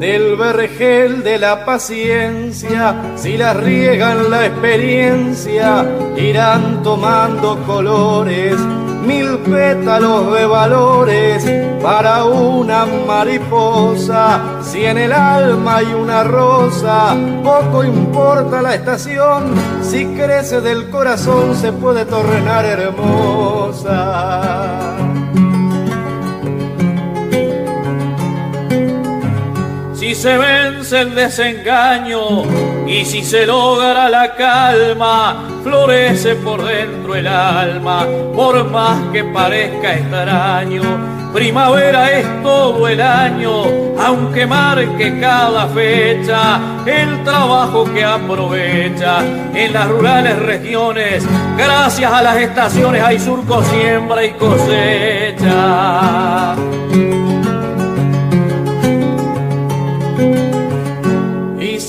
del 0.00 0.34
vergel 0.34 1.22
de 1.22 1.38
la 1.38 1.64
paciencia, 1.66 2.96
si 3.16 3.36
las 3.36 3.54
riegan 3.54 4.30
la 4.30 4.46
experiencia, 4.46 5.84
irán 6.16 6.82
tomando 6.82 7.58
colores, 7.66 8.56
mil 9.06 9.36
pétalos 9.40 10.32
de 10.32 10.46
valores 10.46 11.44
para 11.82 12.24
una 12.24 12.86
mariposa. 13.06 14.40
Si 14.62 14.86
en 14.86 14.96
el 14.96 15.12
alma 15.12 15.76
hay 15.76 15.92
una 15.92 16.24
rosa, 16.24 17.14
poco 17.44 17.84
importa 17.84 18.62
la 18.62 18.74
estación, 18.74 19.52
si 19.82 20.06
crece 20.06 20.62
del 20.62 20.88
corazón 20.88 21.54
se 21.54 21.72
puede 21.72 22.06
tornar 22.06 22.64
hermosa. 22.64 24.00
Se 30.20 30.36
vence 30.36 31.00
el 31.00 31.14
desengaño 31.14 32.42
y 32.86 33.06
si 33.06 33.24
se 33.24 33.46
logra 33.46 34.10
la 34.10 34.34
calma, 34.36 35.62
florece 35.64 36.34
por 36.34 36.62
dentro 36.62 37.14
el 37.14 37.26
alma, 37.26 38.04
por 38.34 38.68
más 38.68 38.98
que 39.14 39.24
parezca 39.24 39.94
extraño. 39.94 40.82
Primavera 41.32 42.10
es 42.18 42.42
todo 42.42 42.86
el 42.86 43.00
año, 43.00 43.64
aunque 43.98 44.44
marque 44.44 45.18
cada 45.18 45.66
fecha 45.68 46.60
el 46.84 47.24
trabajo 47.24 47.84
que 47.84 48.04
aprovecha 48.04 49.20
en 49.54 49.72
las 49.72 49.88
rurales 49.88 50.38
regiones. 50.38 51.26
Gracias 51.56 52.12
a 52.12 52.20
las 52.20 52.36
estaciones 52.36 53.02
hay 53.02 53.18
surco, 53.18 53.62
siembra 53.62 54.22
y 54.22 54.32
cosecha. 54.32 55.46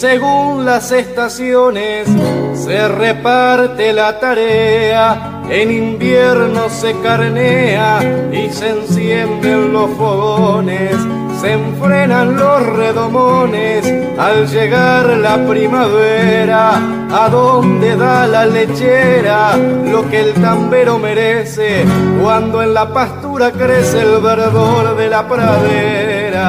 Según 0.01 0.65
las 0.65 0.91
estaciones 0.91 2.07
se 2.55 2.87
reparte 2.87 3.93
la 3.93 4.19
tarea. 4.19 5.43
En 5.47 5.69
invierno 5.69 6.69
se 6.69 6.99
carnea 7.01 7.99
y 8.31 8.49
se 8.49 8.69
encienden 8.69 9.71
los 9.71 9.91
fogones, 9.91 10.95
se 11.39 11.51
enfrenan 11.51 12.35
los 12.35 12.65
redomones 12.77 13.85
al 14.17 14.47
llegar 14.47 15.05
la 15.05 15.37
primavera. 15.47 16.81
A 17.13 17.29
donde 17.29 17.95
da 17.95 18.25
la 18.25 18.47
lechera 18.47 19.55
lo 19.55 20.09
que 20.09 20.21
el 20.21 20.33
tambero 20.33 20.97
merece 20.97 21.85
cuando 22.23 22.63
en 22.63 22.73
la 22.73 22.91
pastura 22.91 23.51
crece 23.51 24.01
el 24.01 24.19
verdor 24.19 24.95
de 24.95 25.09
la 25.09 25.27
pradera. 25.27 26.41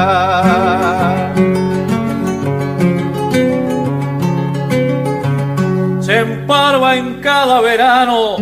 En 6.53 7.15
cada 7.23 7.63
verano 7.63 8.37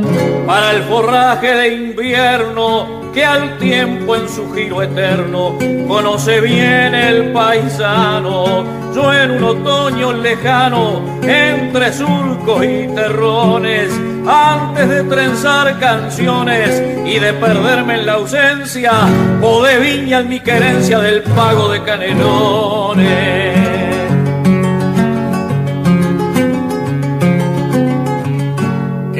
para 0.44 0.72
el 0.72 0.82
forraje 0.82 1.54
de 1.54 1.74
invierno 1.74 3.12
que 3.14 3.24
al 3.24 3.56
tiempo 3.58 4.16
en 4.16 4.28
su 4.28 4.52
giro 4.52 4.82
eterno 4.82 5.56
conoce 5.86 6.40
bien 6.40 6.92
el 6.92 7.32
paisano. 7.32 8.64
Yo 8.92 9.14
en 9.14 9.30
un 9.30 9.44
otoño 9.44 10.12
lejano, 10.12 11.20
entre 11.22 11.92
surcos 11.92 12.64
y 12.64 12.88
terrones, 12.96 13.92
antes 14.26 14.88
de 14.88 15.04
trenzar 15.04 15.78
canciones 15.78 16.82
y 17.06 17.20
de 17.20 17.32
perderme 17.34 17.94
en 18.00 18.06
la 18.06 18.14
ausencia, 18.14 18.92
o 19.40 19.62
de 19.62 19.78
viña 19.78 20.18
en 20.18 20.28
mi 20.28 20.40
querencia 20.40 20.98
del 20.98 21.22
pago 21.22 21.68
de 21.68 21.80
canelones. 21.84 23.70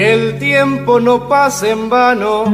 El 0.01 0.39
tiempo 0.39 0.99
no 0.99 1.29
pase 1.29 1.71
en 1.71 1.91
vano, 1.91 2.45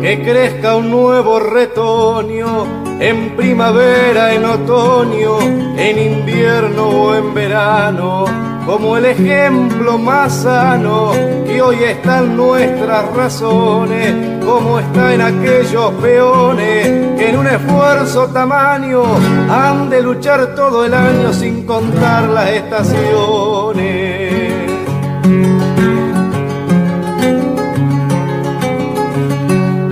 que 0.00 0.22
crezca 0.22 0.76
un 0.76 0.90
nuevo 0.90 1.38
retoño, 1.38 2.64
en 2.98 3.36
primavera, 3.36 4.32
en 4.32 4.46
otoño, 4.46 5.38
en 5.76 5.98
invierno 5.98 6.88
o 6.88 7.14
en 7.14 7.34
verano, 7.34 8.24
como 8.64 8.96
el 8.96 9.04
ejemplo 9.04 9.98
más 9.98 10.42
sano 10.42 11.12
que 11.46 11.60
hoy 11.60 11.84
están 11.84 12.34
nuestras 12.34 13.14
razones, 13.14 14.42
como 14.42 14.78
está 14.78 15.12
en 15.12 15.20
aquellos 15.20 15.92
peones 16.00 16.86
que 17.18 17.28
en 17.28 17.38
un 17.38 17.46
esfuerzo 17.46 18.28
tamaño 18.28 19.02
han 19.50 19.90
de 19.90 20.00
luchar 20.00 20.54
todo 20.54 20.86
el 20.86 20.94
año 20.94 21.30
sin 21.32 21.66
contar 21.66 22.28
las 22.30 22.50
estaciones. 22.50 23.95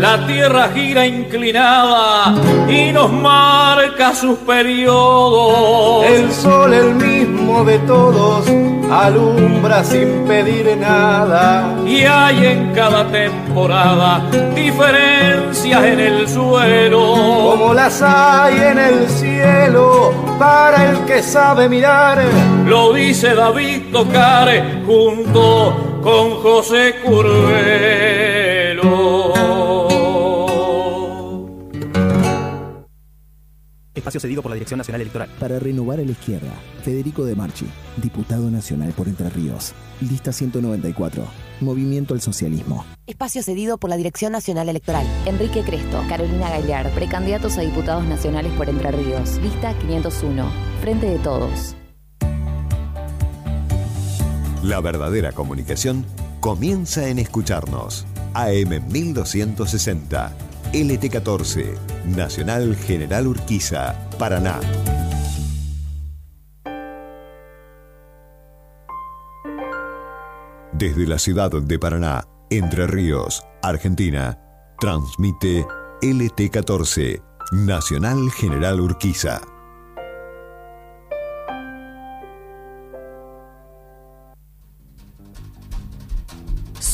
La 0.04 0.26
tierra 0.26 0.68
gira 0.68 1.06
inclinada 1.06 2.34
y 2.68 2.92
nos 2.92 3.10
marca 3.10 4.14
sus 4.14 4.36
periodos. 4.40 6.04
El 6.04 6.30
sol, 6.30 6.74
el 6.74 6.94
mismo 6.96 7.64
de 7.64 7.78
todos, 7.78 8.46
alumbra 8.92 9.82
sin 9.82 10.26
pedir 10.26 10.76
nada. 10.76 11.74
Y 11.86 12.02
hay 12.02 12.44
en 12.44 12.72
cada 12.74 13.10
temporada 13.10 14.22
diferencias 14.54 15.82
en 15.82 15.98
el 15.98 16.28
suelo. 16.28 17.00
Como 17.56 17.72
las 17.72 18.02
hay 18.02 18.58
en 18.58 18.78
el 18.78 19.08
cielo 19.08 20.12
para 20.38 20.90
el 20.90 20.98
que 21.06 21.22
sabe 21.22 21.66
mirar. 21.66 22.22
Lo 22.66 22.92
dice 22.92 23.34
David 23.34 23.90
Tocar 23.90 24.50
junto 24.84 26.00
con 26.02 26.42
José 26.42 26.96
Curvelo. 27.02 28.33
Espacio 34.04 34.20
cedido 34.20 34.42
por 34.42 34.50
la 34.50 34.56
Dirección 34.56 34.76
Nacional 34.76 35.00
Electoral. 35.00 35.30
Para 35.40 35.58
renovar 35.58 35.98
a 35.98 36.04
la 36.04 36.10
izquierda, 36.10 36.52
Federico 36.82 37.24
De 37.24 37.34
Marchi, 37.34 37.64
diputado 37.96 38.50
nacional 38.50 38.92
por 38.92 39.08
Entre 39.08 39.30
Ríos. 39.30 39.72
Lista 40.02 40.30
194. 40.30 41.26
Movimiento 41.62 42.12
al 42.12 42.20
Socialismo. 42.20 42.84
Espacio 43.06 43.42
cedido 43.42 43.78
por 43.78 43.88
la 43.88 43.96
Dirección 43.96 44.32
Nacional 44.32 44.68
Electoral. 44.68 45.06
Enrique 45.24 45.62
Cresto, 45.62 46.04
Carolina 46.06 46.50
Gaillar, 46.50 46.90
precandidatos 46.90 47.56
a 47.56 47.62
diputados 47.62 48.04
nacionales 48.04 48.52
por 48.52 48.68
Entre 48.68 48.90
Ríos. 48.90 49.38
Lista 49.38 49.72
501. 49.78 50.50
Frente 50.82 51.06
de 51.06 51.18
todos. 51.20 51.74
La 54.62 54.82
verdadera 54.82 55.32
comunicación 55.32 56.04
comienza 56.40 57.08
en 57.08 57.20
escucharnos. 57.20 58.04
AM 58.34 58.86
1260 58.86 60.36
LT14, 60.74 61.78
Nacional 62.16 62.74
General 62.74 63.28
Urquiza, 63.28 63.94
Paraná. 64.18 64.58
Desde 70.72 71.06
la 71.06 71.20
ciudad 71.20 71.52
de 71.52 71.78
Paraná, 71.78 72.24
Entre 72.50 72.88
Ríos, 72.88 73.40
Argentina, 73.62 74.36
transmite 74.80 75.64
LT14, 76.02 77.22
Nacional 77.52 78.28
General 78.32 78.80
Urquiza. 78.80 79.53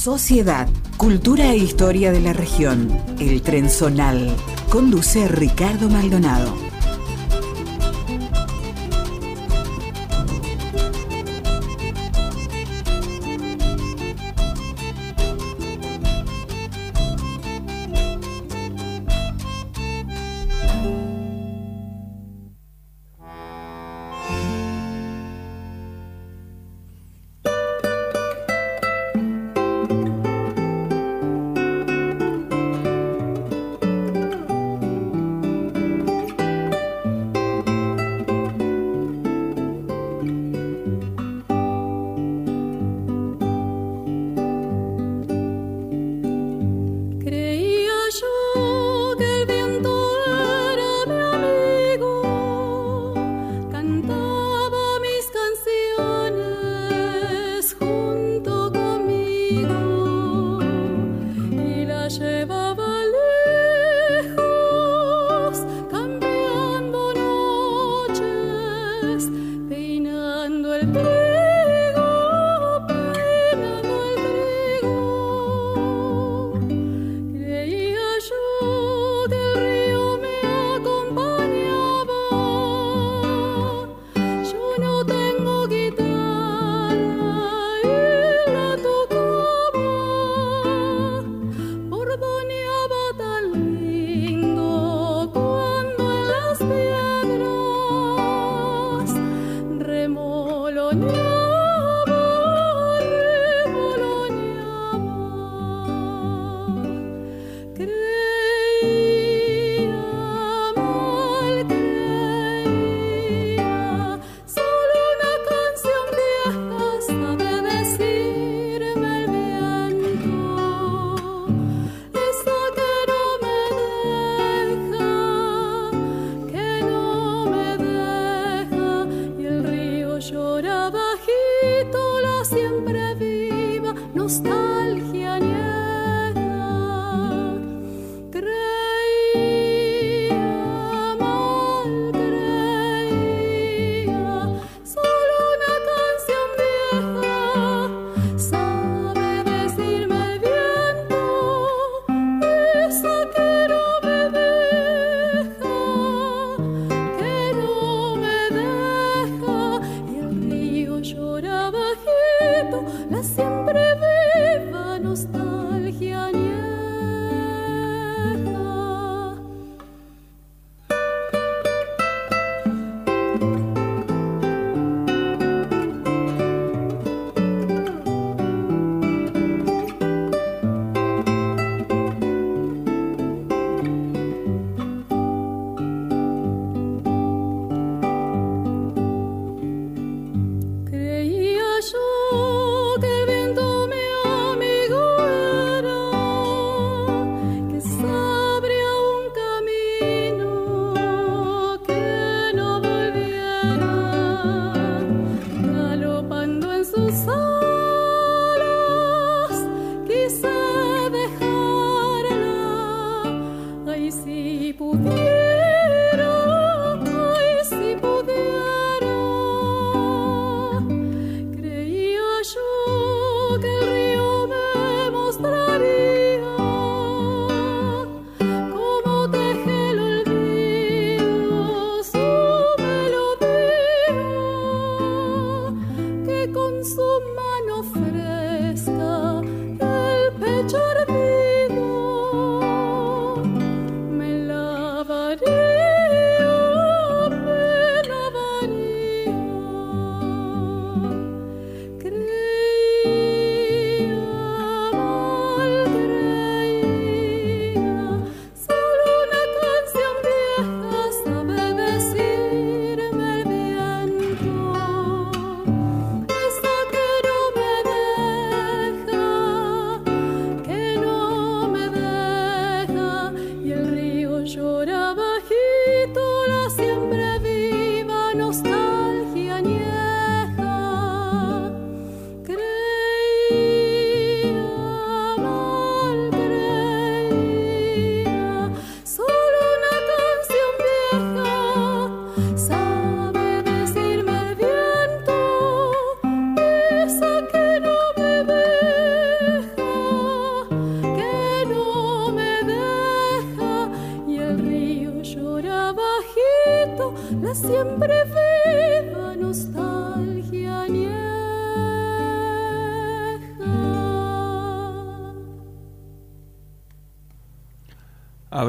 Sociedad, 0.00 0.66
Cultura 0.96 1.52
e 1.52 1.58
Historia 1.58 2.10
de 2.10 2.22
la 2.22 2.32
Región. 2.32 2.88
El 3.18 3.42
Tren 3.42 3.68
Zonal. 3.68 4.34
Conduce 4.70 5.28
Ricardo 5.28 5.90
Maldonado. 5.90 6.54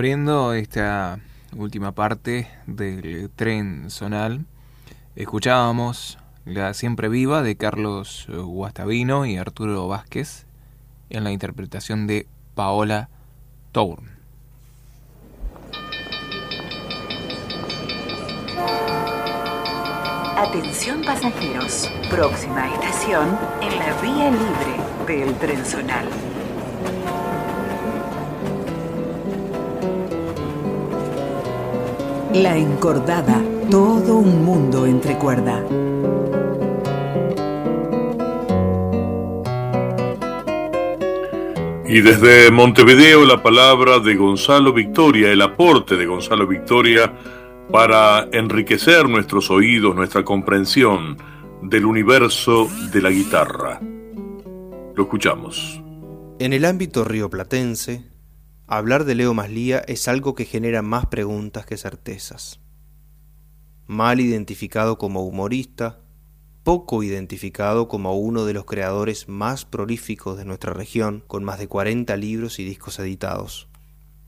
Abriendo 0.01 0.55
esta 0.55 1.19
última 1.55 1.91
parte 1.91 2.47
del 2.65 3.29
tren 3.35 3.91
zonal, 3.91 4.47
escuchábamos 5.15 6.17
La 6.43 6.73
Siempre 6.73 7.07
Viva 7.07 7.43
de 7.43 7.55
Carlos 7.55 8.25
Guastavino 8.27 9.27
y 9.27 9.37
Arturo 9.37 9.87
Vázquez 9.87 10.47
en 11.11 11.23
la 11.23 11.31
interpretación 11.31 12.07
de 12.07 12.25
Paola 12.55 13.09
Tourn. 13.73 14.09
Atención 20.35 21.03
pasajeros, 21.03 21.91
próxima 22.09 22.73
estación 22.73 23.37
en 23.61 23.77
la 23.77 24.01
vía 24.01 24.31
libre 24.31 25.15
del 25.25 25.35
tren 25.35 25.63
zonal. 25.63 26.07
La 32.33 32.57
encordada, 32.57 33.43
todo 33.69 34.15
un 34.15 34.45
mundo 34.45 34.85
entre 34.85 35.17
cuerda. 35.17 35.65
Y 41.85 41.99
desde 41.99 42.49
Montevideo 42.51 43.25
la 43.25 43.43
palabra 43.43 43.99
de 43.99 44.15
Gonzalo 44.15 44.71
Victoria, 44.71 45.29
el 45.29 45.41
aporte 45.41 45.97
de 45.97 46.05
Gonzalo 46.05 46.47
Victoria 46.47 47.13
para 47.69 48.29
enriquecer 48.31 49.09
nuestros 49.09 49.51
oídos, 49.51 49.93
nuestra 49.93 50.23
comprensión 50.23 51.17
del 51.61 51.85
universo 51.85 52.69
de 52.93 53.01
la 53.01 53.09
guitarra. 53.09 53.81
Lo 54.95 55.03
escuchamos. 55.03 55.81
En 56.39 56.53
el 56.53 56.63
ámbito 56.63 57.03
rioplatense, 57.03 58.10
Hablar 58.73 59.03
de 59.03 59.15
Leo 59.15 59.33
Maslía 59.33 59.79
es 59.79 60.07
algo 60.07 60.33
que 60.33 60.45
genera 60.45 60.81
más 60.81 61.07
preguntas 61.07 61.65
que 61.65 61.75
certezas. 61.75 62.61
Mal 63.85 64.21
identificado 64.21 64.97
como 64.97 65.25
humorista, 65.25 65.99
poco 66.63 67.03
identificado 67.03 67.89
como 67.89 68.17
uno 68.17 68.45
de 68.45 68.53
los 68.53 68.63
creadores 68.63 69.27
más 69.27 69.65
prolíficos 69.65 70.37
de 70.37 70.45
nuestra 70.45 70.71
región, 70.71 71.21
con 71.27 71.43
más 71.43 71.59
de 71.59 71.67
40 71.67 72.15
libros 72.15 72.59
y 72.59 72.63
discos 72.63 72.97
editados. 72.99 73.67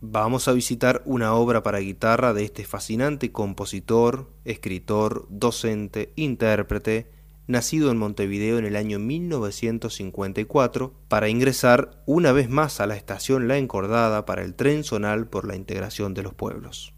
Vamos 0.01 0.49
a 0.49 0.51
visitar 0.51 1.03
una 1.05 1.33
obra 1.35 1.63
para 1.63 1.79
guitarra 1.79 2.33
de 2.33 2.43
este 2.43 2.65
fascinante 2.65 3.31
compositor, 3.31 4.29
escritor, 4.43 5.25
docente, 5.29 6.11
intérprete 6.17 7.09
nacido 7.47 7.91
en 7.91 7.97
Montevideo 7.97 8.57
en 8.57 8.65
el 8.65 8.75
año 8.75 8.99
1954, 8.99 10.93
para 11.07 11.29
ingresar 11.29 12.03
una 12.05 12.31
vez 12.31 12.49
más 12.49 12.79
a 12.79 12.87
la 12.87 12.95
estación 12.95 13.47
La 13.47 13.57
Encordada 13.57 14.25
para 14.25 14.43
el 14.43 14.55
tren 14.55 14.83
zonal 14.83 15.27
por 15.27 15.47
la 15.47 15.55
integración 15.55 16.13
de 16.13 16.23
los 16.23 16.33
pueblos. 16.33 16.93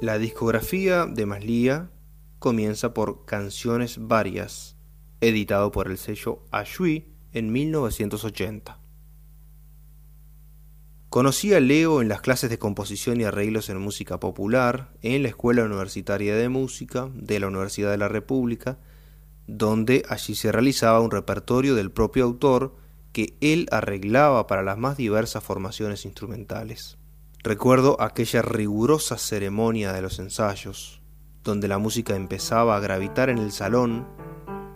La 0.00 0.18
discografía 0.18 1.06
de 1.06 1.24
Maslía 1.24 1.90
comienza 2.38 2.92
por 2.92 3.24
Canciones 3.24 3.98
Varias, 3.98 4.76
editado 5.20 5.72
por 5.72 5.90
el 5.90 5.96
sello 5.96 6.42
Ashui 6.50 7.08
en 7.32 7.50
1980. 7.50 8.85
Conocí 11.16 11.54
a 11.54 11.60
Leo 11.60 12.02
en 12.02 12.10
las 12.10 12.20
clases 12.20 12.50
de 12.50 12.58
composición 12.58 13.18
y 13.18 13.24
arreglos 13.24 13.70
en 13.70 13.80
música 13.80 14.20
popular, 14.20 14.92
en 15.00 15.22
la 15.22 15.30
Escuela 15.30 15.64
Universitaria 15.64 16.36
de 16.36 16.50
Música 16.50 17.08
de 17.14 17.40
la 17.40 17.46
Universidad 17.46 17.90
de 17.90 17.96
la 17.96 18.08
República, 18.08 18.78
donde 19.46 20.04
allí 20.10 20.34
se 20.34 20.52
realizaba 20.52 21.00
un 21.00 21.10
repertorio 21.10 21.74
del 21.74 21.90
propio 21.90 22.24
autor 22.24 22.76
que 23.14 23.34
él 23.40 23.66
arreglaba 23.70 24.46
para 24.46 24.62
las 24.62 24.76
más 24.76 24.98
diversas 24.98 25.42
formaciones 25.42 26.04
instrumentales. 26.04 26.98
Recuerdo 27.42 27.98
aquella 27.98 28.42
rigurosa 28.42 29.16
ceremonia 29.16 29.94
de 29.94 30.02
los 30.02 30.18
ensayos, 30.18 31.00
donde 31.42 31.66
la 31.66 31.78
música 31.78 32.14
empezaba 32.14 32.76
a 32.76 32.80
gravitar 32.80 33.30
en 33.30 33.38
el 33.38 33.52
salón 33.52 34.06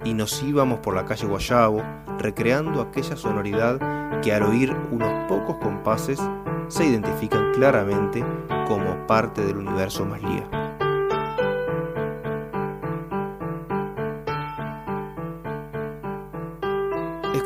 y 0.05 0.14
nos 0.14 0.43
íbamos 0.43 0.81
por 0.81 0.94
la 0.94 1.05
calle 1.05 1.27
Guayabo 1.27 1.82
recreando 2.18 2.81
aquella 2.81 3.16
sonoridad 3.16 4.20
que 4.20 4.32
al 4.32 4.43
oír 4.43 4.74
unos 4.90 5.28
pocos 5.28 5.56
compases 5.56 6.20
se 6.68 6.86
identifican 6.86 7.52
claramente 7.52 8.24
como 8.66 9.06
parte 9.06 9.44
del 9.44 9.59
universo 9.59 10.05
Maslía. 10.05 10.60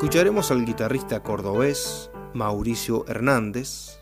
escucharemos 0.05 0.51
al 0.51 0.67
guitarrista 0.67 1.23
cordobés 1.23 2.11
Mauricio 2.35 3.07
Hernández 3.09 4.01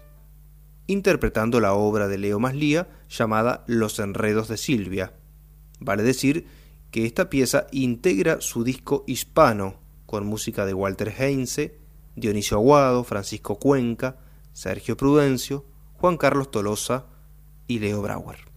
interpretando 0.88 1.60
la 1.60 1.74
obra 1.74 2.08
de 2.08 2.18
Leo 2.18 2.40
Maslía 2.40 2.88
llamada 3.08 3.62
Los 3.68 4.00
Enredos 4.00 4.48
de 4.48 4.56
Silvia. 4.56 5.12
Vale 5.78 6.02
decir 6.02 6.48
que 6.92 7.06
esta 7.06 7.30
pieza 7.30 7.66
integra 7.72 8.42
su 8.42 8.62
disco 8.64 9.02
hispano 9.06 9.80
con 10.04 10.26
música 10.26 10.66
de 10.66 10.74
Walter 10.74 11.12
Heinze, 11.18 11.80
Dionisio 12.14 12.58
Aguado, 12.58 13.02
Francisco 13.02 13.58
Cuenca, 13.58 14.18
Sergio 14.52 14.94
Prudencio, 14.94 15.64
Juan 15.94 16.18
Carlos 16.18 16.50
Tolosa 16.50 17.06
y 17.66 17.78
Leo 17.78 18.02
Brauer. 18.02 18.51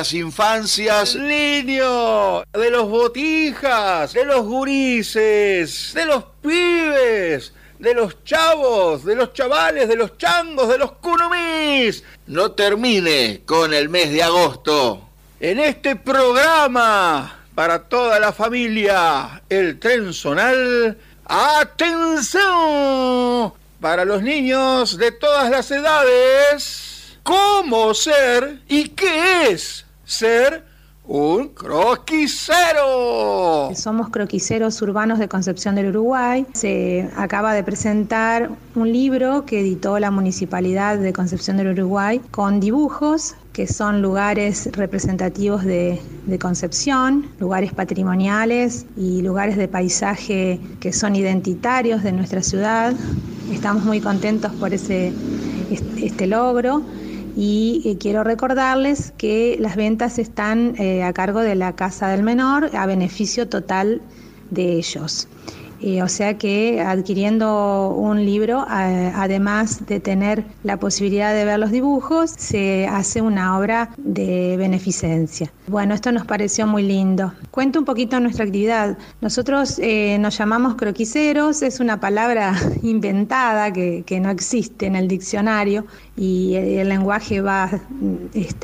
Las 0.00 0.14
infancias... 0.14 1.14
Niño, 1.14 2.42
de 2.54 2.70
los 2.70 2.88
botijas, 2.88 4.14
de 4.14 4.24
los 4.24 4.46
gurises, 4.46 5.92
de 5.92 6.06
los 6.06 6.24
pibes, 6.40 7.52
de 7.78 7.92
los 7.92 8.24
chavos, 8.24 9.04
de 9.04 9.14
los 9.14 9.34
chavales, 9.34 9.90
de 9.90 9.96
los 9.96 10.16
changos, 10.16 10.70
de 10.70 10.78
los 10.78 10.92
cunumis. 10.92 12.02
No 12.28 12.52
termine 12.52 13.42
con 13.44 13.74
el 13.74 13.90
mes 13.90 14.10
de 14.10 14.22
agosto. 14.22 15.06
En 15.38 15.60
este 15.60 15.96
programa, 15.96 17.44
para 17.54 17.86
toda 17.86 18.18
la 18.18 18.32
familia, 18.32 19.42
el 19.50 19.78
tren 19.78 20.14
zonal, 20.14 20.96
¡atención! 21.26 22.42
Para 23.78 24.06
los 24.06 24.22
niños 24.22 24.96
de 24.96 25.12
todas 25.12 25.50
las 25.50 25.70
edades 25.70 27.18
cómo 27.22 27.92
ser 27.92 28.60
y 28.66 28.88
qué 28.88 29.50
es 29.50 29.84
ser 30.10 30.64
un 31.04 31.48
croquisero. 31.48 32.94
Somos 33.74 34.10
croquiseros 34.10 34.82
urbanos 34.82 35.18
de 35.18 35.28
Concepción 35.28 35.74
del 35.74 35.88
Uruguay. 35.88 36.46
Se 36.52 37.08
acaba 37.16 37.54
de 37.54 37.64
presentar 37.64 38.50
un 38.74 38.92
libro 38.92 39.46
que 39.46 39.60
editó 39.60 39.98
la 39.98 40.10
Municipalidad 40.10 40.98
de 40.98 41.12
Concepción 41.12 41.56
del 41.56 41.68
Uruguay 41.68 42.20
con 42.30 42.60
dibujos 42.60 43.34
que 43.52 43.66
son 43.66 44.02
lugares 44.02 44.68
representativos 44.72 45.64
de, 45.64 46.00
Concepción, 46.40 47.28
lugares 47.40 47.72
patrimoniales 47.72 48.86
y 48.96 49.22
lugares 49.22 49.56
de 49.56 49.66
paisaje 49.66 50.60
que 50.78 50.92
son 50.92 51.16
identitarios 51.16 52.04
de 52.04 52.12
nuestra 52.12 52.42
ciudad. 52.42 52.94
Estamos 53.52 53.84
muy 53.84 54.00
contentos 54.00 54.52
por 54.52 54.72
ese, 54.72 55.12
este 55.70 56.28
logro 56.28 56.84
y 57.36 57.82
eh, 57.84 57.96
quiero 57.98 58.24
recordarles 58.24 59.12
que 59.16 59.56
las 59.60 59.76
ventas 59.76 60.18
están 60.18 60.74
eh, 60.78 61.02
a 61.02 61.12
cargo 61.12 61.40
de 61.40 61.54
la 61.54 61.74
Casa 61.74 62.08
del 62.08 62.22
Menor 62.22 62.70
a 62.76 62.86
beneficio 62.86 63.48
total 63.48 64.00
de 64.50 64.74
ellos. 64.74 65.28
Eh, 65.82 66.02
o 66.02 66.08
sea 66.08 66.36
que 66.36 66.82
adquiriendo 66.82 67.94
un 67.96 68.26
libro, 68.26 68.66
además 68.68 69.86
de 69.86 69.98
tener 69.98 70.44
la 70.62 70.76
posibilidad 70.76 71.32
de 71.32 71.46
ver 71.46 71.58
los 71.58 71.70
dibujos, 71.70 72.30
se 72.36 72.86
hace 72.86 73.22
una 73.22 73.56
obra 73.58 73.88
de 73.96 74.56
beneficencia. 74.58 75.50
Bueno, 75.68 75.94
esto 75.94 76.12
nos 76.12 76.26
pareció 76.26 76.66
muy 76.66 76.82
lindo. 76.82 77.32
Cuento 77.50 77.78
un 77.78 77.86
poquito 77.86 78.20
nuestra 78.20 78.44
actividad. 78.44 78.98
Nosotros 79.22 79.80
nos 80.18 80.36
llamamos 80.36 80.74
croquiseros, 80.74 81.62
es 81.62 81.80
una 81.80 81.98
palabra 81.98 82.54
inventada 82.82 83.72
que, 83.72 84.02
que 84.04 84.20
no 84.20 84.28
existe 84.28 84.84
en 84.84 84.96
el 84.96 85.08
diccionario 85.08 85.86
y 86.20 86.54
el 86.54 86.90
lenguaje 86.90 87.40
va, 87.40 87.70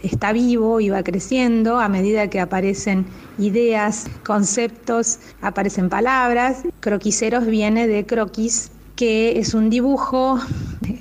está 0.03 0.35
vivo 0.35 0.79
y 0.79 0.91
va 0.91 1.03
creciendo 1.03 1.81
a 1.81 1.89
medida 1.89 2.29
que 2.29 2.39
aparecen 2.39 3.07
ideas, 3.39 4.09
conceptos, 4.27 5.21
aparecen 5.41 5.89
palabras. 5.89 6.65
Croquiseros 6.81 7.47
viene 7.47 7.87
de 7.87 8.05
croquis, 8.05 8.71
que 8.95 9.39
es 9.39 9.55
un 9.55 9.71
dibujo 9.71 10.39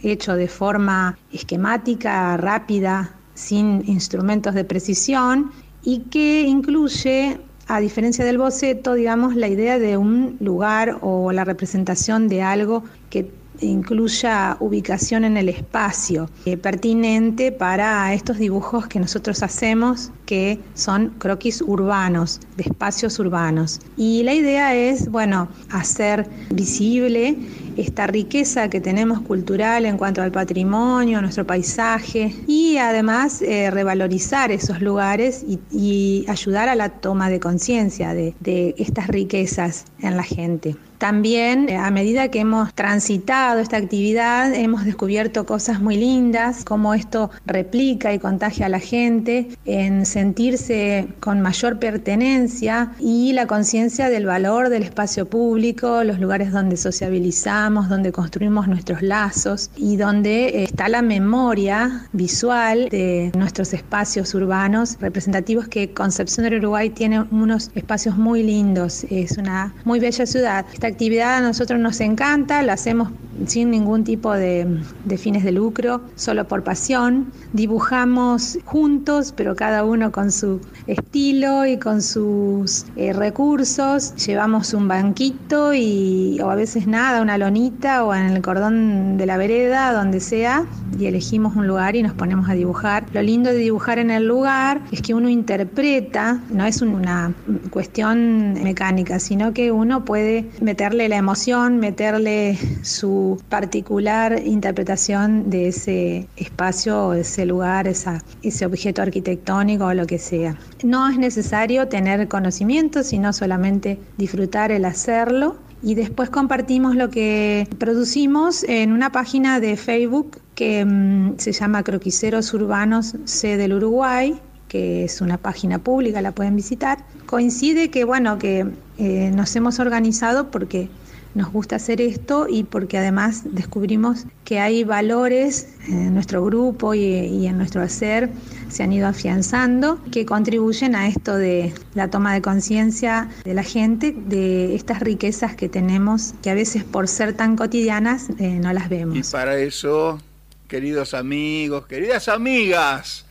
hecho 0.02 0.38
de 0.38 0.48
forma 0.48 1.18
esquemática, 1.34 2.38
rápida, 2.38 3.14
sin 3.34 3.84
instrumentos 3.86 4.56
de 4.56 4.64
precisión 4.64 5.52
y 5.84 6.04
que 6.04 6.44
incluye 6.44 7.38
a 7.68 7.82
diferencia 7.82 8.24
del 8.24 8.38
boceto, 8.38 8.94
digamos, 8.94 9.36
la 9.36 9.50
idea 9.50 9.78
de 9.78 9.98
un 9.98 10.38
lugar 10.40 11.00
o 11.02 11.34
la 11.34 11.44
representación 11.44 12.30
de 12.30 12.44
algo 12.44 12.86
que 13.10 13.30
incluya 13.62 14.58
ubicación 14.60 15.26
en 15.26 15.38
el 15.38 15.50
espacio 15.50 16.30
eh, 16.46 16.58
pertinente 16.58 17.52
para 17.52 18.14
estos 18.14 18.38
dibujos 18.38 18.88
que 18.88 19.00
nosotros 19.00 19.44
hacemos 19.44 20.12
que 20.26 20.60
son 20.74 21.10
croquis 21.18 21.62
urbanos, 21.62 22.40
de 22.58 22.64
espacios 22.64 23.20
urbanos. 23.20 23.80
Y 23.96 24.24
la 24.24 24.34
idea 24.34 24.76
es, 24.76 25.10
bueno, 25.10 25.48
hacer 25.70 26.28
visible 26.50 27.38
esta 27.78 28.08
riqueza 28.08 28.70
que 28.70 28.82
tenemos 28.82 29.22
cultural 29.22 29.86
en 29.86 29.98
cuanto 29.98 30.22
al 30.22 30.32
patrimonio, 30.32 31.22
nuestro 31.22 31.46
paisaje 31.46 32.34
y 32.48 32.78
además 32.78 33.42
eh, 33.42 33.70
revalorizar 33.70 34.52
esos 34.52 34.82
lugares 34.82 35.46
y, 35.48 36.26
ayudar 36.28 36.70
a 36.70 36.76
la 36.76 36.90
toma 36.90 37.30
de 37.30 37.40
conciencia 37.40 38.14
de 38.14 38.76
estas 38.78 39.08
riquezas 39.08 39.86
en 40.00 40.18
la 40.18 40.24
gente. 40.24 40.76
También, 40.98 41.70
eh, 41.70 41.78
a 41.78 41.92
medida 41.92 42.30
que 42.30 42.40
hemos 42.40 42.74
transitado 42.74 43.60
esta 43.60 43.78
actividad, 43.78 44.54
hemos 44.54 44.86
descubierto 44.86 45.46
cosas 45.46 45.82
muy 45.82 45.98
lindas, 45.98 46.64
cómo 46.64 46.94
esto 46.94 47.30
replica 47.46 48.14
y 48.14 48.20
contagia 48.20 48.68
a 48.68 48.70
la 48.70 48.80
gente 48.80 49.50
en 49.66 50.06
sentirse 50.06 51.08
con 51.20 51.42
mayor 51.42 51.80
pertenencia 51.80 52.92
y 53.00 53.34
la 53.34 53.46
conciencia 53.48 54.10
del 54.10 54.26
valor 54.26 54.70
del 54.70 54.84
espacio 54.84 55.28
público, 55.28 56.04
los 56.04 56.20
lugares 56.20 56.52
donde 56.52 56.78
sociabilizamos, 56.78 57.90
donde 57.90 58.12
construimos 58.12 58.68
nuestros 58.68 59.02
lazos 59.02 59.72
y 59.76 59.98
donde 59.98 60.64
está 60.64 60.88
la 60.88 61.02
memoria 61.02 62.08
visual 62.14 62.88
de 62.90 63.32
nuestros 63.36 63.74
espacios 63.74 64.34
urbanos 64.34 64.98
representativos 65.00 65.68
que 65.68 65.92
Concepción 65.94 66.46
del 66.46 66.60
Uruguay 66.60 66.90
tiene 66.90 67.22
unos 67.32 67.72
espacios 67.76 68.18
muy 68.18 68.44
lindos, 68.44 69.06
es 69.10 69.38
una 69.38 69.74
muy 69.84 70.00
bella 70.00 70.26
ciudad 70.26 70.66
actividad 70.88 71.38
a 71.38 71.42
nosotros 71.42 71.80
nos 71.80 72.00
encanta, 72.02 72.62
la 72.62 72.74
hacemos 72.74 73.10
sin 73.48 73.70
ningún 73.70 74.04
tipo 74.04 74.34
de, 74.34 74.82
fines 75.18 75.44
de 75.44 75.52
lucro, 75.52 76.02
solo 76.16 76.48
por 76.48 76.64
pasión. 76.64 77.32
Dibujamos 77.54 78.58
juntos, 78.66 79.34
pero 79.36 79.56
cada 79.56 79.84
uno 79.84 80.12
con 80.12 80.32
su 80.32 80.62
estilo 80.88 81.66
y 81.66 81.78
con 81.78 82.02
sus 82.02 82.86
eh, 82.96 83.14
recursos. 83.14 84.16
Llevamos 84.26 84.74
un 84.74 84.88
banquito 84.88 85.74
y, 85.74 86.40
o 86.42 86.50
a 86.50 86.56
veces 86.56 86.88
nada, 86.88 87.22
una 87.22 87.38
lonita 87.38 88.04
o 88.04 88.14
en 88.14 88.28
el 88.28 88.42
cordón 88.42 89.18
de 89.18 89.26
la 89.26 89.38
vereda, 89.38 89.94
donde 89.94 90.20
sea, 90.20 90.66
y 90.98 91.06
elegimos 91.08 91.56
un 91.56 91.68
lugar 91.68 91.96
y 91.96 92.04
nos 92.04 92.14
ponemos 92.14 92.50
a 92.50 92.54
dibujar. 92.54 93.06
Lo 93.14 93.22
lindo 93.22 93.50
de 93.52 93.58
dibujar 93.58 94.00
en 94.00 94.12
el 94.12 94.28
lugar 94.28 94.82
es 94.92 95.02
que 95.02 95.14
uno 95.14 95.30
interpreta, 95.30 96.40
no 96.50 96.66
es 96.66 96.82
una 96.82 97.34
cuestión 97.70 98.54
mecánica, 98.64 99.20
sino 99.20 99.54
que 99.54 99.72
uno 99.72 100.06
puede 100.06 100.50
meterle 100.76 101.08
la 101.08 101.16
emoción, 101.16 101.78
meterle 101.78 102.60
su 102.82 103.42
particular 103.48 104.42
interpretación 104.46 105.50
de 105.50 105.70
ese 105.70 106.28
espacio, 106.36 107.14
ese 107.14 107.46
lugar, 107.46 107.88
esa, 107.88 108.22
ese 108.44 108.66
objeto 108.66 109.02
arquitectónico 109.02 109.86
o 109.86 109.94
lo 109.94 110.06
que 110.06 110.20
sea. 110.20 110.58
No 110.84 111.08
es 111.08 111.18
necesario 111.18 111.88
tener 111.88 112.28
conocimiento, 112.28 113.04
sino 113.04 113.32
solamente 113.32 114.00
disfrutar 114.18 114.74
el 114.74 114.84
hacerlo. 114.84 115.56
Y 115.82 115.96
después 115.96 116.30
compartimos 116.30 116.94
lo 116.98 117.10
que 117.10 117.70
producimos 117.78 118.66
en 118.66 118.92
una 118.92 119.14
página 119.14 119.62
de 119.62 119.78
Facebook 119.78 120.42
que 120.56 120.84
mm, 120.84 121.36
se 121.38 121.54
llama 121.54 121.84
Croquiceros 121.84 122.54
Urbanos 122.54 123.16
C 123.24 123.56
del 123.56 123.76
Uruguay, 123.76 124.38
que 124.76 125.06
es 125.06 125.22
una 125.22 125.38
página 125.38 125.80
pública, 125.80 126.22
la 126.22 126.34
pueden 126.34 126.58
visitar. 126.58 126.98
Coincide 127.28 127.90
que, 127.90 128.04
bueno, 128.04 128.38
que 128.38 128.66
eh, 128.98 129.32
nos 129.34 129.56
hemos 129.56 129.80
organizado 129.80 130.52
porque 130.52 130.90
nos 131.34 131.50
gusta 131.50 131.78
hacer 131.78 132.02
esto 132.02 132.48
y 132.50 132.66
porque 132.66 132.98
además 132.98 133.44
descubrimos 133.46 134.26
que 134.44 134.60
hay 134.60 134.84
valores 134.84 135.76
en 135.88 136.14
nuestro 136.14 136.44
grupo 136.44 136.94
y, 136.94 137.48
en 137.48 137.58
nuestro 137.58 137.82
hacer 137.82 138.30
se 138.68 138.84
han 138.84 138.92
ido 138.92 139.08
afianzando 139.08 140.02
que 140.12 140.26
contribuyen 140.26 140.94
a 140.94 141.08
esto 141.08 141.38
de 141.38 141.74
la 141.94 142.10
toma 142.10 142.34
de 142.34 142.42
conciencia 142.42 143.30
de 143.46 143.54
la 143.54 143.64
gente 143.64 144.14
de 144.14 144.76
estas 144.76 145.00
riquezas 145.00 145.56
que 145.56 145.70
tenemos 145.70 146.34
que 146.42 146.50
a 146.50 146.54
veces 146.54 146.84
por 146.84 147.08
ser 147.08 147.34
tan 147.34 147.56
cotidianas 147.56 148.28
eh, 148.40 148.60
no 148.62 148.74
las 148.74 148.90
vemos. 148.90 149.18
Y 149.18 149.32
para 149.32 149.58
eso, 149.58 150.20
queridos 150.68 151.14
amigos, 151.14 151.86
queridas 151.86 152.28
amigas, 152.28 153.25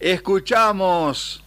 escuchamos 0.00 1.44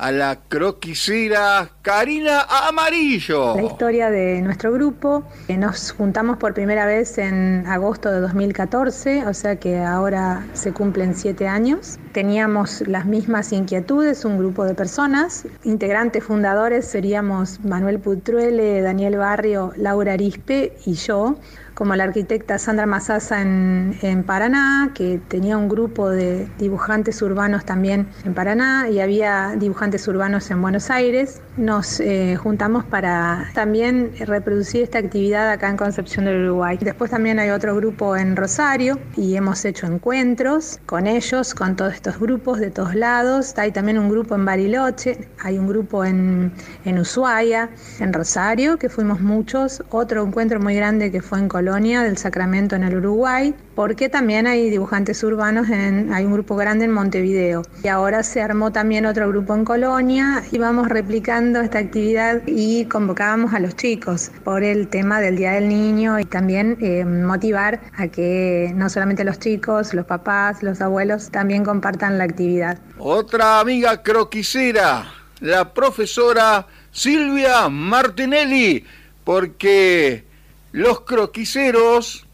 a 0.00 0.10
la 0.10 0.38
croquisera 0.48 1.68
Karina 1.82 2.46
Amarillo. 2.48 3.54
La 3.54 3.64
historia 3.64 4.08
de 4.08 4.40
nuestro 4.40 4.72
grupo, 4.72 5.24
eh, 5.46 5.58
nos 5.58 5.92
juntamos 5.92 6.38
por 6.38 6.54
primera 6.54 6.86
vez 6.86 7.18
en 7.18 7.66
agosto 7.66 8.10
de 8.10 8.20
2014, 8.20 9.26
o 9.26 9.34
sea 9.34 9.56
que 9.56 9.78
ahora 9.78 10.46
se 10.54 10.72
cumplen 10.72 11.14
siete 11.14 11.46
años. 11.46 11.98
Teníamos 12.12 12.80
las 12.88 13.04
mismas 13.04 13.52
inquietudes, 13.52 14.24
un 14.24 14.38
grupo 14.38 14.64
de 14.64 14.74
personas, 14.74 15.46
integrantes 15.64 16.24
fundadores 16.24 16.86
seríamos 16.86 17.60
Manuel 17.60 18.00
Putruele, 18.00 18.80
Daniel 18.80 19.18
Barrio, 19.18 19.74
Laura 19.76 20.14
Arispe 20.14 20.78
y 20.86 20.94
yo 20.94 21.36
como 21.80 21.96
la 21.96 22.04
arquitecta 22.04 22.58
Sandra 22.58 22.84
Mazasa 22.84 23.40
en, 23.40 23.96
en, 24.02 24.22
Paraná, 24.22 24.90
que 24.94 25.18
tenía 25.28 25.56
un 25.56 25.66
grupo 25.66 26.10
de 26.10 26.46
dibujantes 26.58 27.22
urbanos 27.22 27.64
también 27.64 28.06
en 28.22 28.34
Paraná 28.34 28.90
y 28.90 29.00
había 29.00 29.54
dibujantes 29.56 30.06
urbanos 30.06 30.50
en 30.50 30.60
Buenos 30.60 30.90
Aires. 30.90 31.40
Nos 31.56 31.98
eh, 32.00 32.36
juntamos 32.36 32.84
para 32.84 33.48
también 33.54 34.12
reproducir 34.26 34.82
esta 34.82 34.98
actividad 34.98 35.50
acá 35.50 35.70
en 35.70 35.78
Concepción 35.78 36.26
del 36.26 36.44
Uruguay. 36.44 36.76
Después 36.78 37.12
también 37.12 37.38
hay 37.38 37.48
otro 37.48 37.74
grupo 37.74 38.14
en 38.14 38.36
Rosario 38.36 38.98
y 39.16 39.36
hemos 39.36 39.64
hecho 39.64 39.86
encuentros 39.86 40.80
con 40.84 41.06
ellos, 41.06 41.54
con 41.54 41.76
todos 41.76 41.94
estos 41.94 42.20
grupos 42.20 42.58
de 42.60 42.70
todos 42.70 42.94
lados. 42.94 43.54
Hay 43.56 43.72
también 43.72 43.98
un 43.98 44.10
grupo 44.10 44.34
en 44.34 44.44
Bariloche, 44.44 45.30
hay 45.42 45.56
un 45.56 45.66
grupo 45.66 46.04
en, 46.04 46.52
en 46.84 46.98
Ushuaia, 46.98 47.70
en 48.00 48.12
Rosario, 48.12 48.76
que 48.76 48.90
fuimos 48.90 49.22
muchos. 49.22 49.82
Otro 49.88 50.26
encuentro 50.26 50.60
muy 50.60 50.74
grande 50.74 51.10
que 51.10 51.22
fue 51.22 51.38
en 51.38 51.48
Colombia 51.48 51.69
del 51.74 52.16
Sacramento 52.18 52.74
en 52.74 52.82
el 52.82 52.96
Uruguay, 52.96 53.54
porque 53.76 54.08
también 54.08 54.46
hay 54.46 54.70
dibujantes 54.70 55.22
urbanos, 55.22 55.68
en, 55.70 56.12
hay 56.12 56.24
un 56.24 56.32
grupo 56.32 56.56
grande 56.56 56.86
en 56.86 56.90
Montevideo. 56.90 57.62
Y 57.84 57.88
ahora 57.88 58.22
se 58.22 58.42
armó 58.42 58.72
también 58.72 59.06
otro 59.06 59.28
grupo 59.28 59.54
en 59.54 59.64
Colonia 59.64 60.42
y 60.50 60.58
vamos 60.58 60.88
replicando 60.88 61.60
esta 61.60 61.78
actividad 61.78 62.42
y 62.46 62.86
convocábamos 62.86 63.54
a 63.54 63.60
los 63.60 63.76
chicos 63.76 64.32
por 64.42 64.64
el 64.64 64.88
tema 64.88 65.20
del 65.20 65.36
Día 65.36 65.52
del 65.52 65.68
Niño 65.68 66.18
y 66.18 66.24
también 66.24 66.76
eh, 66.80 67.04
motivar 67.04 67.80
a 67.96 68.08
que 68.08 68.72
no 68.74 68.88
solamente 68.90 69.22
los 69.22 69.38
chicos, 69.38 69.94
los 69.94 70.06
papás, 70.06 70.62
los 70.62 70.80
abuelos 70.80 71.30
también 71.30 71.64
compartan 71.64 72.18
la 72.18 72.24
actividad. 72.24 72.78
Otra 72.98 73.60
amiga 73.60 74.02
croquisera, 74.02 75.06
la 75.40 75.72
profesora 75.72 76.66
Silvia 76.90 77.68
Martinelli, 77.68 78.84
porque 79.22 80.29
los 80.72 81.00
croquiseros 81.00 82.26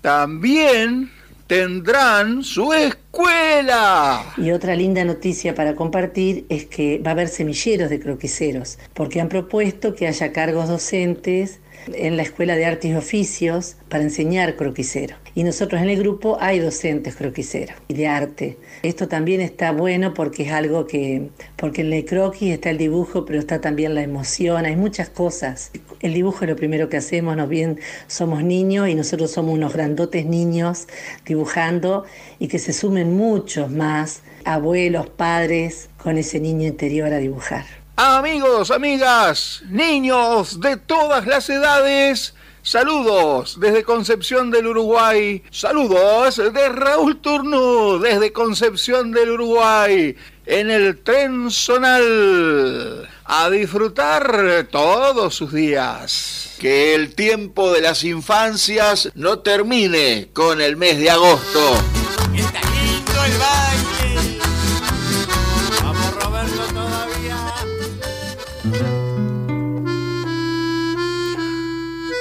también 0.00 1.10
tendrán 1.46 2.44
su 2.44 2.72
escuela. 2.74 4.22
Y 4.36 4.50
otra 4.50 4.76
linda 4.76 5.04
noticia 5.04 5.54
para 5.54 5.74
compartir 5.74 6.44
es 6.50 6.66
que 6.66 6.98
va 6.98 7.10
a 7.10 7.14
haber 7.14 7.28
semilleros 7.28 7.88
de 7.88 7.98
croquiseros, 7.98 8.78
porque 8.94 9.20
han 9.20 9.28
propuesto 9.28 9.94
que 9.94 10.06
haya 10.06 10.32
cargos 10.32 10.68
docentes 10.68 11.60
en 11.94 12.16
la 12.16 12.22
Escuela 12.22 12.56
de 12.56 12.64
Artes 12.64 12.90
y 12.90 12.94
Oficios 12.94 13.76
para 13.88 14.02
enseñar 14.02 14.56
croquisero. 14.56 15.16
Y 15.34 15.44
nosotros 15.44 15.80
en 15.80 15.88
el 15.88 15.98
grupo 15.98 16.36
hay 16.40 16.58
docentes 16.58 17.14
croquiseros 17.14 17.76
y 17.88 17.94
de 17.94 18.06
arte. 18.06 18.58
Esto 18.82 19.08
también 19.08 19.40
está 19.40 19.72
bueno 19.72 20.14
porque 20.14 20.44
es 20.44 20.52
algo 20.52 20.86
que, 20.86 21.28
porque 21.56 21.82
en 21.82 21.92
el 21.92 22.04
croquis 22.04 22.52
está 22.52 22.70
el 22.70 22.78
dibujo, 22.78 23.24
pero 23.24 23.38
está 23.38 23.60
también 23.60 23.94
la 23.94 24.02
emoción, 24.02 24.64
hay 24.64 24.76
muchas 24.76 25.08
cosas. 25.08 25.70
El 26.00 26.14
dibujo 26.14 26.44
es 26.44 26.50
lo 26.50 26.56
primero 26.56 26.88
que 26.88 26.96
hacemos, 26.96 27.36
nos 27.36 27.48
bien 27.48 27.78
somos 28.06 28.42
niños 28.42 28.88
y 28.88 28.94
nosotros 28.94 29.30
somos 29.30 29.54
unos 29.54 29.72
grandotes 29.72 30.26
niños 30.26 30.88
dibujando 31.24 32.04
y 32.38 32.48
que 32.48 32.58
se 32.58 32.72
sumen 32.72 33.16
muchos 33.16 33.70
más 33.70 34.22
abuelos, 34.44 35.08
padres 35.10 35.88
con 35.96 36.18
ese 36.18 36.40
niño 36.40 36.66
interior 36.66 37.12
a 37.12 37.18
dibujar. 37.18 37.77
Amigos, 38.00 38.70
amigas, 38.70 39.64
niños 39.68 40.60
de 40.60 40.76
todas 40.76 41.26
las 41.26 41.50
edades, 41.50 42.32
saludos 42.62 43.58
desde 43.58 43.82
Concepción 43.82 44.52
del 44.52 44.68
Uruguay, 44.68 45.42
saludos 45.50 46.36
de 46.36 46.68
Raúl 46.68 47.20
Turno 47.20 47.98
desde 47.98 48.32
Concepción 48.32 49.10
del 49.10 49.30
Uruguay, 49.30 50.14
en 50.46 50.70
el 50.70 51.02
tren 51.02 51.50
zonal, 51.50 53.08
a 53.24 53.50
disfrutar 53.50 54.68
todos 54.70 55.34
sus 55.34 55.52
días. 55.52 56.54
Que 56.60 56.94
el 56.94 57.16
tiempo 57.16 57.72
de 57.72 57.80
las 57.80 58.04
infancias 58.04 59.10
no 59.16 59.40
termine 59.40 60.28
con 60.32 60.60
el 60.60 60.76
mes 60.76 60.98
de 60.98 61.10
agosto. 61.10 61.82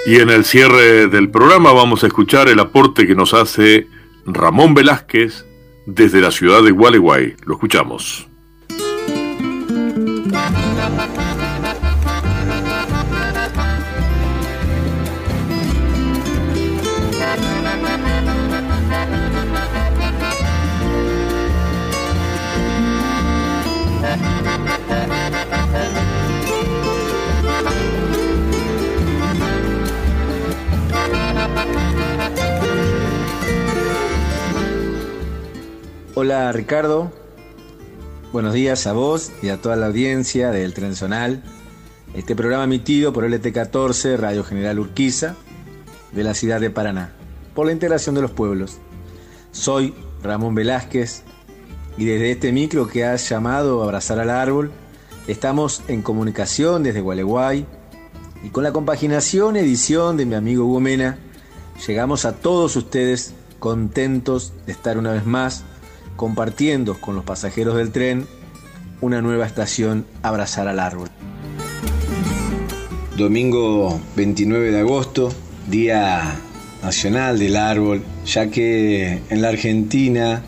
Y 0.08 0.22
en 0.22 0.30
el 0.30 0.46
cierre 0.46 1.08
del 1.08 1.30
programa 1.30 1.74
vamos 1.74 2.02
a 2.02 2.08
escuchar 2.08 2.48
el 2.48 2.62
aporte 2.62 3.06
que 3.06 3.14
nos 3.14 3.34
hace 3.34 3.90
Ramón 4.26 4.74
Velázquez 4.74 5.46
desde 5.86 6.22
la 6.22 6.32
ciudad 6.32 6.64
de 6.64 6.72
Gualeguay. 6.72 7.36
Lo 7.44 7.56
escuchamos. 7.56 8.26
Hola 36.20 36.52
Ricardo, 36.52 37.12
buenos 38.34 38.56
días 38.56 38.88
a 38.88 38.94
vos 38.94 39.32
y 39.44 39.50
a 39.50 39.62
toda 39.62 39.76
la 39.76 39.86
audiencia 39.86 40.50
del 40.50 40.74
Tren 40.74 40.96
Zonal. 40.96 41.44
Este 42.16 42.36
programa 42.36 42.64
emitido 42.64 43.14
por 43.14 43.24
LT14 43.24 44.18
Radio 44.18 44.44
General 44.44 44.80
Urquiza 44.80 45.36
de 46.14 46.24
la 46.24 46.34
ciudad 46.34 46.60
de 46.60 46.72
Paraná, 46.72 47.14
por 47.54 47.68
la 47.68 47.72
integración 47.72 48.16
de 48.16 48.24
los 48.24 48.32
pueblos. 48.32 48.80
Soy 49.52 49.94
Ramón 50.24 50.56
Velázquez 50.56 51.22
y 52.00 52.06
desde 52.06 52.32
este 52.32 52.52
micro 52.52 52.88
que 52.88 53.06
has 53.06 53.30
llamado 53.30 53.84
Abrazar 53.84 54.18
al 54.18 54.32
Árbol, 54.32 54.72
estamos 55.28 55.84
en 55.88 56.02
comunicación 56.02 56.82
desde 56.82 57.02
Gualeguay 57.02 57.68
y 58.44 58.50
con 58.50 58.64
la 58.64 58.74
compaginación 58.74 59.56
edición 59.56 60.18
de 60.18 60.26
mi 60.26 60.34
amigo 60.34 60.66
Hugo 60.66 60.80
Mena, 60.80 61.20
llegamos 61.86 62.26
a 62.26 62.38
todos 62.38 62.76
ustedes 62.76 63.36
contentos 63.60 64.54
de 64.66 64.72
estar 64.72 64.98
una 64.98 65.12
vez 65.12 65.24
más 65.24 65.64
compartiendo 66.18 67.00
con 67.00 67.16
los 67.16 67.24
pasajeros 67.24 67.78
del 67.78 67.92
tren 67.92 68.28
una 69.00 69.22
nueva 69.22 69.46
estación 69.46 70.06
Abrazar 70.24 70.68
al 70.68 70.80
Árbol. 70.80 71.10
Domingo 73.16 74.02
29 74.16 74.72
de 74.72 74.80
agosto, 74.80 75.32
Día 75.70 76.36
Nacional 76.84 77.40
del 77.40 77.56
Árbol, 77.56 78.04
ya 78.26 78.50
que 78.52 79.22
en 79.30 79.42
la 79.42 79.50
Argentina 79.50 80.44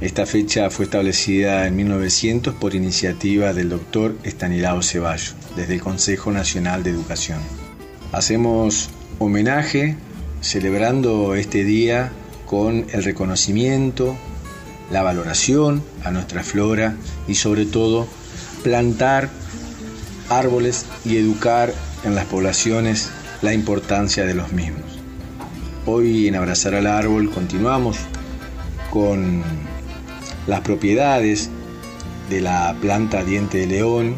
esta 0.00 0.26
fecha 0.26 0.68
fue 0.70 0.84
establecida 0.84 1.66
en 1.66 1.76
1900 1.76 2.54
por 2.54 2.74
iniciativa 2.74 3.52
del 3.52 3.68
doctor 3.68 4.16
Estanislao 4.24 4.82
Ceballos, 4.82 5.36
desde 5.56 5.74
el 5.74 5.80
Consejo 5.80 6.32
Nacional 6.32 6.82
de 6.82 6.90
Educación. 6.90 7.38
Hacemos 8.10 8.90
homenaje 9.18 9.96
celebrando 10.40 11.34
este 11.36 11.64
día 11.64 12.10
con 12.46 12.86
el 12.92 13.04
reconocimiento, 13.04 14.16
la 14.92 15.02
valoración 15.02 15.82
a 16.04 16.10
nuestra 16.10 16.44
flora 16.44 16.94
y 17.26 17.34
sobre 17.34 17.64
todo 17.64 18.06
plantar 18.62 19.30
árboles 20.28 20.86
y 21.04 21.16
educar 21.16 21.72
en 22.04 22.14
las 22.14 22.26
poblaciones 22.26 23.10
la 23.40 23.54
importancia 23.54 24.24
de 24.24 24.34
los 24.34 24.52
mismos. 24.52 24.84
Hoy 25.86 26.28
en 26.28 26.36
Abrazar 26.36 26.74
al 26.74 26.86
Árbol 26.86 27.30
continuamos 27.30 27.96
con 28.90 29.42
las 30.46 30.60
propiedades 30.60 31.50
de 32.28 32.40
la 32.40 32.76
planta 32.80 33.24
diente 33.24 33.58
de 33.58 33.66
león 33.66 34.14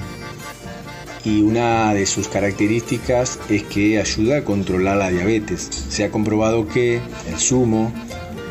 y 1.25 1.41
una 1.41 1.95
de 1.95 2.05
sus 2.05 2.29
características 2.29 3.39
es 3.49 3.63
que 3.63 3.99
ayuda 3.99 4.39
a 4.39 4.45
controlar 4.45 4.99
la 4.99 5.11
diabetes. 5.11 5.69
Se 5.89 6.05
ha 6.05 6.11
comprobado 6.11 6.69
que 6.69 7.01
el 7.27 7.39
zumo 7.39 7.93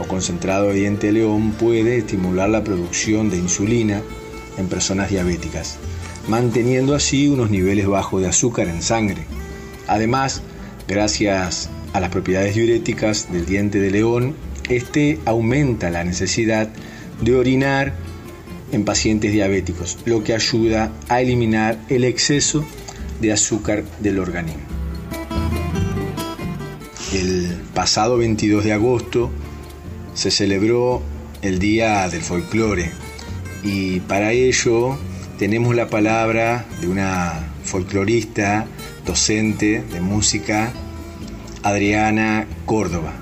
concentrado 0.07 0.67
de 0.67 0.75
diente 0.75 1.07
de 1.07 1.13
león 1.13 1.51
puede 1.51 1.97
estimular 1.97 2.49
la 2.49 2.63
producción 2.63 3.29
de 3.29 3.37
insulina 3.37 4.01
en 4.57 4.67
personas 4.67 5.09
diabéticas, 5.09 5.77
manteniendo 6.27 6.95
así 6.95 7.27
unos 7.27 7.49
niveles 7.49 7.87
bajos 7.87 8.21
de 8.21 8.27
azúcar 8.27 8.67
en 8.67 8.81
sangre. 8.81 9.23
Además, 9.87 10.41
gracias 10.87 11.69
a 11.93 11.99
las 11.99 12.09
propiedades 12.09 12.55
diuréticas 12.55 13.31
del 13.31 13.45
diente 13.45 13.79
de 13.79 13.91
león, 13.91 14.35
este 14.69 15.19
aumenta 15.25 15.89
la 15.89 16.03
necesidad 16.03 16.69
de 17.21 17.35
orinar 17.35 17.93
en 18.71 18.85
pacientes 18.85 19.31
diabéticos, 19.31 19.99
lo 20.05 20.23
que 20.23 20.33
ayuda 20.33 20.91
a 21.09 21.21
eliminar 21.21 21.77
el 21.89 22.03
exceso 22.03 22.65
de 23.21 23.31
azúcar 23.31 23.83
del 23.99 24.19
organismo. 24.19 24.63
El 27.13 27.55
pasado 27.75 28.17
22 28.17 28.63
de 28.63 28.73
agosto 28.73 29.31
se 30.13 30.31
celebró 30.31 31.01
el 31.41 31.59
Día 31.59 32.07
del 32.09 32.21
Folclore 32.21 32.91
y 33.63 33.99
para 34.01 34.31
ello 34.31 34.97
tenemos 35.39 35.75
la 35.75 35.87
palabra 35.87 36.65
de 36.81 36.87
una 36.87 37.47
folclorista, 37.63 38.65
docente 39.05 39.81
de 39.81 40.01
música, 40.01 40.71
Adriana 41.63 42.45
Córdoba. 42.65 43.13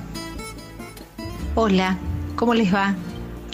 Hola, 1.55 1.97
¿cómo 2.35 2.53
les 2.53 2.73
va? 2.73 2.95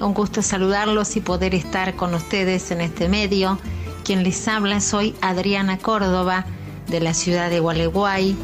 Un 0.02 0.14
gusto 0.14 0.42
saludarlos 0.42 1.16
y 1.16 1.22
poder 1.22 1.56
estar 1.56 1.96
con 1.96 2.14
ustedes 2.14 2.72
en 2.72 2.82
este 2.82 3.10
medio. 3.10 3.60
Quien 4.04 4.24
les 4.24 4.48
habla 4.48 4.80
soy 4.80 5.16
Adriana 5.22 5.78
Córdoba 5.78 6.46
de 6.88 7.00
la 7.00 7.14
ciudad 7.14 7.50
de 7.50 7.60
Gualeguay. 7.60 8.36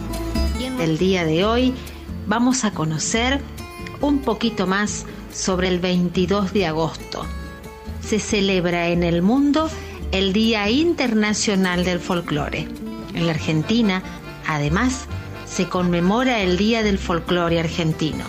El 0.79 0.97
día 0.97 1.23
de 1.23 1.45
hoy 1.45 1.73
vamos 2.27 2.65
a 2.65 2.71
conocer 2.71 3.39
un 4.03 4.19
poquito 4.19 4.67
más 4.67 5.05
sobre 5.33 5.69
el 5.69 5.79
22 5.79 6.51
de 6.51 6.65
agosto. 6.65 7.25
Se 8.01 8.19
celebra 8.19 8.89
en 8.89 9.01
el 9.01 9.21
mundo 9.21 9.69
el 10.11 10.33
Día 10.33 10.69
Internacional 10.69 11.85
del 11.85 12.01
Folclore. 12.01 12.67
En 13.13 13.25
la 13.25 13.31
Argentina, 13.31 14.03
además, 14.45 15.05
se 15.45 15.69
conmemora 15.69 16.41
el 16.41 16.57
Día 16.57 16.83
del 16.83 16.99
Folclore 16.99 17.61
Argentino. 17.61 18.25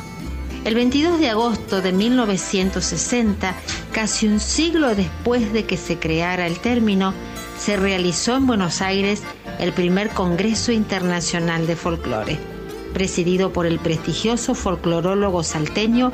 El 0.64 0.76
22 0.76 1.18
de 1.18 1.30
agosto 1.30 1.82
de 1.82 1.92
1960, 1.92 3.54
casi 3.92 4.28
un 4.28 4.38
siglo 4.38 4.94
después 4.94 5.52
de 5.52 5.64
que 5.64 5.76
se 5.76 5.98
creara 5.98 6.46
el 6.46 6.60
término, 6.60 7.12
se 7.58 7.76
realizó 7.76 8.36
en 8.36 8.46
Buenos 8.46 8.80
Aires 8.80 9.22
el 9.58 9.72
primer 9.72 10.10
Congreso 10.10 10.70
Internacional 10.70 11.66
de 11.66 11.74
Folclore, 11.74 12.53
presidido 12.94 13.52
por 13.52 13.66
el 13.66 13.78
prestigioso 13.78 14.54
folclorólogo 14.54 15.42
salteño 15.42 16.12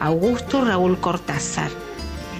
Augusto 0.00 0.64
Raúl 0.64 0.98
Cortázar. 0.98 1.70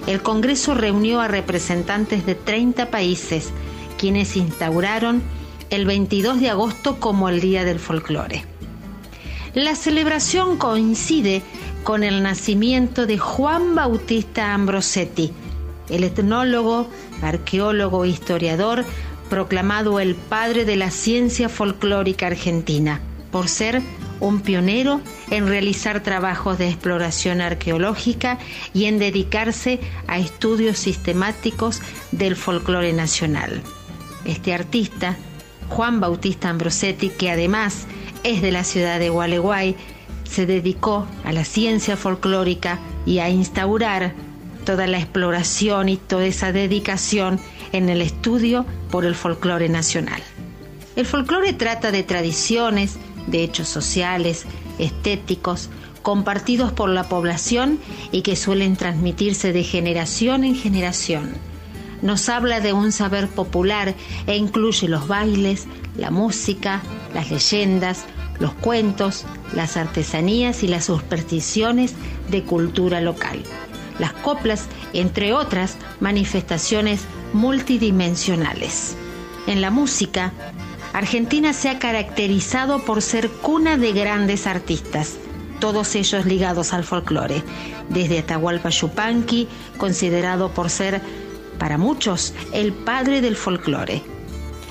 El 0.07 0.21
Congreso 0.21 0.73
reunió 0.73 1.21
a 1.21 1.29
representantes 1.29 2.25
de 2.25 2.35
30 2.35 2.91
países, 2.91 3.51
quienes 3.97 4.35
instauraron 4.35 5.23
el 5.69 5.85
22 5.85 6.41
de 6.41 6.49
agosto 6.49 6.99
como 6.99 7.29
el 7.29 7.39
Día 7.39 7.63
del 7.63 7.79
Folclore. 7.79 8.43
La 9.53 9.75
celebración 9.75 10.57
coincide 10.57 11.41
con 11.83 12.03
el 12.03 12.21
nacimiento 12.21 13.05
de 13.05 13.17
Juan 13.17 13.73
Bautista 13.73 14.53
Ambrosetti, 14.53 15.31
el 15.89 16.03
etnólogo, 16.03 16.89
arqueólogo 17.21 18.03
e 18.03 18.09
historiador 18.09 18.83
proclamado 19.29 19.99
el 19.99 20.15
padre 20.15 20.65
de 20.65 20.75
la 20.75 20.91
ciencia 20.91 21.49
folclórica 21.49 22.27
argentina, 22.27 23.01
por 23.35 23.49
ser 23.49 23.81
un 24.21 24.39
pionero 24.39 25.01
en 25.29 25.45
realizar 25.49 26.01
trabajos 26.01 26.57
de 26.57 26.69
exploración 26.69 27.41
arqueológica 27.41 28.39
y 28.73 28.85
en 28.85 28.97
dedicarse 28.97 29.81
a 30.07 30.19
estudios 30.19 30.77
sistemáticos 30.77 31.81
del 32.13 32.37
folclore 32.37 32.93
nacional. 32.93 33.61
Este 34.23 34.53
artista, 34.53 35.17
Juan 35.67 35.99
Bautista 35.99 36.47
Ambrosetti, 36.47 37.09
que 37.09 37.29
además 37.29 37.87
es 38.23 38.41
de 38.41 38.53
la 38.53 38.63
ciudad 38.63 38.99
de 38.99 39.09
Gualeguay, 39.09 39.75
se 40.23 40.45
dedicó 40.45 41.05
a 41.25 41.33
la 41.33 41.43
ciencia 41.43 41.97
folclórica 41.97 42.79
y 43.05 43.19
a 43.19 43.29
instaurar 43.29 44.13
toda 44.63 44.87
la 44.87 44.99
exploración 44.99 45.89
y 45.89 45.97
toda 45.97 46.25
esa 46.25 46.53
dedicación 46.53 47.41
en 47.73 47.89
el 47.89 48.01
estudio 48.01 48.65
por 48.89 49.03
el 49.03 49.13
folclore 49.13 49.67
nacional. 49.67 50.23
El 50.95 51.05
folclore 51.05 51.51
trata 51.51 51.91
de 51.91 52.03
tradiciones, 52.03 52.97
de 53.27 53.43
hechos 53.43 53.67
sociales, 53.67 54.45
estéticos, 54.79 55.69
compartidos 56.01 56.71
por 56.71 56.89
la 56.89 57.05
población 57.05 57.79
y 58.11 58.21
que 58.21 58.35
suelen 58.35 58.75
transmitirse 58.75 59.53
de 59.53 59.63
generación 59.63 60.43
en 60.43 60.55
generación. 60.55 61.33
Nos 62.01 62.29
habla 62.29 62.59
de 62.59 62.73
un 62.73 62.91
saber 62.91 63.27
popular 63.27 63.95
e 64.27 64.37
incluye 64.37 64.87
los 64.87 65.07
bailes, 65.07 65.65
la 65.97 66.11
música, 66.11 66.83
las 67.13 67.31
leyendas, 67.31 68.05
los 68.39 68.53
cuentos, 68.53 69.25
las 69.53 69.77
artesanías 69.77 70.61
y 70.61 70.67
las 70.67 70.85
supersticiones 70.85 71.95
de 72.29 72.43
cultura 72.43 73.01
local. 73.01 73.41
Las 73.97 74.13
coplas, 74.13 74.67
entre 74.93 75.33
otras 75.33 75.77
manifestaciones 75.99 77.01
multidimensionales. 77.33 78.95
En 79.47 79.61
la 79.61 79.71
música, 79.71 80.33
Argentina 80.95 81.51
se 81.51 81.67
ha 81.67 81.77
caracterizado 81.77 82.85
por 82.85 83.01
ser 83.01 83.29
cuna 83.29 83.75
de 83.75 83.91
grandes 83.91 84.47
artistas, 84.47 85.17
todos 85.59 85.93
ellos 85.93 86.25
ligados 86.25 86.71
al 86.71 86.85
folclore, 86.85 87.43
desde 87.89 88.19
Atahualpa 88.19 88.69
Yupanqui, 88.69 89.49
considerado 89.77 90.53
por 90.53 90.69
ser, 90.69 91.01
para 91.59 91.77
muchos, 91.77 92.33
el 92.53 92.71
padre 92.71 93.19
del 93.19 93.35
folclore, 93.35 94.03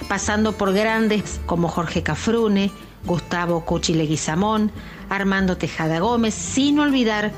pasando 0.08 0.56
por 0.56 0.72
grandes 0.72 1.42
como 1.44 1.68
Jorge 1.68 2.02
Cafrune, 2.02 2.72
Gustavo 3.04 3.66
Cuchi 3.66 3.92
Leguizamón, 3.92 4.72
Armando 5.10 5.58
Tejada 5.58 5.98
Gómez, 5.98 6.32
sin 6.32 6.78
olvidar 6.78 7.32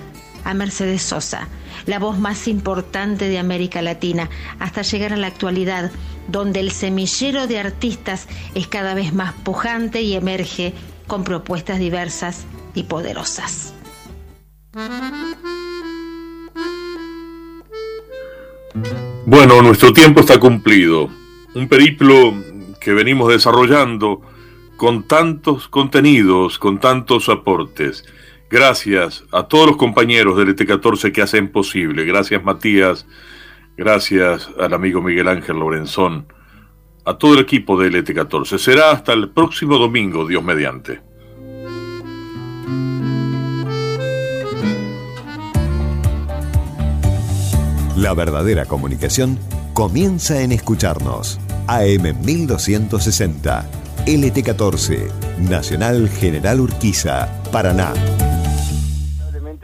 a 0.45 0.55
Mercedes 0.55 1.03
Sosa, 1.03 1.49
la 1.87 1.99
voz 1.99 2.21
más 2.21 2.47
importante 2.47 3.29
de 3.29 3.41
América 3.41 3.83
Latina, 3.83 4.31
hasta 4.61 4.83
llegar 4.83 5.13
a 5.13 5.17
la 5.17 5.27
actualidad, 5.27 5.91
donde 6.28 6.61
el 6.61 6.70
semillero 6.70 7.47
de 7.47 7.59
artistas 7.59 8.28
es 8.55 8.66
cada 8.66 8.94
vez 8.94 9.12
más 9.12 9.32
pujante 9.35 10.03
y 10.03 10.15
emerge 10.15 10.73
con 11.07 11.24
propuestas 11.24 11.78
diversas 11.78 12.47
y 12.74 12.85
poderosas. 12.85 13.74
Bueno, 19.24 19.62
nuestro 19.62 19.93
tiempo 19.93 20.20
está 20.20 20.39
cumplido. 20.39 21.09
Un 21.55 21.69
periplo 21.69 22.35
que 22.81 22.93
venimos 22.93 23.28
desarrollando 23.28 24.20
con 24.77 25.05
tantos 25.05 25.69
contenidos, 25.69 26.59
con 26.59 26.78
tantos 26.78 27.28
aportes. 27.28 28.05
Gracias 28.51 29.24
a 29.32 29.44
todos 29.44 29.66
los 29.66 29.77
compañeros 29.77 30.36
del 30.36 30.55
ET14 30.55 31.11
que 31.12 31.23
hacen 31.23 31.48
posible. 31.51 32.05
Gracias 32.05 32.44
Matías, 32.44 33.07
gracias 33.77 34.48
al 34.59 34.74
amigo 34.74 35.03
Miguel 35.03 35.28
Ángel 35.28 35.59
Lorenzón, 35.59 36.32
a 37.05 37.19
todo 37.19 37.35
el 37.35 37.40
equipo 37.40 37.78
del 37.78 37.94
ET14. 37.94 38.59
Será 38.59 38.90
hasta 38.90 39.12
el 39.12 39.31
próximo 39.31 39.78
domingo, 39.78 40.27
Dios 40.27 40.43
mediante. 40.43 41.01
La 47.97 48.12
verdadera 48.15 48.66
comunicación 48.66 49.39
comienza 49.73 50.43
en 50.43 50.53
escucharnos. 50.53 51.40
AM 51.69 52.20
1260 52.24 53.69
LT14, 54.07 55.11
Nacional 55.48 56.09
General 56.09 56.61
Urquiza, 56.61 57.28
Paraná. 57.51 57.93